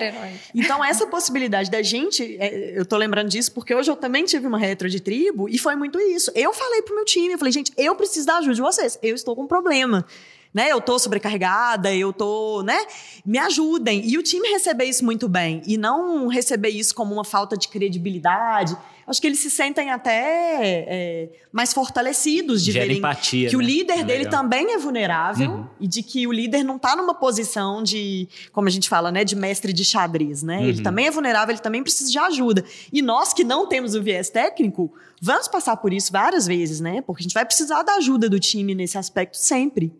Então, 0.56 0.86
essa 0.86 1.08
possibilidade 1.08 1.70
da 1.72 1.82
gente, 1.82 2.38
é, 2.40 2.78
eu 2.80 2.86
tô 2.86 2.96
lembrando 2.96 3.30
disso 3.30 3.52
porque 3.52 3.74
hoje 3.74 3.90
eu 3.90 3.96
também 3.96 4.24
tive 4.24 4.46
uma 4.48 4.58
retro 4.60 4.88
de 4.90 5.00
tribo 5.00 5.50
e 5.50 5.58
foi 5.58 5.76
muito 5.76 6.00
isso. 6.00 6.32
Eu 6.36 6.54
falei 6.54 6.82
pro 6.84 6.96
meu 6.96 7.06
time, 7.06 7.34
eu 7.34 7.38
falei, 7.40 7.52
gente, 7.52 7.72
eu 7.76 7.96
preciso 7.96 8.28
da 8.28 8.38
ajuda 8.38 8.54
de 8.54 8.62
vocês, 8.62 9.00
eu 9.02 9.16
estou 9.16 9.36
com 9.36 9.44
um 9.44 9.48
problema. 9.48 10.06
Né, 10.54 10.70
eu 10.70 10.82
tô 10.82 11.00
sobrecarregada, 11.00 11.96
eu 11.96 12.12
tô, 12.12 12.62
né? 12.62 12.78
Me 13.26 13.38
ajudem. 13.38 14.06
E 14.06 14.18
o 14.18 14.22
time 14.24 14.50
receber 14.50 14.84
isso 14.84 15.06
muito 15.06 15.30
bem 15.30 15.62
e 15.66 15.78
não 15.78 16.28
receber 16.28 16.68
isso 16.68 16.94
como 16.94 17.14
uma 17.14 17.24
falta 17.24 17.56
de 17.56 17.70
credibilidade. 17.70 18.76
Acho 19.08 19.20
que 19.22 19.28
eles 19.28 19.40
se 19.40 19.50
sentem 19.50 19.90
até 19.92 20.86
é, 20.88 21.30
mais 21.54 21.74
fortalecidos 21.74 22.64
de 22.64 22.72
Gera 22.72 22.86
verem 22.86 22.98
empatia, 23.00 23.50
que 23.50 23.56
o 23.56 23.60
né? 23.60 23.66
líder 23.66 24.00
É 24.00 24.04
dele 24.04 24.24
legal. 24.26 24.42
também 24.42 24.74
é 24.74 24.78
vulnerável 24.78 25.52
Uhum. 25.52 25.68
e 25.80 25.88
de 25.88 26.04
que 26.04 26.28
o 26.28 26.32
líder 26.32 26.64
não 26.64 26.76
está 26.76 26.96
numa 26.96 27.14
posição 27.16 27.82
de, 27.82 28.28
como 28.52 28.68
a 28.68 28.72
gente 28.72 28.88
fala, 28.90 29.12
né, 29.12 29.24
de 29.24 29.36
mestre 29.36 29.74
de 29.74 29.84
xadrez, 29.86 30.44
né? 30.44 30.64
Ele 30.64 30.78
Uhum. 30.78 30.84
também 30.84 31.08
é 31.08 31.12
vulnerável, 31.12 31.54
ele 31.54 31.62
também 31.62 31.82
precisa 31.82 32.12
de 32.12 32.20
ajuda. 32.20 32.64
E 32.92 33.02
nós 33.02 33.34
que 33.34 33.44
não 33.44 33.68
temos 33.68 33.96
o 33.96 34.04
viés 34.04 34.30
técnico, 34.30 34.94
vamos 35.22 35.48
passar 35.48 35.76
por 35.78 35.92
isso 35.94 36.12
várias 36.12 36.46
vezes, 36.46 36.80
né? 36.80 37.02
Porque 37.02 37.22
a 37.22 37.24
gente 37.24 37.34
vai 37.34 37.46
precisar 37.46 37.84
da 37.84 37.96
ajuda 37.96 38.30
do 38.30 38.40
time 38.40 38.76
nesse 38.76 38.98
aspecto 38.98 39.36
sempre. 39.38 39.92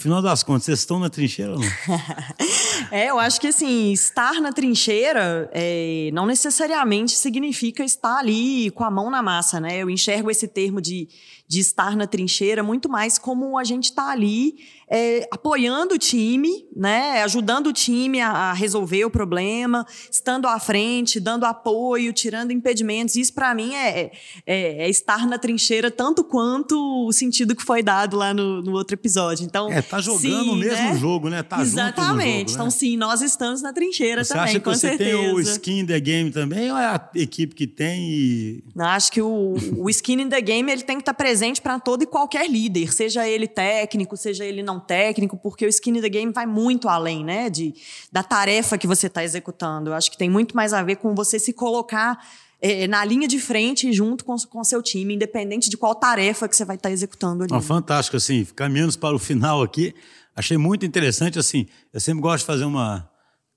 Afinal 0.00 0.22
das 0.22 0.42
contas, 0.42 0.64
vocês 0.64 0.78
estão 0.78 0.98
na 0.98 1.10
trincheira 1.10 1.52
ou 1.52 1.58
não? 1.58 1.68
É, 2.90 3.10
eu 3.10 3.18
acho 3.18 3.38
que 3.38 3.46
assim, 3.46 3.92
estar 3.92 4.40
na 4.40 4.50
trincheira 4.50 5.48
é, 5.52 6.08
não 6.14 6.24
necessariamente 6.24 7.12
significa 7.12 7.84
estar 7.84 8.16
ali 8.16 8.70
com 8.70 8.82
a 8.82 8.90
mão 8.90 9.10
na 9.10 9.22
massa, 9.22 9.60
né? 9.60 9.76
Eu 9.76 9.90
enxergo 9.90 10.30
esse 10.30 10.48
termo 10.48 10.80
de, 10.80 11.06
de 11.50 11.58
estar 11.58 11.96
na 11.96 12.06
trincheira 12.06 12.62
muito 12.62 12.88
mais 12.88 13.18
como 13.18 13.58
a 13.58 13.64
gente 13.64 13.86
está 13.86 14.08
ali 14.12 14.54
é, 14.88 15.26
apoiando 15.32 15.94
o 15.96 15.98
time, 15.98 16.64
né? 16.74 17.22
Ajudando 17.24 17.66
o 17.68 17.72
time 17.72 18.20
a, 18.20 18.30
a 18.30 18.52
resolver 18.52 19.04
o 19.04 19.10
problema, 19.10 19.84
estando 20.10 20.46
à 20.46 20.60
frente, 20.60 21.18
dando 21.18 21.44
apoio, 21.44 22.12
tirando 22.12 22.52
impedimentos. 22.52 23.16
Isso 23.16 23.32
para 23.34 23.52
mim 23.52 23.74
é, 23.74 24.12
é- 24.46 24.84
é 24.84 24.88
estar 24.88 25.26
na 25.26 25.38
trincheira 25.38 25.90
tanto 25.90 26.22
quanto 26.22 26.76
o 27.08 27.12
sentido 27.12 27.54
que 27.56 27.64
foi 27.64 27.82
dado 27.82 28.16
lá 28.16 28.32
no, 28.32 28.62
no 28.62 28.72
outro 28.72 28.94
episódio. 28.94 29.44
Então, 29.44 29.72
É, 29.72 29.82
tá 29.82 30.00
jogando 30.00 30.20
sim, 30.20 30.50
o 30.50 30.54
mesmo 30.54 30.90
né? 30.90 30.96
jogo, 30.98 31.28
né? 31.28 31.42
Tá 31.42 31.60
Exatamente. 31.62 32.50
jogo, 32.50 32.50
Então, 32.52 32.64
né? 32.66 32.70
sim, 32.70 32.96
nós 32.96 33.22
estamos 33.22 33.60
na 33.60 33.72
trincheira 33.72 34.22
Você 34.22 34.34
também, 34.34 34.44
acha 34.50 34.58
que 34.60 34.64
com 34.64 34.70
você 34.74 34.88
certeza. 34.90 35.10
tem 35.18 35.32
o 35.34 35.40
skin 35.40 35.80
in 35.80 35.86
the 35.86 35.98
game 35.98 36.30
também 36.30 36.70
ou 36.70 36.78
é 36.78 36.86
a 36.86 37.10
equipe 37.16 37.56
que 37.56 37.66
tem 37.66 38.08
e... 38.08 38.64
Acho 38.78 39.10
que 39.10 39.20
o, 39.20 39.54
o 39.78 39.90
skin 39.90 40.20
in 40.22 40.28
the 40.28 40.40
game 40.40 40.70
ele 40.70 40.82
tem 40.82 40.94
que 40.96 41.02
estar 41.02 41.14
presente 41.14 41.39
para 41.62 41.78
todo 41.80 42.02
e 42.02 42.06
qualquer 42.06 42.48
líder, 42.48 42.92
seja 42.92 43.26
ele 43.26 43.46
técnico, 43.46 44.16
seja 44.16 44.44
ele 44.44 44.62
não 44.62 44.78
técnico, 44.78 45.36
porque 45.36 45.64
o 45.64 45.68
skin 45.68 45.98
in 45.98 46.00
the 46.00 46.08
game 46.08 46.32
vai 46.32 46.46
muito 46.46 46.88
além, 46.88 47.24
né, 47.24 47.48
de, 47.48 47.74
da 48.12 48.22
tarefa 48.22 48.76
que 48.76 48.86
você 48.86 49.06
está 49.06 49.24
executando. 49.24 49.90
Eu 49.90 49.94
acho 49.94 50.10
que 50.10 50.18
tem 50.18 50.28
muito 50.28 50.54
mais 50.54 50.72
a 50.72 50.82
ver 50.82 50.96
com 50.96 51.14
você 51.14 51.38
se 51.38 51.52
colocar 51.52 52.18
eh, 52.60 52.86
na 52.86 53.04
linha 53.04 53.26
de 53.26 53.38
frente 53.38 53.92
junto 53.92 54.24
com 54.24 54.34
o 54.34 54.64
seu 54.64 54.82
time, 54.82 55.14
independente 55.14 55.70
de 55.70 55.76
qual 55.76 55.94
tarefa 55.94 56.48
que 56.48 56.54
você 56.54 56.64
vai 56.64 56.76
estar 56.76 56.90
executando 56.90 57.44
ali. 57.44 57.52
Ó, 57.52 57.60
fantástico, 57.60 58.16
assim, 58.16 58.44
caminhando 58.44 58.98
para 58.98 59.14
o 59.14 59.18
final 59.18 59.62
aqui, 59.62 59.94
achei 60.36 60.58
muito 60.58 60.84
interessante, 60.84 61.38
assim, 61.38 61.66
eu 61.92 62.00
sempre 62.00 62.20
gosto 62.20 62.40
de 62.40 62.46
fazer 62.46 62.64
uma, 62.64 63.10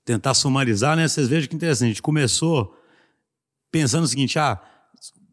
tentar 0.04 0.34
sumarizar, 0.34 0.96
né, 0.96 1.06
vocês 1.06 1.28
vejam 1.28 1.48
que 1.48 1.54
interessante, 1.54 1.88
a 1.88 1.92
gente 1.92 2.02
começou 2.02 2.74
pensando 3.70 4.04
o 4.04 4.08
seguinte, 4.08 4.38
ah, 4.38 4.60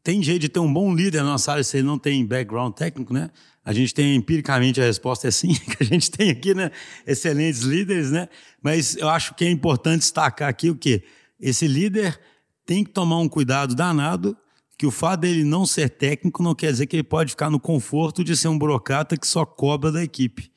tem 0.03 0.21
jeito 0.23 0.41
de 0.41 0.49
ter 0.49 0.59
um 0.59 0.71
bom 0.71 0.93
líder 0.93 1.19
na 1.23 1.31
nossa 1.31 1.51
área 1.51 1.63
se 1.63 1.77
ele 1.77 1.87
não 1.87 1.97
tem 1.97 2.25
background 2.25 2.73
técnico, 2.73 3.13
né, 3.13 3.29
a 3.63 3.71
gente 3.71 3.93
tem 3.93 4.15
empiricamente 4.15 4.81
a 4.81 4.85
resposta 4.85 5.27
é 5.27 5.31
sim, 5.31 5.53
que 5.77 5.83
a 5.83 5.85
gente 5.85 6.09
tem 6.09 6.29
aqui, 6.29 6.53
né, 6.53 6.71
excelentes 7.05 7.61
líderes, 7.61 8.11
né, 8.11 8.27
mas 8.61 8.95
eu 8.97 9.09
acho 9.09 9.35
que 9.35 9.45
é 9.45 9.51
importante 9.51 9.99
destacar 9.99 10.49
aqui 10.49 10.69
o 10.69 10.75
quê? 10.75 11.03
Esse 11.39 11.67
líder 11.67 12.19
tem 12.65 12.83
que 12.83 12.91
tomar 12.91 13.17
um 13.17 13.27
cuidado 13.27 13.75
danado 13.75 14.37
que 14.81 14.85
o 14.87 14.91
fato 14.91 15.21
dele 15.21 15.43
não 15.43 15.63
ser 15.63 15.89
técnico 15.89 16.41
não 16.41 16.55
quer 16.55 16.71
dizer 16.71 16.87
que 16.87 16.95
ele 16.95 17.03
pode 17.03 17.29
ficar 17.29 17.51
no 17.51 17.59
conforto 17.59 18.23
de 18.23 18.35
ser 18.35 18.47
um 18.47 18.57
burocrata 18.57 19.15
que 19.15 19.27
só 19.27 19.45
cobra 19.45 19.91
da 19.91 20.03
equipe. 20.03 20.51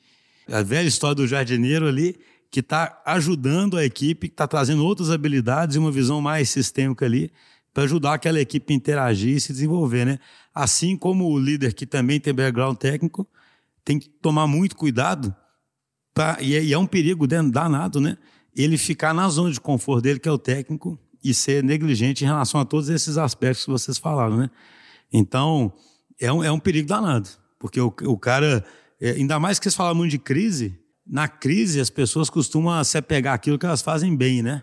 A 0.50 0.62
velha 0.62 0.88
história 0.88 1.14
do 1.14 1.26
jardineiro 1.26 1.86
ali, 1.86 2.16
que 2.50 2.60
está 2.60 3.02
ajudando 3.04 3.76
a 3.76 3.84
equipe, 3.84 4.28
que 4.28 4.32
está 4.32 4.46
trazendo 4.46 4.82
outras 4.82 5.10
habilidades 5.10 5.76
e 5.76 5.78
uma 5.78 5.90
visão 5.90 6.22
mais 6.22 6.48
sistêmica 6.48 7.04
ali, 7.04 7.30
para 7.74 7.82
ajudar 7.82 8.14
aquela 8.14 8.40
equipe 8.40 8.72
a 8.72 8.76
interagir 8.76 9.36
e 9.36 9.40
se 9.40 9.52
desenvolver, 9.52 10.06
né? 10.06 10.20
Assim 10.54 10.96
como 10.96 11.28
o 11.28 11.36
líder 11.38 11.74
que 11.74 11.84
também 11.84 12.20
tem 12.20 12.32
background 12.32 12.76
técnico, 12.76 13.26
tem 13.84 13.98
que 13.98 14.08
tomar 14.08 14.46
muito 14.46 14.76
cuidado, 14.76 15.34
pra, 16.14 16.38
e, 16.40 16.54
é, 16.54 16.62
e 16.62 16.72
é 16.72 16.78
um 16.78 16.86
perigo 16.86 17.26
dan- 17.26 17.50
danado, 17.50 18.00
né? 18.00 18.16
Ele 18.56 18.78
ficar 18.78 19.12
na 19.12 19.28
zona 19.28 19.50
de 19.50 19.60
conforto 19.60 20.02
dele, 20.02 20.20
que 20.20 20.28
é 20.28 20.32
o 20.32 20.38
técnico, 20.38 20.96
e 21.22 21.34
ser 21.34 21.64
negligente 21.64 22.22
em 22.22 22.26
relação 22.28 22.60
a 22.60 22.64
todos 22.64 22.88
esses 22.88 23.18
aspectos 23.18 23.64
que 23.64 23.70
vocês 23.70 23.98
falaram, 23.98 24.36
né? 24.36 24.50
Então, 25.12 25.72
é 26.20 26.32
um, 26.32 26.44
é 26.44 26.52
um 26.52 26.60
perigo 26.60 26.86
danado, 26.86 27.28
porque 27.58 27.80
o, 27.80 27.92
o 28.04 28.16
cara, 28.16 28.64
é, 29.00 29.10
ainda 29.10 29.40
mais 29.40 29.58
que 29.58 29.64
vocês 29.64 29.74
falam 29.74 29.96
muito 29.96 30.12
de 30.12 30.18
crise, 30.18 30.78
na 31.04 31.26
crise 31.26 31.80
as 31.80 31.90
pessoas 31.90 32.30
costumam 32.30 32.82
se 32.84 32.96
apegar 32.96 33.34
àquilo 33.34 33.58
que 33.58 33.66
elas 33.66 33.82
fazem 33.82 34.14
bem, 34.14 34.42
né? 34.42 34.62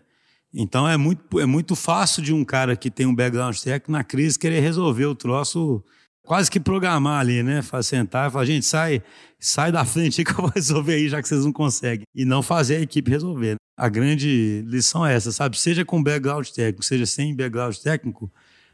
Então 0.53 0.87
é 0.87 0.97
muito, 0.97 1.39
é 1.39 1.45
muito 1.45 1.75
fácil 1.75 2.21
de 2.21 2.33
um 2.33 2.43
cara 2.43 2.75
que 2.75 2.91
tem 2.91 3.05
um 3.05 3.15
background 3.15 3.57
técnico 3.57 3.91
na 3.91 4.03
crise 4.03 4.37
querer 4.37 4.59
resolver 4.59 5.05
o 5.05 5.15
troço, 5.15 5.83
quase 6.23 6.51
que 6.51 6.59
programar 6.59 7.21
ali, 7.21 7.41
né? 7.41 7.61
Sentar 7.81 8.29
e 8.29 8.31
falar, 8.31 8.45
gente, 8.45 8.65
sai, 8.65 9.01
sai 9.39 9.71
da 9.71 9.85
frente 9.85 10.19
aí 10.19 10.25
que 10.25 10.31
eu 10.31 10.35
vou 10.35 10.51
resolver 10.53 10.93
aí, 10.93 11.07
já 11.07 11.21
que 11.21 11.27
vocês 11.27 11.45
não 11.45 11.53
conseguem. 11.53 12.05
E 12.13 12.25
não 12.25 12.41
fazer 12.43 12.77
a 12.77 12.81
equipe 12.81 13.09
resolver. 13.09 13.51
né? 13.51 13.55
A 13.77 13.87
grande 13.87 14.63
lição 14.67 15.05
é 15.05 15.15
essa, 15.15 15.31
sabe? 15.31 15.57
Seja 15.57 15.85
com 15.85 16.03
background 16.03 16.47
técnico, 16.49 16.83
seja 16.83 17.05
sem 17.05 17.35
background 17.35 17.75
técnico, 17.77 18.31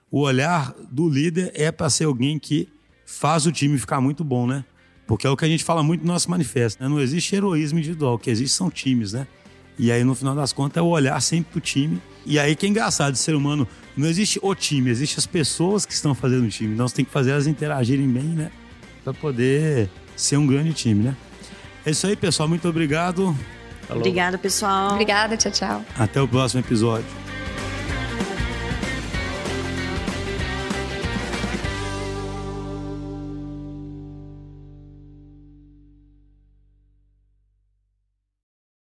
o 0.09 0.21
olhar 0.21 0.73
do 0.91 1.07
líder 1.07 1.51
é 1.53 1.71
para 1.71 1.89
ser 1.89 2.05
alguém 2.05 2.39
que 2.39 2.67
faz 3.05 3.45
o 3.45 3.51
time 3.51 3.77
ficar 3.77 4.01
muito 4.01 4.23
bom, 4.23 4.47
né? 4.47 4.65
Porque 5.05 5.25
é 5.25 5.29
o 5.29 5.37
que 5.37 5.45
a 5.45 5.47
gente 5.47 5.63
fala 5.63 5.81
muito 5.81 6.01
no 6.01 6.11
nosso 6.11 6.29
manifesto, 6.29 6.83
né? 6.83 6.89
Não 6.89 6.99
existe 6.99 7.33
heroísmo 7.35 7.79
individual, 7.79 8.15
o 8.15 8.19
que 8.19 8.29
existe 8.29 8.55
são 8.55 8.69
times, 8.69 9.13
né? 9.13 9.27
E 9.77 9.91
aí, 9.91 10.03
no 10.03 10.15
final 10.15 10.35
das 10.35 10.51
contas, 10.51 10.77
é 10.77 10.81
o 10.81 10.87
olhar 10.87 11.21
sempre 11.21 11.51
pro 11.51 11.61
time. 11.61 12.01
E 12.25 12.37
aí 12.39 12.55
que 12.55 12.65
é 12.65 12.69
engraçado, 12.69 13.13
de 13.13 13.19
ser 13.19 13.35
humano, 13.35 13.67
não 13.95 14.07
existe 14.07 14.39
o 14.41 14.53
time, 14.53 14.89
existe 14.89 15.17
as 15.17 15.25
pessoas 15.25 15.85
que 15.85 15.93
estão 15.93 16.13
fazendo 16.13 16.45
o 16.45 16.49
time. 16.49 16.73
Então 16.73 16.87
você 16.87 16.95
tem 16.95 17.05
que 17.05 17.11
fazer 17.11 17.31
elas 17.31 17.47
interagirem 17.47 18.07
bem, 18.07 18.23
né? 18.23 18.51
Pra 19.03 19.13
poder 19.13 19.89
ser 20.15 20.37
um 20.37 20.45
grande 20.45 20.73
time, 20.73 21.03
né? 21.03 21.15
É 21.85 21.91
isso 21.91 22.05
aí, 22.05 22.15
pessoal. 22.15 22.49
Muito 22.49 22.67
obrigado. 22.67 23.35
Obrigada, 23.89 24.37
pessoal. 24.37 24.91
Obrigada, 24.91 25.37
tchau, 25.37 25.51
tchau. 25.51 25.85
Até 25.97 26.21
o 26.21 26.27
próximo 26.27 26.59
episódio. 26.59 27.26